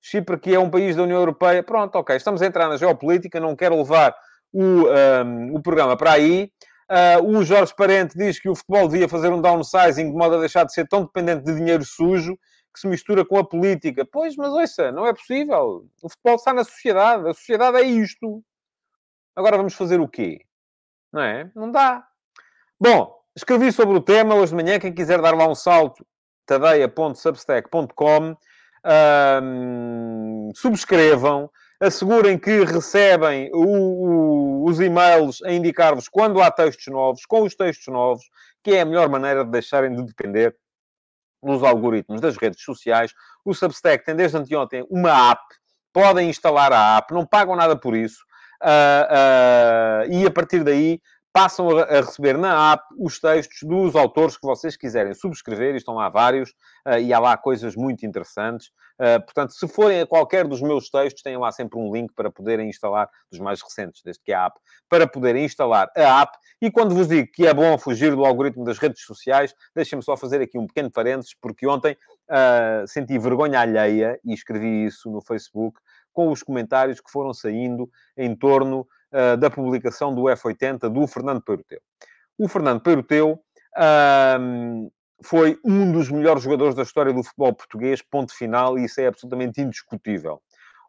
Chipre, 0.00 0.38
que 0.38 0.54
é 0.54 0.58
um 0.58 0.68
país 0.68 0.96
da 0.96 1.04
União 1.04 1.18
Europeia. 1.18 1.62
Pronto, 1.62 1.96
ok. 1.96 2.16
Estamos 2.16 2.42
a 2.42 2.46
entrar 2.46 2.68
na 2.68 2.76
geopolítica. 2.76 3.38
Não 3.38 3.54
quero 3.54 3.76
levar 3.76 4.14
o, 4.52 4.62
um, 4.62 5.54
o 5.54 5.62
programa 5.62 5.96
para 5.96 6.12
aí. 6.12 6.50
Uh, 6.90 7.38
o 7.38 7.42
Jorge 7.42 7.74
Parente 7.74 8.16
diz 8.16 8.38
que 8.38 8.48
o 8.48 8.54
futebol 8.54 8.88
devia 8.88 9.08
fazer 9.08 9.30
um 9.32 9.40
downsizing 9.40 10.10
de 10.10 10.16
modo 10.16 10.36
a 10.36 10.40
deixar 10.40 10.64
de 10.64 10.72
ser 10.72 10.86
tão 10.86 11.04
dependente 11.04 11.44
de 11.44 11.54
dinheiro 11.54 11.84
sujo 11.84 12.36
que 12.74 12.80
se 12.80 12.86
mistura 12.88 13.24
com 13.24 13.38
a 13.38 13.44
política. 13.44 14.04
Pois, 14.04 14.36
mas 14.36 14.52
ouça, 14.52 14.90
não 14.90 15.06
é 15.06 15.14
possível. 15.14 15.88
O 16.02 16.08
futebol 16.08 16.34
está 16.34 16.52
na 16.52 16.64
sociedade. 16.64 17.28
A 17.28 17.32
sociedade 17.32 17.78
é 17.78 17.82
isto. 17.82 18.42
Agora 19.36 19.56
vamos 19.56 19.74
fazer 19.74 20.00
o 20.00 20.08
quê? 20.08 20.40
Não 21.12 21.22
é? 21.22 21.50
Não 21.54 21.70
dá. 21.70 22.04
Bom, 22.78 23.16
escrevi 23.36 23.70
sobre 23.72 23.96
o 23.96 24.00
tema 24.00 24.34
hoje 24.34 24.54
de 24.54 24.62
manhã. 24.62 24.78
Quem 24.80 24.92
quiser 24.92 25.22
dar 25.22 25.34
lá 25.34 25.46
um 25.48 25.54
salto, 25.54 26.04
tadeia.substack.com. 26.44 28.36
Subscrevam, 30.54 31.48
assegurem 31.84 32.38
que 32.38 32.64
recebem 32.64 33.50
o, 33.52 33.64
o, 33.64 34.64
os 34.64 34.80
e-mails 34.80 35.42
a 35.42 35.52
indicar-vos 35.52 36.08
quando 36.08 36.40
há 36.40 36.50
textos 36.50 36.86
novos, 36.86 37.26
com 37.26 37.42
os 37.42 37.54
textos 37.54 37.92
novos, 37.92 38.24
que 38.62 38.72
é 38.72 38.80
a 38.80 38.84
melhor 38.84 39.08
maneira 39.08 39.44
de 39.44 39.50
deixarem 39.50 39.94
de 39.94 40.02
depender 40.02 40.56
dos 41.42 41.62
algoritmos 41.62 42.20
das 42.20 42.36
redes 42.36 42.62
sociais. 42.62 43.12
O 43.44 43.52
Substack 43.52 44.04
tem 44.04 44.16
desde 44.16 44.38
anteontem 44.38 44.86
uma 44.88 45.30
app, 45.30 45.42
podem 45.92 46.30
instalar 46.30 46.72
a 46.72 46.96
app, 46.96 47.12
não 47.12 47.26
pagam 47.26 47.54
nada 47.54 47.76
por 47.76 47.94
isso. 47.94 48.24
Uh, 48.62 50.08
uh, 50.08 50.12
e 50.12 50.26
a 50.26 50.30
partir 50.30 50.64
daí 50.64 51.00
passam 51.34 51.68
a, 51.76 52.00
receber 52.00 52.38
na 52.38 52.72
app 52.72 52.84
os 52.96 53.18
textos 53.18 53.58
dos 53.64 53.96
autores 53.96 54.36
que 54.38 54.46
vocês 54.46 54.76
quiserem 54.76 55.12
subscrever, 55.12 55.74
e 55.74 55.78
estão 55.78 55.94
lá 55.94 56.08
vários, 56.08 56.50
uh, 56.86 56.96
e 57.02 57.12
há 57.12 57.18
lá 57.18 57.36
coisas 57.36 57.74
muito 57.74 58.06
interessantes. 58.06 58.68
Uh, 59.00 59.20
portanto, 59.24 59.52
se 59.52 59.66
forem 59.66 60.02
a 60.02 60.06
qualquer 60.06 60.46
dos 60.46 60.62
meus 60.62 60.88
textos, 60.88 61.24
têm 61.24 61.36
lá 61.36 61.50
sempre 61.50 61.76
um 61.76 61.92
link 61.92 62.12
para 62.14 62.30
poderem 62.30 62.68
instalar, 62.68 63.10
dos 63.28 63.40
mais 63.40 63.60
recentes, 63.60 64.00
desde 64.04 64.22
que 64.22 64.32
a 64.32 64.46
app, 64.46 64.60
para 64.88 65.08
poderem 65.08 65.44
instalar 65.44 65.90
a 65.96 66.22
app. 66.22 66.38
E 66.62 66.70
quando 66.70 66.94
vos 66.94 67.08
digo 67.08 67.28
que 67.32 67.48
é 67.48 67.52
bom 67.52 67.76
fugir 67.78 68.14
do 68.14 68.24
algoritmo 68.24 68.64
das 68.64 68.78
redes 68.78 69.02
sociais, 69.02 69.52
deixem-me 69.74 70.04
só 70.04 70.16
fazer 70.16 70.40
aqui 70.40 70.56
um 70.56 70.68
pequeno 70.68 70.88
parênteses, 70.88 71.34
porque 71.42 71.66
ontem 71.66 71.96
uh, 72.30 72.86
senti 72.86 73.18
vergonha 73.18 73.58
alheia, 73.58 74.20
e 74.24 74.32
escrevi 74.32 74.84
isso 74.84 75.10
no 75.10 75.20
Facebook, 75.20 75.80
com 76.12 76.30
os 76.30 76.44
comentários 76.44 77.00
que 77.00 77.10
foram 77.10 77.34
saindo 77.34 77.90
em 78.16 78.36
torno 78.36 78.86
uh, 79.14 79.36
da 79.36 79.48
publicação 79.48 80.14
do 80.14 80.22
F80 80.22 80.88
do 80.88 81.06
Fernando 81.06 81.40
Peiroteu. 81.40 81.80
O 82.36 82.48
Fernando 82.48 82.80
Peiroteu 82.80 83.40
foi 85.22 85.58
um 85.64 85.90
dos 85.90 86.10
melhores 86.10 86.42
jogadores 86.42 86.74
da 86.74 86.82
história 86.82 87.12
do 87.12 87.22
futebol 87.22 87.52
português, 87.54 88.02
ponto 88.02 88.34
final, 88.34 88.78
e 88.78 88.84
isso 88.84 89.00
é 89.00 89.06
absolutamente 89.06 89.60
indiscutível. 89.60 90.40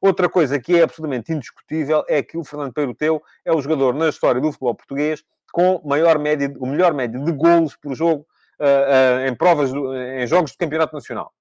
Outra 0.01 0.27
coisa 0.29 0.59
que 0.59 0.77
é 0.77 0.83
absolutamente 0.83 1.31
indiscutível 1.31 2.03
é 2.07 2.21
que 2.21 2.38
o 2.38 2.43
Fernando 2.43 2.73
Peiroteu 2.73 3.23
é 3.43 3.51
o 3.51 3.61
jogador 3.61 3.93
na 3.93 4.09
história 4.09 4.41
do 4.41 4.51
futebol 4.51 4.75
português 4.75 5.23
com 5.51 5.81
maior 5.85 6.19
média, 6.19 6.53
o 6.59 6.65
melhor 6.65 6.93
média 6.93 7.19
de 7.19 7.31
golos 7.31 7.75
por 7.77 7.95
jogo 7.95 8.27
uh, 8.59 9.23
uh, 9.23 9.27
em 9.27 9.33
provas, 9.33 9.71
do, 9.71 9.95
em 9.95 10.27
jogos 10.27 10.51
de 10.51 10.57
campeonato 10.57 10.93
nacional. 10.93 11.31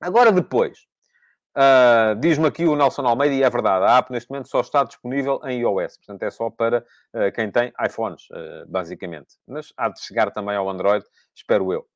Agora, 0.00 0.30
depois, 0.30 0.86
Uh, 1.56 2.14
Diz-me 2.20 2.46
aqui 2.46 2.66
o 2.66 2.76
Nelson 2.76 3.04
Almeida, 3.06 3.34
e 3.34 3.42
é 3.42 3.50
verdade, 3.50 3.84
a 3.84 3.98
app 3.98 4.12
neste 4.12 4.30
momento 4.30 4.48
só 4.48 4.60
está 4.60 4.84
disponível 4.84 5.40
em 5.44 5.60
iOS, 5.60 5.96
portanto 5.96 6.22
é 6.22 6.30
só 6.30 6.50
para 6.50 6.84
uh, 7.14 7.32
quem 7.34 7.50
tem 7.50 7.72
iPhones, 7.84 8.28
uh, 8.30 8.64
basicamente. 8.68 9.34
Mas 9.46 9.72
há 9.76 9.88
de 9.88 10.00
chegar 10.00 10.30
também 10.30 10.54
ao 10.54 10.68
Android, 10.68 11.04
espero 11.34 11.72
eu. 11.72 11.86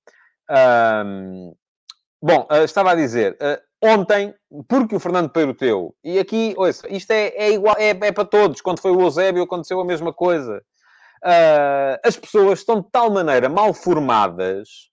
bom, 2.20 2.48
estava 2.64 2.92
a 2.92 2.94
dizer, 2.96 3.36
ontem, 3.80 4.34
porque 4.68 4.96
o 4.96 5.00
Fernando 5.00 5.30
Peiroteu, 5.30 5.94
e 6.02 6.18
aqui, 6.18 6.54
ouça, 6.56 6.86
isto 6.92 7.10
é, 7.12 7.28
é 7.28 7.52
igual, 7.52 7.76
é, 7.78 7.90
é, 7.90 8.12
para 8.12 8.24
todos, 8.24 8.60
quando 8.60 8.80
foi 8.80 8.90
o 8.90 9.00
Eusébio 9.00 9.44
aconteceu 9.44 9.80
a 9.80 9.84
mesma 9.84 10.12
coisa. 10.12 10.60
as 12.02 12.16
pessoas 12.16 12.58
estão 12.58 12.80
de 12.80 12.90
tal 12.90 13.10
maneira 13.10 13.48
mal 13.48 13.72
formadas 13.72 14.90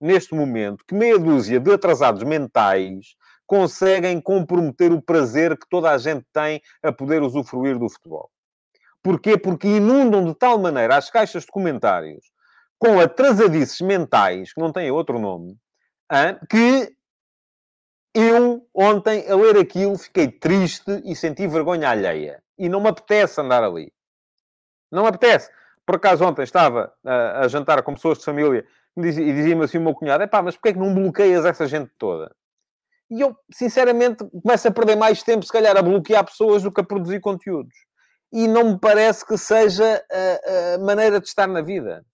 neste 0.00 0.34
momento 0.34 0.84
que 0.86 0.94
meia 0.94 1.18
dúzia 1.18 1.58
de 1.58 1.72
atrasados 1.72 2.22
mentais 2.22 3.16
conseguem 3.46 4.20
comprometer 4.20 4.92
o 4.92 5.02
prazer 5.02 5.56
que 5.58 5.68
toda 5.68 5.90
a 5.90 5.98
gente 5.98 6.24
tem 6.32 6.60
a 6.82 6.92
poder 6.92 7.22
usufruir 7.22 7.78
do 7.78 7.88
futebol. 7.88 8.30
Porquê? 9.02 9.36
Porque 9.36 9.68
inundam 9.68 10.24
de 10.24 10.34
tal 10.34 10.58
maneira 10.58 10.96
as 10.96 11.10
caixas 11.10 11.44
de 11.44 11.50
comentários 11.50 12.32
com 12.78 13.00
atrasadices 13.00 13.80
mentais, 13.80 14.52
que 14.52 14.60
não 14.60 14.72
têm 14.72 14.90
outro 14.90 15.18
nome, 15.18 15.56
que 16.50 16.94
eu, 18.14 18.66
ontem, 18.72 19.28
a 19.28 19.34
ler 19.34 19.58
aquilo, 19.58 19.98
fiquei 19.98 20.28
triste 20.28 21.02
e 21.04 21.16
senti 21.16 21.46
vergonha 21.46 21.90
alheia. 21.90 22.42
E 22.56 22.68
não 22.68 22.80
me 22.80 22.88
apetece 22.88 23.40
andar 23.40 23.64
ali. 23.64 23.92
Não 24.90 25.02
me 25.02 25.08
apetece. 25.08 25.50
Por 25.84 25.96
acaso, 25.96 26.24
ontem 26.24 26.42
estava 26.42 26.94
a, 27.04 27.40
a 27.40 27.48
jantar 27.48 27.82
com 27.82 27.94
pessoas 27.94 28.18
de 28.18 28.24
família 28.24 28.64
e 28.96 29.00
dizia-me 29.02 29.64
assim 29.64 29.78
o 29.78 29.80
meu 29.80 29.94
cunhado, 29.94 30.26
pá, 30.28 30.40
mas 30.40 30.54
porquê 30.54 30.68
é 30.68 30.72
que 30.72 30.78
não 30.78 30.94
bloqueias 30.94 31.44
essa 31.44 31.66
gente 31.66 31.90
toda? 31.98 32.34
E 33.14 33.20
eu, 33.20 33.36
sinceramente, 33.52 34.24
começo 34.42 34.66
a 34.66 34.72
perder 34.72 34.96
mais 34.96 35.22
tempo, 35.22 35.46
se 35.46 35.52
calhar, 35.52 35.76
a 35.76 35.82
bloquear 35.82 36.24
pessoas 36.24 36.64
do 36.64 36.72
que 36.72 36.80
a 36.80 36.84
produzir 36.84 37.20
conteúdos. 37.20 37.74
E 38.32 38.48
não 38.48 38.72
me 38.72 38.78
parece 38.80 39.24
que 39.24 39.38
seja 39.38 40.04
a, 40.10 40.74
a 40.74 40.78
maneira 40.78 41.20
de 41.20 41.28
estar 41.28 41.46
na 41.46 41.62
vida. 41.62 42.04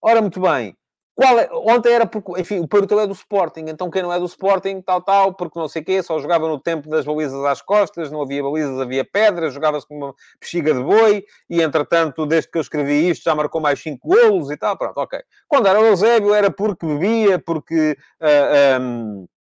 Ora, 0.00 0.20
muito 0.20 0.40
bem. 0.40 0.76
É? 1.20 1.52
Ontem 1.52 1.92
era 1.92 2.06
porque, 2.06 2.40
enfim, 2.40 2.60
o 2.60 2.68
Porto 2.68 3.00
é 3.00 3.04
do 3.04 3.12
Sporting, 3.12 3.64
então 3.66 3.90
quem 3.90 4.02
não 4.02 4.12
é 4.12 4.20
do 4.20 4.26
Sporting, 4.26 4.80
tal, 4.80 5.02
tal, 5.02 5.34
porque 5.34 5.58
não 5.58 5.66
sei 5.66 5.82
o 5.82 5.84
quê, 5.84 6.00
só 6.00 6.16
jogava 6.20 6.46
no 6.46 6.60
tempo 6.60 6.88
das 6.88 7.04
balizas 7.04 7.44
às 7.44 7.60
costas, 7.60 8.08
não 8.12 8.22
havia 8.22 8.40
balizas, 8.40 8.78
havia 8.80 9.04
pedras, 9.04 9.52
jogava-se 9.52 9.88
com 9.88 9.96
uma 9.96 10.14
bexiga 10.40 10.72
de 10.72 10.80
boi, 10.80 11.24
e 11.50 11.60
entretanto, 11.60 12.24
desde 12.24 12.48
que 12.48 12.58
eu 12.58 12.62
escrevi 12.62 13.10
isto, 13.10 13.24
já 13.24 13.34
marcou 13.34 13.60
mais 13.60 13.82
5 13.82 14.06
golos 14.06 14.48
e 14.52 14.56
tal, 14.56 14.78
pronto, 14.78 14.96
ok. 14.98 15.18
Quando 15.48 15.66
era 15.66 15.80
o 15.80 15.86
Eusébio, 15.86 16.32
era 16.32 16.52
porque 16.52 16.86
bebia, 16.86 17.40
porque. 17.40 17.96
Uh, 18.20 18.24
ah, 18.24 18.78
um, 18.80 19.24
ah, 19.24 19.37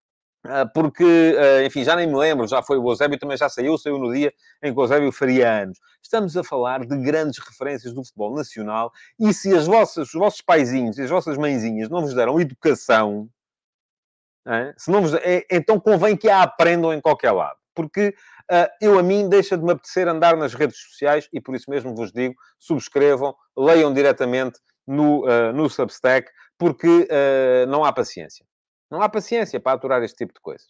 porque, 0.75 1.37
ah, 1.39 1.65
enfim, 1.65 1.85
já 1.85 1.95
nem 1.95 2.07
me 2.07 2.17
lembro, 2.17 2.47
já 2.49 2.63
foi 2.63 2.77
o 2.77 2.91
Eusébio, 2.91 3.19
também 3.19 3.37
já 3.37 3.49
saiu, 3.49 3.79
saiu 3.79 3.99
no 3.99 4.13
dia 4.13 4.33
em 4.63 4.73
que 4.73 4.79
o 4.79 4.83
Eusébio 4.83 5.13
faria 5.13 5.63
anos. 5.63 5.79
Estamos 6.03 6.37
a 6.37 6.43
falar 6.43 6.85
de 6.85 6.97
grandes 6.99 7.39
referências 7.39 7.95
do 7.95 8.05
futebol 8.05 8.35
nacional 8.35 8.93
e 9.19 9.33
se 9.33 9.55
as 9.55 9.67
vossas, 9.67 10.09
os 10.09 10.15
vossos 10.15 10.41
paizinhos 10.41 10.99
e 10.99 11.03
as 11.03 11.11
vossas 11.11 11.39
mãezinhas 11.39 11.89
não 11.89 12.01
vos 12.01 12.15
deram 12.15 12.41
educação, 12.41 13.29
é? 14.47 14.75
se 14.77 14.91
não 14.91 15.03
vos, 15.03 15.15
é, 15.15 15.47
então 15.51 15.79
convém 15.79 16.17
que 16.17 16.29
a 16.29 16.43
aprendam 16.43 16.93
em 16.93 17.01
qualquer 17.01 17.31
lado. 17.31 17.57
Porque 17.75 18.15
uh, 18.51 18.69
eu, 18.81 18.99
a 18.99 19.03
mim, 19.03 19.29
deixa 19.29 19.57
de 19.57 19.65
me 19.65 19.73
apetecer 19.73 20.09
andar 20.09 20.37
nas 20.37 20.53
redes 20.55 20.77
sociais 20.77 21.29
e 21.33 21.41
por 21.41 21.55
isso 21.55 21.71
mesmo 21.71 21.95
vos 21.95 22.13
digo, 22.13 22.35
subscrevam, 22.59 23.35
leiam 23.57 23.95
diretamente 23.95 24.59
no, 24.87 25.25
uh, 25.25 25.53
no 25.55 25.71
Substack, 25.71 26.31
porque 26.59 26.87
uh, 26.87 27.67
não 27.69 27.85
há 27.85 27.93
paciência. 27.93 28.45
Não 28.93 29.01
há 29.01 29.09
paciência 29.09 29.59
para 29.59 29.73
aturar 29.73 30.03
este 30.03 30.19
tipo 30.19 30.35
de 30.35 30.41
coisas. 30.41 30.69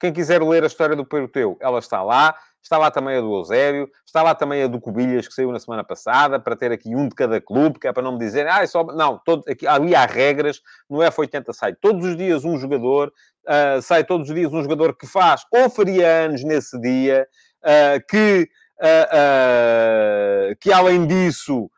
Quem 0.00 0.10
quiser 0.10 0.42
ler 0.42 0.64
a 0.64 0.66
história 0.66 0.96
do 0.96 1.04
Peruteu, 1.04 1.58
ela 1.60 1.78
está 1.78 2.02
lá. 2.02 2.34
Está 2.62 2.78
lá 2.78 2.90
também 2.90 3.18
a 3.18 3.20
do 3.20 3.34
Eusébio. 3.34 3.90
Está 4.06 4.22
lá 4.22 4.34
também 4.34 4.62
a 4.62 4.66
do 4.66 4.80
Cubilhas, 4.80 5.28
que 5.28 5.34
saiu 5.34 5.52
na 5.52 5.58
semana 5.58 5.84
passada, 5.84 6.40
para 6.40 6.56
ter 6.56 6.72
aqui 6.72 6.96
um 6.96 7.06
de 7.08 7.14
cada 7.14 7.38
clube, 7.42 7.78
que 7.78 7.86
é 7.86 7.92
para 7.92 8.02
não 8.02 8.12
me 8.12 8.18
dizer... 8.18 8.48
Ah, 8.48 8.62
é 8.62 8.66
só... 8.66 8.82
Não, 8.84 9.20
todo, 9.22 9.44
aqui, 9.46 9.66
ali 9.66 9.94
há 9.94 10.06
regras. 10.06 10.62
No 10.88 11.00
F80 11.00 11.52
sai 11.52 11.74
todos 11.74 12.06
os 12.06 12.16
dias 12.16 12.42
um 12.42 12.56
jogador. 12.56 13.12
Uh, 13.46 13.82
sai 13.82 14.02
todos 14.02 14.30
os 14.30 14.34
dias 14.34 14.50
um 14.50 14.62
jogador 14.62 14.96
que 14.96 15.06
faz 15.06 15.42
ou 15.52 15.68
faria 15.68 16.24
anos 16.24 16.42
nesse 16.44 16.80
dia. 16.80 17.28
Uh, 17.62 18.06
que, 18.08 18.48
uh, 18.80 20.56
que, 20.58 20.72
além 20.72 21.06
disso 21.06 21.70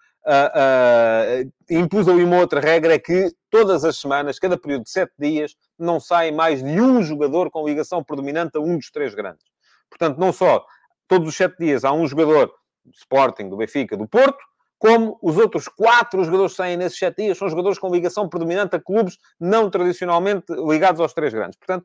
impus 1.69 2.09
ali 2.09 2.23
uma 2.23 2.39
outra 2.39 2.61
regra, 2.61 2.95
é 2.95 2.99
que 2.99 3.33
todas 3.51 3.85
as 3.85 3.97
semanas, 3.97 4.39
cada 4.39 4.57
período 4.59 4.85
de 4.85 4.91
sete 4.91 5.13
dias, 5.19 5.57
não 5.81 6.01
sai 6.01 6.31
mais 6.31 6.63
de 6.63 6.81
um 6.81 7.03
jogador 7.03 7.51
com 7.51 7.67
ligação 7.67 8.03
predominante 8.03 8.57
a 8.57 8.61
um 8.61 8.77
dos 8.77 8.91
três 8.91 9.15
grandes. 9.15 9.45
Portanto, 9.89 10.19
não 10.19 10.33
só 10.33 10.65
todos 11.09 11.29
os 11.29 11.37
sete 11.37 11.59
dias 11.59 11.85
há 11.85 11.93
um 11.93 12.07
jogador 12.07 12.53
do 12.85 12.95
Sporting, 12.95 13.49
do 13.49 13.57
Benfica, 13.57 13.97
do 13.97 14.09
Porto, 14.09 14.39
como 14.79 15.19
os 15.21 15.37
outros 15.37 15.69
quatro 15.69 16.25
jogadores 16.25 16.53
que 16.53 16.57
saem 16.57 16.77
nesses 16.77 16.99
sete 16.99 17.23
dias 17.23 17.37
são 17.37 17.49
jogadores 17.51 17.79
com 17.79 17.93
ligação 17.93 18.29
predominante 18.29 18.77
a 18.77 18.81
clubes 18.81 19.19
não 19.39 19.69
tradicionalmente 19.69 20.47
ligados 20.67 21.01
aos 21.01 21.13
três 21.13 21.35
grandes. 21.35 21.59
Portanto, 21.59 21.85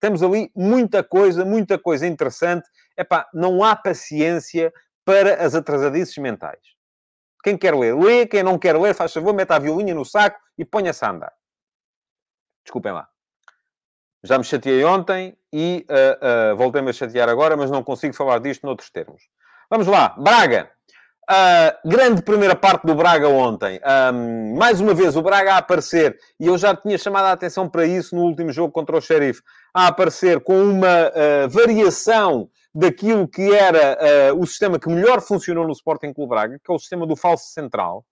temos 0.00 0.22
ali 0.22 0.50
muita 0.54 1.02
coisa, 1.02 1.44
muita 1.44 1.78
coisa 1.78 2.06
interessante. 2.06 2.68
Epá, 2.96 3.28
não 3.32 3.64
há 3.64 3.74
paciência 3.74 4.72
para 5.04 5.44
as 5.44 5.54
atrasadices 5.54 6.16
mentais. 6.18 6.60
Quem 7.42 7.56
quer 7.56 7.74
ler, 7.74 7.96
lê. 7.96 8.26
Quem 8.26 8.42
não 8.42 8.58
quer 8.58 8.76
ler, 8.76 8.94
faz 8.94 9.12
favor, 9.12 9.32
meta 9.32 9.56
a 9.56 9.58
violinha 9.58 9.94
no 9.94 10.04
saco 10.04 10.38
e 10.58 10.64
ponha-se 10.64 11.04
a 11.04 11.10
andar. 11.10 11.32
Desculpem 12.64 12.92
lá. 12.92 13.08
Já 14.26 14.38
me 14.38 14.44
chateei 14.44 14.84
ontem 14.84 15.36
e 15.52 15.86
uh, 15.88 16.52
uh, 16.52 16.56
voltei-me 16.56 16.90
a 16.90 16.92
chatear 16.92 17.28
agora, 17.28 17.56
mas 17.56 17.70
não 17.70 17.82
consigo 17.82 18.14
falar 18.14 18.40
disto 18.40 18.66
noutros 18.66 18.90
termos. 18.90 19.22
Vamos 19.70 19.86
lá. 19.86 20.14
Braga. 20.18 20.68
Uh, 21.28 21.88
grande 21.88 22.22
primeira 22.22 22.54
parte 22.54 22.86
do 22.86 22.94
Braga 22.94 23.28
ontem. 23.28 23.80
Um, 24.14 24.56
mais 24.56 24.80
uma 24.80 24.94
vez, 24.94 25.16
o 25.16 25.22
Braga 25.22 25.54
a 25.54 25.58
aparecer, 25.58 26.16
e 26.38 26.46
eu 26.46 26.56
já 26.56 26.74
tinha 26.74 26.96
chamado 26.96 27.26
a 27.26 27.32
atenção 27.32 27.68
para 27.68 27.84
isso 27.84 28.14
no 28.14 28.22
último 28.22 28.52
jogo 28.52 28.72
contra 28.72 28.96
o 28.96 29.00
Sheriff, 29.00 29.42
a 29.74 29.88
aparecer 29.88 30.40
com 30.40 30.60
uma 30.62 31.08
uh, 31.08 31.48
variação 31.48 32.48
daquilo 32.72 33.26
que 33.26 33.52
era 33.52 34.32
uh, 34.32 34.40
o 34.40 34.46
sistema 34.46 34.78
que 34.78 34.88
melhor 34.88 35.20
funcionou 35.20 35.66
no 35.66 35.72
Sporting 35.72 36.12
Clube 36.12 36.30
Braga, 36.30 36.60
que 36.62 36.70
é 36.70 36.74
o 36.74 36.78
sistema 36.78 37.06
do 37.06 37.16
falso 37.16 37.46
central. 37.46 38.04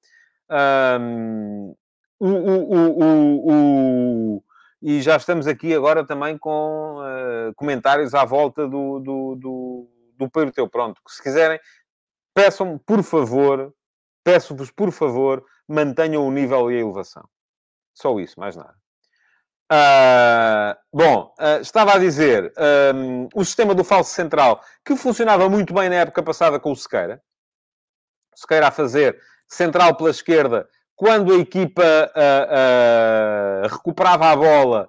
Um, 0.50 1.74
o, 2.18 2.28
o, 2.28 2.98
o, 4.36 4.42
e 4.86 5.00
já 5.00 5.16
estamos 5.16 5.46
aqui 5.46 5.74
agora 5.74 6.06
também 6.06 6.36
com 6.36 6.98
comentários 7.56 8.12
à 8.12 8.22
volta 8.22 8.68
do, 8.68 9.00
do, 9.00 9.34
do, 9.34 9.88
do 10.18 10.30
Pedro 10.30 10.52
Teu. 10.52 10.68
Pronto, 10.68 11.00
se 11.08 11.22
quiserem 11.22 11.58
peçam 12.34 12.76
por 12.76 13.02
favor, 13.02 13.72
peço-vos, 14.22 14.70
por 14.70 14.92
favor, 14.92 15.42
mantenham 15.66 16.26
o 16.26 16.30
nível 16.30 16.70
e 16.70 16.76
a 16.76 16.80
elevação. 16.80 17.26
Só 17.94 18.18
isso, 18.18 18.38
mais 18.38 18.56
nada. 18.56 18.74
Uh, 19.72 20.76
bom, 20.92 21.34
uh, 21.38 21.60
estava 21.62 21.94
a 21.94 21.98
dizer, 21.98 22.52
um, 22.94 23.28
o 23.34 23.44
sistema 23.44 23.74
do 23.74 23.82
falso 23.82 24.12
central, 24.12 24.62
que 24.84 24.96
funcionava 24.96 25.48
muito 25.48 25.72
bem 25.72 25.88
na 25.88 25.96
época 25.96 26.22
passada 26.22 26.60
com 26.60 26.72
o 26.72 26.76
Sequeira. 26.76 27.22
Sequeira 28.34 28.68
a 28.68 28.70
fazer 28.70 29.18
central 29.48 29.96
pela 29.96 30.10
esquerda, 30.10 30.68
quando 30.96 31.32
a 31.32 31.38
equipa 31.38 31.82
uh, 31.82 33.68
recuperava 33.68 34.30
a 34.30 34.36
bola, 34.36 34.88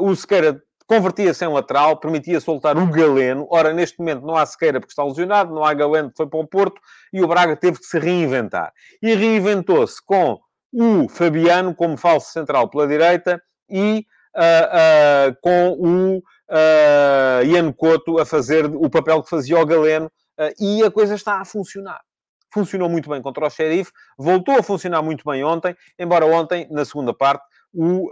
o 0.00 0.14
Sequeira 0.14 0.60
convertia-se 0.86 1.44
em 1.44 1.48
lateral, 1.48 1.96
permitia 1.98 2.40
soltar 2.40 2.78
o 2.78 2.86
Galeno. 2.86 3.46
Ora, 3.50 3.72
neste 3.72 3.98
momento 3.98 4.24
não 4.24 4.36
há 4.36 4.46
Sequeira 4.46 4.80
porque 4.80 4.92
está 4.92 5.04
lesionado, 5.04 5.54
não 5.54 5.64
há 5.64 5.74
Galeno 5.74 6.10
que 6.10 6.16
foi 6.16 6.26
para 6.26 6.38
o 6.38 6.46
Porto 6.46 6.80
e 7.12 7.22
o 7.22 7.28
Braga 7.28 7.56
teve 7.56 7.78
que 7.78 7.86
se 7.86 7.98
reinventar. 7.98 8.72
E 9.02 9.14
reinventou-se 9.14 10.04
com 10.04 10.38
o 10.72 11.08
Fabiano 11.08 11.74
como 11.74 11.96
falso 11.96 12.30
central 12.32 12.68
pela 12.68 12.86
direita 12.86 13.42
e 13.68 14.06
uh, 14.36 15.30
uh, 15.30 15.36
com 15.40 15.70
o 15.72 16.18
uh, 16.18 17.44
Ian 17.44 17.72
Couto 17.72 18.18
a 18.20 18.26
fazer 18.26 18.66
o 18.66 18.88
papel 18.88 19.22
que 19.22 19.30
fazia 19.30 19.58
o 19.58 19.66
Galeno 19.66 20.10
e 20.60 20.84
a 20.84 20.90
coisa 20.90 21.14
está 21.14 21.40
a 21.40 21.46
funcionar. 21.46 22.00
Funcionou 22.56 22.88
muito 22.88 23.10
bem 23.10 23.20
contra 23.20 23.46
o 23.46 23.50
Sheriff, 23.50 23.92
voltou 24.16 24.58
a 24.58 24.62
funcionar 24.62 25.02
muito 25.02 25.22
bem 25.28 25.44
ontem, 25.44 25.76
embora 25.98 26.24
ontem, 26.24 26.66
na 26.70 26.86
segunda 26.86 27.12
parte, 27.12 27.44
o, 27.70 28.08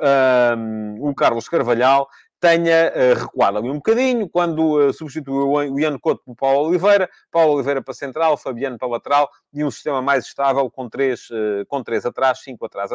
o 1.01 1.15
Carlos 1.15 1.49
Carvalhal 1.49 2.07
tenha 2.45 2.93
uh, 2.93 3.21
recuado 3.21 3.57
ali 3.57 3.71
um 3.71 3.77
bocadinho, 3.77 4.29
quando 4.29 4.89
uh, 4.89 4.93
substituiu 4.93 5.49
o 5.49 5.81
Ian 5.81 5.99
Couto 5.99 6.23
por 6.27 6.37
Paulo 6.37 6.69
Oliveira, 6.69 7.09
Paulo 7.31 7.55
Oliveira 7.55 7.81
para 7.81 7.95
central, 7.95 8.37
Fabiano 8.37 8.77
para 8.77 8.87
lateral, 8.87 9.31
e 9.51 9.65
um 9.65 9.71
sistema 9.71 10.03
mais 10.03 10.27
estável 10.27 10.71
com 10.71 10.87
três, 10.87 11.31
uh, 11.31 11.65
com 11.67 11.83
três 11.83 12.05
atrás, 12.05 12.41
cinco 12.41 12.67
atrás, 12.67 12.91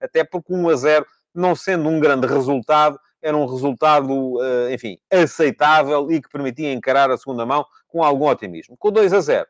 até 0.00 0.22
porque 0.22 0.54
1 0.54 0.68
a 0.68 0.76
0, 0.76 1.06
não 1.34 1.56
sendo 1.56 1.88
um 1.88 1.98
grande 1.98 2.28
resultado, 2.28 2.96
era 3.20 3.36
um 3.36 3.46
resultado, 3.46 4.38
enfim, 4.72 4.98
aceitável 5.10 6.10
e 6.10 6.20
que 6.20 6.28
permitia 6.28 6.72
encarar 6.72 7.08
a 7.08 7.16
segunda 7.16 7.46
mão 7.46 7.64
com 7.86 8.02
algum 8.02 8.26
otimismo. 8.26 8.76
Com 8.76 8.90
2 8.90 9.12
a 9.12 9.20
0, 9.20 9.46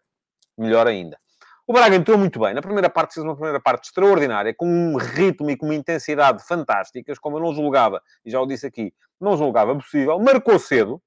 melhor 0.58 0.86
ainda. 0.86 1.18
O 1.66 1.72
Braga 1.72 1.94
entrou 1.94 2.18
muito 2.18 2.40
bem. 2.40 2.54
Na 2.54 2.60
primeira 2.60 2.90
parte, 2.90 3.14
fez 3.14 3.24
uma 3.24 3.34
primeira 3.34 3.60
parte 3.60 3.84
extraordinária, 3.84 4.52
com 4.54 4.66
um 4.66 4.96
ritmo 4.96 5.50
e 5.50 5.56
com 5.56 5.66
uma 5.66 5.74
intensidade 5.74 6.44
fantásticas, 6.44 7.18
como 7.18 7.36
eu 7.36 7.40
não 7.40 7.54
julgava, 7.54 8.02
e 8.24 8.30
já 8.30 8.40
o 8.40 8.46
disse 8.46 8.66
aqui, 8.66 8.92
não 9.20 9.36
julgava 9.36 9.74
possível. 9.74 10.18
Marcou 10.18 10.58
cedo, 10.58 11.00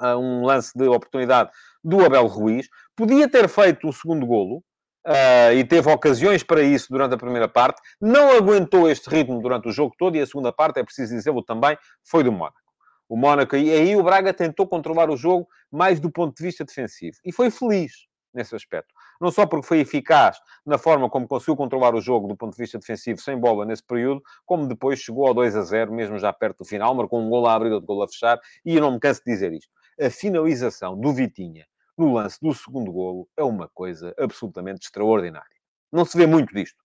um 0.00 0.44
lance 0.44 0.76
de 0.76 0.86
oportunidade 0.88 1.50
do 1.82 2.04
Abel 2.04 2.26
Ruiz. 2.26 2.68
Podia 2.96 3.28
ter 3.30 3.48
feito 3.48 3.88
o 3.88 3.92
segundo 3.92 4.26
golo, 4.26 4.62
Uh, 5.06 5.54
e 5.54 5.64
teve 5.64 5.88
ocasiões 5.88 6.42
para 6.42 6.60
isso 6.62 6.88
durante 6.90 7.14
a 7.14 7.16
primeira 7.16 7.46
parte, 7.46 7.80
não 8.00 8.36
aguentou 8.36 8.90
este 8.90 9.08
ritmo 9.08 9.40
durante 9.40 9.68
o 9.68 9.70
jogo 9.70 9.94
todo 9.96 10.16
e 10.16 10.20
a 10.20 10.26
segunda 10.26 10.52
parte, 10.52 10.80
é 10.80 10.82
preciso 10.82 11.14
dizê-lo 11.14 11.44
também, 11.44 11.78
foi 12.02 12.24
do 12.24 12.32
Mónaco. 12.32 12.58
O 13.08 13.16
Mónaco, 13.16 13.54
e 13.54 13.70
aí 13.70 13.94
o 13.94 14.02
Braga 14.02 14.34
tentou 14.34 14.66
controlar 14.66 15.08
o 15.08 15.16
jogo 15.16 15.46
mais 15.70 16.00
do 16.00 16.10
ponto 16.10 16.36
de 16.36 16.42
vista 16.42 16.64
defensivo 16.64 17.18
e 17.24 17.32
foi 17.32 17.52
feliz 17.52 17.92
nesse 18.34 18.56
aspecto. 18.56 18.92
Não 19.20 19.30
só 19.30 19.46
porque 19.46 19.66
foi 19.66 19.80
eficaz 19.80 20.38
na 20.64 20.78
forma 20.78 21.08
como 21.08 21.26
conseguiu 21.26 21.56
controlar 21.56 21.94
o 21.94 22.00
jogo 22.00 22.28
do 22.28 22.36
ponto 22.36 22.52
de 22.52 22.62
vista 22.62 22.78
defensivo 22.78 23.20
sem 23.20 23.38
bola 23.38 23.64
nesse 23.64 23.82
período, 23.82 24.22
como 24.44 24.66
depois 24.66 24.98
chegou 24.98 25.26
ao 25.26 25.34
2 25.34 25.56
a 25.56 25.62
0, 25.62 25.92
mesmo 25.92 26.18
já 26.18 26.32
perto 26.32 26.58
do 26.58 26.64
final, 26.64 26.94
marcou 26.94 27.20
um 27.20 27.28
gol 27.28 27.46
a 27.46 27.54
abrir, 27.54 27.72
outro 27.72 27.86
gol 27.86 28.02
a 28.02 28.08
fechar, 28.08 28.38
e 28.64 28.74
eu 28.74 28.80
não 28.80 28.92
me 28.92 29.00
canso 29.00 29.22
de 29.24 29.32
dizer 29.32 29.52
isto. 29.52 29.70
A 30.00 30.10
finalização 30.10 30.98
do 30.98 31.12
Vitinha 31.12 31.66
no 31.96 32.12
lance 32.12 32.38
do 32.40 32.52
segundo 32.54 32.92
golo 32.92 33.28
é 33.36 33.42
uma 33.42 33.68
coisa 33.68 34.14
absolutamente 34.18 34.84
extraordinária. 34.84 35.56
Não 35.90 36.04
se 36.04 36.16
vê 36.18 36.26
muito 36.26 36.54
disto. 36.54 36.84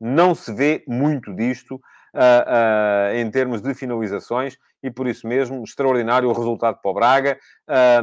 Não 0.00 0.34
se 0.34 0.52
vê 0.52 0.84
muito 0.86 1.34
disto 1.34 1.80
uh, 2.14 3.14
em 3.14 3.30
termos 3.30 3.60
de 3.60 3.74
finalizações 3.74 4.56
e 4.82 4.90
por 4.90 5.06
isso 5.06 5.26
mesmo 5.26 5.62
extraordinário 5.64 6.28
o 6.28 6.32
resultado 6.32 6.78
para 6.80 6.90
o 6.90 6.94
Braga. 6.94 7.38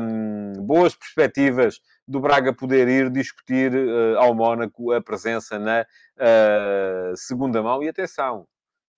Um, 0.02 0.54
boas 0.66 0.96
perspectivas 0.96 1.80
do 2.08 2.20
Braga 2.20 2.54
poder 2.54 2.88
ir 2.88 3.10
discutir 3.10 3.72
uh, 3.74 4.18
ao 4.18 4.34
Mónaco 4.34 4.92
a 4.92 5.02
presença 5.02 5.58
na 5.58 5.82
uh, 5.82 7.16
segunda 7.16 7.62
mão. 7.62 7.84
E 7.84 7.90
atenção, 7.90 8.46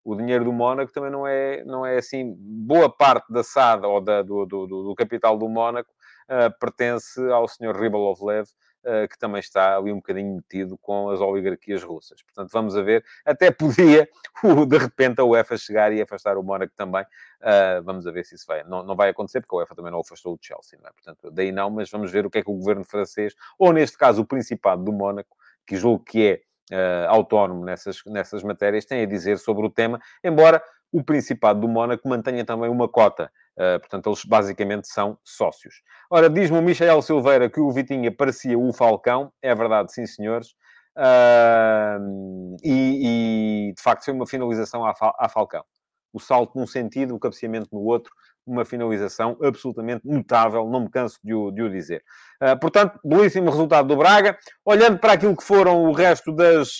o 0.04 0.16
dinheiro 0.16 0.46
do 0.46 0.54
Mónaco 0.54 0.92
também 0.92 1.12
não 1.12 1.28
é, 1.28 1.64
não 1.66 1.86
é 1.86 1.98
assim. 1.98 2.36
Boa 2.38 2.90
parte 2.90 3.32
da 3.32 3.44
SAD 3.44 3.86
ou 3.86 4.02
da, 4.02 4.22
do, 4.22 4.46
do, 4.46 4.66
do, 4.66 4.96
capital 4.96 5.38
do 5.38 5.48
Mónaco 5.48 5.90
uh, 6.30 6.58
pertence 6.60 7.20
ao 7.32 7.48
Sr. 7.48 7.76
Ribolovlev, 7.76 8.48
que 9.10 9.18
também 9.18 9.40
está 9.40 9.78
ali 9.78 9.92
um 9.92 9.98
bocadinho 9.98 10.36
metido 10.36 10.78
com 10.78 11.10
as 11.10 11.22
oligarquias 11.22 11.82
russas. 11.84 12.22
Portanto, 12.22 12.50
vamos 12.52 12.76
a 12.76 12.82
ver. 12.82 13.04
Até 13.26 13.50
podia, 13.50 14.10
de 14.68 14.78
repente, 14.78 15.22
a 15.22 15.24
UEFA 15.24 15.58
chegar 15.58 15.94
e 15.94 16.02
afastar 16.02 16.38
o 16.38 16.44
Mónaco 16.44 16.74
também. 16.76 17.04
Uh, 17.42 17.84
vamos 17.84 18.08
a 18.08 18.12
ver 18.12 18.24
se 18.26 18.36
isso 18.36 18.46
vai. 18.48 18.64
Não, 18.64 18.84
não 18.84 18.96
vai 18.96 19.10
acontecer, 19.10 19.42
porque 19.42 19.56
a 19.56 19.60
UEFA 19.60 19.76
também 19.76 19.92
não 19.92 20.00
afastou 20.00 20.34
o 20.34 20.40
Chelsea, 20.42 20.80
não 20.82 20.90
é? 20.90 20.92
Portanto, 20.94 21.32
daí 21.32 21.52
não, 21.52 21.70
mas 21.70 21.90
vamos 21.90 22.12
ver 22.12 22.26
o 22.26 22.30
que 22.30 22.40
é 22.40 22.44
que 22.44 22.50
o 22.50 22.56
governo 22.56 22.84
francês, 22.84 23.34
ou 23.58 23.74
neste 23.74 23.98
caso 23.98 24.22
o 24.22 24.26
Principado 24.26 24.84
do 24.84 24.92
Mónaco, 24.92 25.36
que 25.66 25.76
julgo 25.76 26.04
que 26.04 26.42
é 26.72 27.06
uh, 27.08 27.10
autónomo 27.10 27.64
nessas, 27.66 28.02
nessas 28.06 28.44
matérias, 28.44 28.86
tem 28.86 29.02
a 29.02 29.06
dizer 29.06 29.38
sobre 29.38 29.66
o 29.66 29.70
tema, 29.70 30.00
embora 30.24 30.64
o 30.92 31.04
Principado 31.04 31.60
do 31.60 31.68
Mónaco 31.68 32.08
mantenha 32.08 32.46
também 32.46 32.70
uma 32.70 32.88
cota. 32.88 33.32
Uh, 33.58 33.80
portanto, 33.80 34.10
eles 34.10 34.26
basicamente 34.26 34.88
são 34.88 35.18
sócios. 35.24 35.76
Ora, 36.10 36.30
diz-me 36.30 36.58
o 36.58 36.62
Michel 36.62 37.02
Silveira 37.02 37.50
que 37.50 37.60
o 37.60 37.72
Vitinha 37.72 38.12
parecia 38.12 38.58
o 38.58 38.74
Falcão. 38.74 39.32
É 39.42 39.54
verdade, 39.54 39.94
sim, 39.94 40.06
senhores. 40.06 40.50
Uh, 40.98 42.56
e, 42.64 43.70
e, 43.70 43.74
de 43.74 43.82
facto, 43.82 44.06
foi 44.06 44.14
uma 44.14 44.26
finalização 44.26 44.84
à, 44.86 44.94
à 45.20 45.30
Falcão. 45.30 45.64
O 46.12 46.20
salto 46.20 46.58
num 46.58 46.68
sentido, 46.68 47.16
o 47.16 47.20
cabeceamento 47.20 47.70
no 47.72 47.82
outro 47.82 48.12
uma 48.46 48.66
finalização 48.66 49.38
absolutamente 49.42 50.06
notável, 50.06 50.68
não 50.70 50.82
me 50.82 50.90
canso 50.90 51.18
de 51.24 51.34
o, 51.34 51.50
de 51.50 51.62
o 51.64 51.70
dizer. 51.70 52.04
Uh, 52.42 52.60
portanto, 52.60 53.00
belíssimo 53.04 53.50
resultado 53.50 53.88
do 53.88 53.96
Braga. 53.96 54.38
Olhando 54.66 55.00
para 55.00 55.14
aquilo 55.14 55.38
que 55.38 55.44
foram 55.44 55.84
o 55.84 55.94
resto 55.94 56.34
das, 56.34 56.78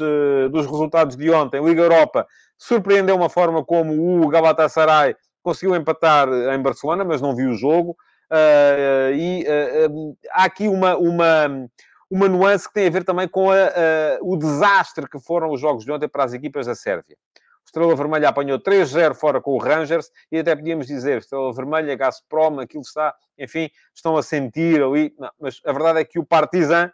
dos 0.52 0.66
resultados 0.66 1.16
de 1.16 1.32
ontem, 1.32 1.64
Liga 1.64 1.82
Europa 1.84 2.28
surpreendeu 2.58 3.16
uma 3.16 3.30
forma 3.30 3.64
como 3.64 4.22
o 4.22 4.28
Galatasaray 4.28 5.16
conseguiu 5.44 5.76
empatar 5.76 6.28
em 6.28 6.62
Barcelona, 6.62 7.04
mas 7.04 7.22
não 7.22 7.36
viu 7.36 7.52
o 7.52 7.56
jogo. 7.56 7.98
Uh, 8.32 9.14
e 9.14 9.46
há 10.32 10.46
aqui 10.46 10.68
uma, 10.68 10.98
uma, 10.98 11.70
uma 12.10 12.28
nuance 12.28 12.68
que 12.68 12.74
tem 12.74 12.88
a 12.88 12.90
ver 12.90 13.04
também 13.04 13.28
com 13.28 13.52
a, 13.52 13.56
o 14.22 14.36
desastre 14.36 15.08
que 15.08 15.20
foram 15.20 15.52
os 15.52 15.62
jogos 15.62 15.86
de 15.86 15.92
ontem 15.92 16.08
para 16.08 16.24
as 16.24 16.34
equipas 16.34 16.66
da 16.66 16.74
Sérvia. 16.74 17.16
Estrela 17.74 17.96
Vermelha 17.96 18.30
apanhou 18.30 18.60
3-0 18.60 19.16
fora 19.16 19.42
com 19.42 19.52
o 19.52 19.58
Rangers 19.58 20.12
e 20.32 20.38
até 20.38 20.56
podíamos 20.56 20.86
dizer 20.86 21.18
Estrela 21.18 21.52
Vermelha, 21.52 21.96
Gazprom, 21.96 22.60
aquilo 22.60 22.84
está, 22.84 23.16
enfim, 23.38 23.70
estão 23.96 24.16
a 24.16 24.22
sentir 24.22 24.84
ali. 24.84 25.14
Não, 25.18 25.32
mas 25.40 25.60
a 25.66 25.72
verdade 25.72 26.00
é 26.00 26.06
que 26.06 26.20
o 26.20 26.26
Partizan 26.26 26.92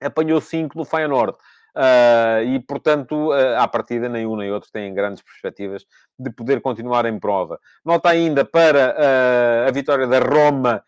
apanhou 0.00 0.40
5 0.40 0.76
no 0.76 0.84
Feyenoord. 0.84 1.38
Uh, 1.76 2.42
e, 2.46 2.60
portanto, 2.60 3.28
uh, 3.28 3.58
à 3.58 3.68
partida, 3.68 4.08
nem 4.08 4.26
um 4.26 4.34
nem 4.34 4.50
outro 4.50 4.70
têm 4.72 4.94
grandes 4.94 5.22
perspectivas 5.22 5.84
de 6.18 6.30
poder 6.30 6.62
continuar 6.62 7.04
em 7.04 7.18
prova. 7.18 7.60
Nota 7.84 8.08
ainda 8.08 8.46
para 8.46 8.96
uh, 8.96 9.68
a 9.68 9.70
vitória 9.70 10.06
da 10.06 10.18
Roma 10.18 10.82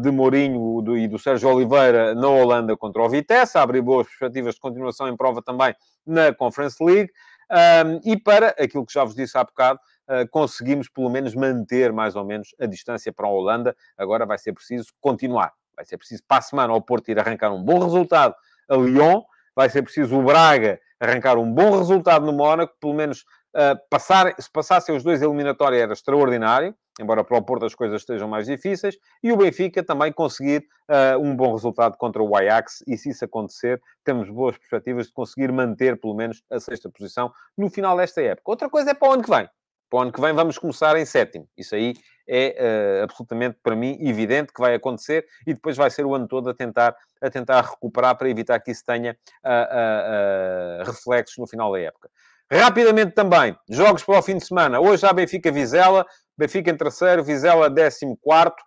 de 0.00 0.10
Mourinho 0.10 0.82
do, 0.82 0.96
e 0.96 1.08
do 1.08 1.18
Sérgio 1.18 1.48
Oliveira 1.48 2.14
na 2.14 2.28
Holanda 2.28 2.76
contra 2.76 3.02
o 3.02 3.08
Vitesse, 3.08 3.56
abre 3.56 3.80
boas 3.80 4.06
perspectivas 4.06 4.54
de 4.54 4.60
continuação 4.60 5.08
em 5.08 5.16
prova 5.16 5.42
também 5.42 5.74
na 6.06 6.32
Conference 6.32 6.76
League. 6.84 7.10
Um, 7.50 8.00
e 8.04 8.16
para 8.16 8.48
aquilo 8.50 8.84
que 8.86 8.92
já 8.92 9.02
vos 9.02 9.14
disse 9.14 9.36
há 9.36 9.42
bocado, 9.42 9.80
uh, 10.08 10.28
conseguimos 10.30 10.88
pelo 10.88 11.10
menos 11.10 11.34
manter 11.34 11.92
mais 11.92 12.14
ou 12.14 12.24
menos 12.24 12.54
a 12.60 12.66
distância 12.66 13.12
para 13.12 13.26
a 13.26 13.30
Holanda. 13.30 13.74
Agora 13.96 14.24
vai 14.24 14.38
ser 14.38 14.52
preciso 14.52 14.88
continuar. 15.00 15.52
Vai 15.74 15.84
ser 15.84 15.96
preciso 15.96 16.22
para 16.28 16.38
a 16.38 16.42
semana 16.42 16.72
ao 16.72 16.80
Porto 16.80 17.10
ir 17.10 17.18
arrancar 17.18 17.50
um 17.52 17.62
bom 17.62 17.78
resultado 17.78 18.34
a 18.68 18.76
Lyon. 18.76 19.22
Vai 19.54 19.68
ser 19.68 19.82
preciso 19.82 20.18
o 20.18 20.22
Braga 20.22 20.80
arrancar 21.00 21.36
um 21.36 21.52
bom 21.52 21.76
resultado 21.76 22.24
no 22.24 22.32
Mónaco, 22.32 22.74
pelo 22.80 22.94
menos 22.94 23.24
Uh, 23.54 23.76
passar, 23.90 24.34
se 24.40 24.50
passassem 24.50 24.96
os 24.96 25.02
dois 25.02 25.20
eliminatórios 25.20 25.82
era 25.82 25.92
extraordinário, 25.92 26.74
embora 26.98 27.22
para 27.22 27.36
o 27.36 27.42
Porto 27.42 27.66
as 27.66 27.74
coisas 27.74 28.00
estejam 28.00 28.26
mais 28.26 28.46
difíceis, 28.46 28.96
e 29.22 29.30
o 29.30 29.36
Benfica 29.36 29.84
também 29.84 30.10
conseguir 30.10 30.66
uh, 30.88 31.20
um 31.20 31.36
bom 31.36 31.52
resultado 31.52 31.98
contra 31.98 32.22
o 32.22 32.34
Ajax, 32.34 32.82
e 32.86 32.96
se 32.96 33.10
isso 33.10 33.26
acontecer, 33.26 33.78
temos 34.02 34.30
boas 34.30 34.56
perspectivas 34.56 35.08
de 35.08 35.12
conseguir 35.12 35.52
manter 35.52 36.00
pelo 36.00 36.14
menos 36.14 36.42
a 36.50 36.58
sexta 36.58 36.88
posição 36.88 37.30
no 37.54 37.68
final 37.68 37.94
desta 37.94 38.22
época. 38.22 38.50
Outra 38.50 38.70
coisa 38.70 38.92
é 38.92 38.94
para 38.94 39.10
o 39.10 39.12
ano 39.12 39.22
que 39.22 39.30
vem. 39.30 39.46
Para 39.92 39.98
o 39.98 40.02
ano 40.04 40.12
que 40.12 40.22
vem 40.22 40.32
vamos 40.32 40.56
começar 40.56 40.96
em 40.96 41.04
sétimo. 41.04 41.46
Isso 41.54 41.74
aí 41.74 41.92
é 42.26 43.00
uh, 43.00 43.04
absolutamente, 43.04 43.58
para 43.62 43.76
mim, 43.76 43.98
evidente 44.00 44.50
que 44.50 44.58
vai 44.58 44.74
acontecer 44.74 45.26
e 45.46 45.52
depois 45.52 45.76
vai 45.76 45.90
ser 45.90 46.06
o 46.06 46.14
ano 46.14 46.26
todo 46.26 46.48
a 46.48 46.54
tentar, 46.54 46.96
a 47.20 47.28
tentar 47.28 47.60
recuperar 47.60 48.16
para 48.16 48.30
evitar 48.30 48.58
que 48.60 48.70
isso 48.70 48.82
tenha 48.86 49.14
uh, 49.44 50.80
uh, 50.80 50.84
reflexos 50.86 51.36
no 51.36 51.46
final 51.46 51.70
da 51.70 51.78
época. 51.78 52.08
Rapidamente 52.50 53.12
também, 53.12 53.54
jogos 53.68 54.02
para 54.02 54.18
o 54.18 54.22
fim 54.22 54.38
de 54.38 54.46
semana. 54.46 54.80
Hoje 54.80 55.04
há 55.04 55.12
Benfica-Vizela, 55.12 56.06
Benfica 56.38 56.70
em 56.70 56.76
terceiro, 56.76 57.22
Vizela 57.22 57.68
décimo 57.68 58.16
quarto, 58.16 58.62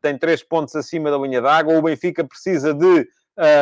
tem 0.00 0.18
três 0.18 0.42
pontos 0.42 0.74
acima 0.74 1.10
da 1.10 1.18
linha 1.18 1.40
d'água. 1.40 1.76
O 1.76 1.82
Benfica 1.82 2.24
precisa 2.24 2.72
de 2.72 3.06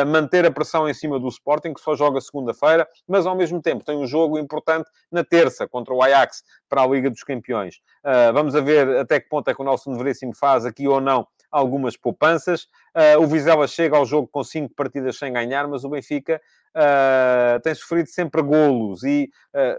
manter 0.07 0.45
a 0.45 0.51
pressão 0.51 0.87
em 0.87 0.93
cima 0.93 1.19
do 1.19 1.27
Sporting, 1.27 1.73
que 1.73 1.81
só 1.81 1.95
joga 1.95 2.21
segunda-feira, 2.21 2.87
mas 3.07 3.25
ao 3.25 3.35
mesmo 3.35 3.61
tempo 3.61 3.83
tem 3.83 3.97
um 3.97 4.07
jogo 4.07 4.37
importante 4.37 4.89
na 5.11 5.23
terça 5.23 5.67
contra 5.67 5.93
o 5.93 6.01
Ajax 6.01 6.43
para 6.69 6.81
a 6.81 6.87
Liga 6.87 7.09
dos 7.09 7.23
Campeões. 7.23 7.75
Uh, 8.03 8.33
vamos 8.33 8.53
ver 8.53 8.97
até 8.97 9.19
que 9.19 9.29
ponto 9.29 9.49
é 9.49 9.53
que 9.53 9.61
o 9.61 9.65
Nelson 9.65 9.97
Veríssimo 9.97 10.35
faz 10.35 10.65
aqui 10.65 10.87
ou 10.87 11.01
não 11.01 11.27
algumas 11.51 11.95
poupanças. 11.95 12.63
Uh, 12.95 13.21
o 13.21 13.27
Vizela 13.27 13.67
chega 13.67 13.97
ao 13.97 14.05
jogo 14.05 14.27
com 14.27 14.43
cinco 14.43 14.73
partidas 14.75 15.17
sem 15.17 15.31
ganhar, 15.31 15.67
mas 15.67 15.83
o 15.83 15.89
Benfica 15.89 16.41
uh, 16.75 17.59
tem 17.61 17.73
sofrido 17.73 18.07
sempre 18.07 18.41
golos. 18.41 19.03
E 19.03 19.29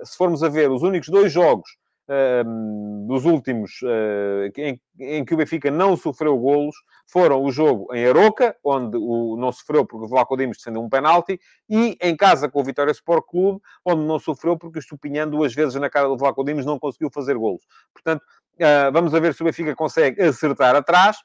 se 0.05 0.17
formos 0.17 0.43
a 0.43 0.49
ver 0.49 0.71
os 0.71 0.83
únicos 0.83 1.09
dois 1.09 1.33
jogos 1.33 1.77
dos 3.07 3.25
últimos 3.25 3.83
uh, 3.83 4.51
em, 4.57 4.81
em, 5.01 5.25
que 5.25 5.35
o 5.35 5.37
Benfica 5.37 5.71
não 5.71 5.97
sofreu 5.97 6.39
golos 6.39 6.77
foram 7.07 7.43
o 7.43 7.51
jogo 7.51 7.93
em 7.95 8.07
Aroca, 8.07 8.57
onde 8.63 8.97
o, 8.97 9.37
não 9.37 9.51
sofreu 9.51 9.85
porque 9.85 10.07
o 10.07 10.09
Vlaco 10.09 10.37
Dimos 10.37 10.59
defendeu 10.59 10.83
um 10.83 10.89
penalti, 10.89 11.41
e 11.69 11.97
em 12.01 12.17
casa 12.17 12.49
com 12.49 12.61
o 12.61 12.65
Vitória 12.65 12.93
Sport 12.93 13.25
Clube, 13.27 13.61
onde 13.85 14.05
não 14.05 14.19
sofreu 14.21 14.57
porque 14.57 14.79
o 14.79 14.81
Estupinhão 14.81 15.29
duas 15.29 15.53
vezes 15.53 15.75
na 15.75 15.91
cara 15.91 16.07
do 16.07 16.17
Vlaco 16.17 16.45
Dimos 16.45 16.65
não 16.65 16.79
conseguiu 16.79 17.11
fazer 17.11 17.35
golos. 17.37 17.63
Portanto, 17.93 18.23
uh, 18.23 18.93
vamos 18.93 19.13
a 19.13 19.19
ver 19.19 19.35
se 19.35 19.43
o 19.43 19.45
Benfica 19.45 19.75
consegue 19.75 20.23
acertar 20.23 20.77
atrás, 20.77 21.17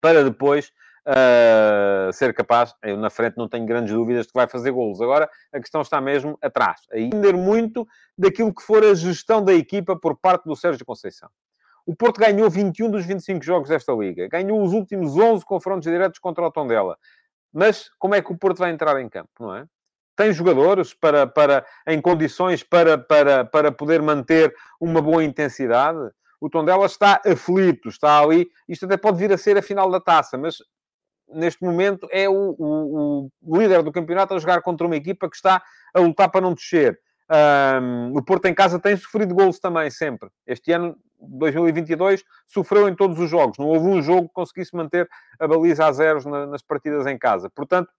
para 0.00 0.22
depois 0.24 0.72
uh, 1.06 2.12
ser 2.12 2.34
capaz, 2.34 2.74
eu 2.82 2.96
na 2.96 3.10
frente 3.10 3.36
não 3.36 3.48
tenho 3.48 3.66
grandes 3.66 3.92
dúvidas 3.92 4.26
de 4.26 4.32
que 4.32 4.38
vai 4.38 4.46
fazer 4.46 4.70
golos. 4.70 5.00
Agora, 5.00 5.28
a 5.52 5.60
questão 5.60 5.80
está 5.80 6.00
mesmo 6.00 6.38
atrás. 6.42 6.80
Entender 6.92 7.34
muito 7.34 7.86
daquilo 8.16 8.54
que 8.54 8.62
for 8.62 8.84
a 8.84 8.94
gestão 8.94 9.44
da 9.44 9.52
equipa 9.52 9.96
por 9.96 10.16
parte 10.16 10.44
do 10.44 10.56
Sérgio 10.56 10.84
Conceição. 10.84 11.28
O 11.84 11.96
Porto 11.96 12.20
ganhou 12.20 12.48
21 12.48 12.90
dos 12.90 13.04
25 13.04 13.44
jogos 13.44 13.68
desta 13.68 13.92
Liga. 13.92 14.28
Ganhou 14.28 14.62
os 14.62 14.72
últimos 14.72 15.16
11 15.16 15.44
confrontos 15.44 15.90
diretos 15.90 16.18
contra 16.18 16.46
o 16.46 16.50
Tondela. 16.50 16.96
Mas 17.52 17.90
como 17.98 18.14
é 18.14 18.22
que 18.22 18.32
o 18.32 18.38
Porto 18.38 18.58
vai 18.58 18.70
entrar 18.70 18.98
em 19.00 19.08
campo, 19.08 19.30
não 19.40 19.54
é? 19.54 19.66
Tem 20.14 20.32
jogadores 20.32 20.94
para, 20.94 21.26
para, 21.26 21.66
em 21.86 22.00
condições 22.00 22.62
para, 22.62 22.98
para, 22.98 23.44
para 23.44 23.72
poder 23.72 24.00
manter 24.00 24.54
uma 24.80 25.00
boa 25.00 25.24
intensidade? 25.24 25.98
O 26.40 26.50
Tondela 26.50 26.86
está 26.86 27.20
aflito, 27.26 27.88
está 27.88 28.20
ali. 28.20 28.48
Isto 28.68 28.84
até 28.84 28.96
pode 28.96 29.18
vir 29.18 29.32
a 29.32 29.38
ser 29.38 29.56
a 29.56 29.62
final 29.62 29.90
da 29.90 30.00
taça, 30.00 30.36
mas 30.36 30.58
neste 31.34 31.62
momento, 31.64 32.08
é 32.10 32.28
o, 32.28 32.54
o, 32.58 33.30
o, 33.42 33.56
líder 33.56 33.82
do 33.82 33.92
campeonato 33.92 34.34
a 34.34 34.38
jogar 34.38 34.62
contra 34.62 34.86
uma 34.86 34.96
equipa 34.96 35.28
que 35.28 35.36
está 35.36 35.62
a 35.94 36.00
lutar 36.00 36.30
para 36.30 36.40
não 36.40 36.54
descer. 36.54 36.98
Um, 37.30 38.16
o 38.16 38.22
Porto 38.22 38.46
em 38.46 38.54
casa 38.54 38.78
tem 38.78 38.96
sofrido 38.96 39.34
golos 39.34 39.58
também, 39.58 39.90
sempre. 39.90 40.28
Este 40.46 40.72
ano, 40.72 40.96
2022, 41.20 42.22
sofreu 42.46 42.88
em 42.88 42.94
todos 42.94 43.18
os 43.18 43.30
jogos. 43.30 43.58
Não 43.58 43.66
houve 43.66 43.86
um 43.86 44.02
jogo 44.02 44.28
que 44.28 44.34
conseguisse 44.34 44.74
manter 44.76 45.08
a 45.38 45.46
baliza 45.46 45.86
a 45.86 45.92
zeros 45.92 46.26
na, 46.26 46.46
nas 46.46 46.62
partidas 46.62 47.06
em 47.06 47.18
casa. 47.18 47.48
Portanto, 47.48 47.90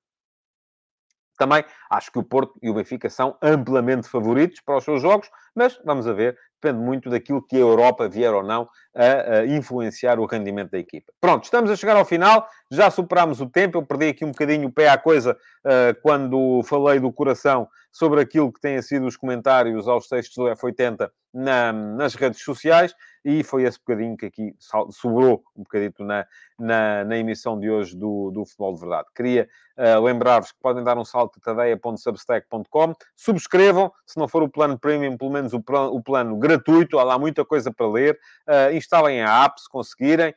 também 1.44 1.66
acho 1.90 2.10
que 2.10 2.18
o 2.18 2.24
Porto 2.24 2.58
e 2.64 2.70
o 2.70 2.74
Benfica 2.74 3.10
são 3.10 3.38
amplamente 3.42 4.08
favoritos 4.08 4.62
para 4.62 4.78
os 4.78 4.84
seus 4.86 5.02
jogos, 5.02 5.30
mas 5.54 5.78
vamos 5.84 6.08
a 6.08 6.14
ver, 6.14 6.38
depende 6.62 6.82
muito 6.82 7.10
daquilo 7.10 7.46
que 7.46 7.58
a 7.58 7.60
Europa 7.60 8.08
vier 8.08 8.34
ou 8.34 8.42
não 8.42 8.70
a, 8.96 9.40
a, 9.40 9.46
influenciar 9.46 10.20
o 10.20 10.26
rendimento 10.26 10.72
da 10.72 10.78
equipa. 10.78 11.12
Pronto, 11.20 11.44
estamos 11.44 11.70
a 11.70 11.76
chegar 11.76 11.98
ao 11.98 12.06
final, 12.06 12.48
já 12.72 12.90
superámos 12.90 13.42
o 13.42 13.46
tempo, 13.46 13.78
eu 13.78 13.86
perdi 13.86 14.08
aqui 14.08 14.24
um 14.24 14.32
bocadinho 14.32 14.70
o 14.70 14.72
pé 14.72 14.88
à 14.88 14.98
coisa 14.98 15.34
uh, 15.34 16.02
quando 16.02 16.64
falei 16.64 17.02
do 17.02 17.12
coração 17.12 17.68
sobre 17.92 18.22
aquilo 18.22 18.52
que 18.52 18.62
têm 18.62 18.82
sido 18.82 19.06
os 19.06 19.18
comentários 19.18 19.86
aos 19.86 20.08
textos 20.08 20.38
do 20.38 20.50
F80 20.50 21.10
na, 21.34 21.74
nas 21.74 22.16
redes 22.16 22.42
sociais, 22.42 22.96
e 23.24 23.44
foi 23.44 23.64
esse 23.64 23.80
bocadinho 23.80 24.18
que 24.18 24.26
aqui 24.26 24.56
sobrou 24.92 25.44
um 25.56 25.64
bocadito 25.64 26.04
na, 26.04 26.26
na, 26.60 27.04
na 27.06 27.18
emissão 27.18 27.60
de 27.60 27.70
hoje 27.70 27.96
do, 27.96 28.32
do 28.32 28.46
Futebol 28.46 28.74
de 28.74 28.80
Verdade. 28.82 29.08
Queria 29.16 29.50
uh, 29.78 30.02
lembrar-vos 30.02 30.52
que 30.52 30.60
podem 30.60 30.84
dar 30.84 30.98
um 30.98 31.06
salto 31.06 31.40
a 31.40 31.42
tadeia.substack.com, 31.42 32.94
subscrevam, 33.16 33.92
se 34.06 34.18
não 34.18 34.28
for 34.28 34.44
o 34.44 34.50
plano 34.50 34.78
premium, 34.78 35.18
pelo 35.18 35.32
menos 35.32 35.54
o 35.54 35.64
o 35.92 36.04
plano 36.04 36.38
gratuito, 36.38 37.00
há 37.00 37.04
lá 37.04 37.18
muita 37.18 37.46
coisa 37.46 37.72
para 37.72 37.88
ler, 37.88 38.20
uh, 38.48 38.76
instalem 38.76 39.22
a 39.22 39.46
app 39.46 39.62
se 39.62 39.70
conseguirem, 39.70 40.36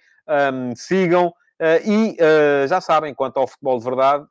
um, 0.53 0.75
sigam, 0.77 1.29
uh, 1.29 1.35
e 1.85 2.17
já 2.69 2.81
sabem, 2.81 3.15
quanto 3.15 3.39
ao 3.39 3.47
Futebol 3.47 3.79
de 3.79 3.85
Verdade, 3.85 4.27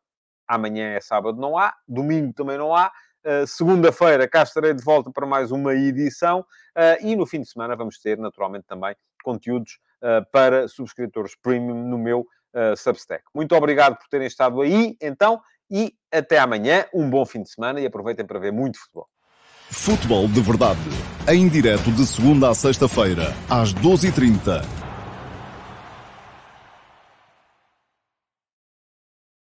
amanhã 0.47 0.93
é 0.93 1.01
sábado, 1.01 1.39
não 1.39 1.57
há, 1.57 1.73
domingo 1.87 2.33
também 2.33 2.57
não 2.57 2.73
há, 2.73 2.91
Uh, 3.25 3.47
Segunda-feira 3.47 4.27
cá 4.27 4.43
estarei 4.43 4.71
de 4.71 4.83
volta 4.83 5.11
para 5.11 5.25
mais 5.25 5.51
uma 5.51 5.73
edição 5.73 6.41
uh, 6.41 7.03
e 7.03 7.15
no 7.15 7.25
fim 7.25 7.41
de 7.41 7.49
semana 7.49 7.75
vamos 7.75 7.97
ter, 7.97 8.19
naturalmente, 8.19 8.65
também 8.67 8.95
conteúdos 9.23 9.79
uh, 10.03 10.23
para 10.31 10.67
subscritores 10.67 11.35
premium 11.35 11.87
no 11.87 11.97
meu 11.97 12.27
Substack. 12.77 13.21
Muito 13.33 13.53
obrigado 13.53 13.97
por 13.97 14.07
terem 14.07 14.27
estado 14.27 14.61
aí, 14.61 14.95
então, 15.01 15.41
e 15.69 15.93
até 16.09 16.39
amanhã. 16.39 16.85
Um 16.93 17.09
bom 17.09 17.25
fim 17.25 17.43
de 17.43 17.49
semana 17.49 17.81
e 17.81 17.85
aproveitem 17.85 18.25
para 18.25 18.39
ver 18.39 18.53
muito 18.53 18.79
futebol. 18.79 19.09
Futebol 19.69 20.25
de 20.29 20.39
Verdade, 20.39 20.79
em 21.27 21.49
direto 21.49 21.91
de 21.91 22.05
segunda 22.07 22.49
a 22.49 22.55
sexta-feira, 22.55 23.33
às 23.49 23.73
12h30 23.73 24.84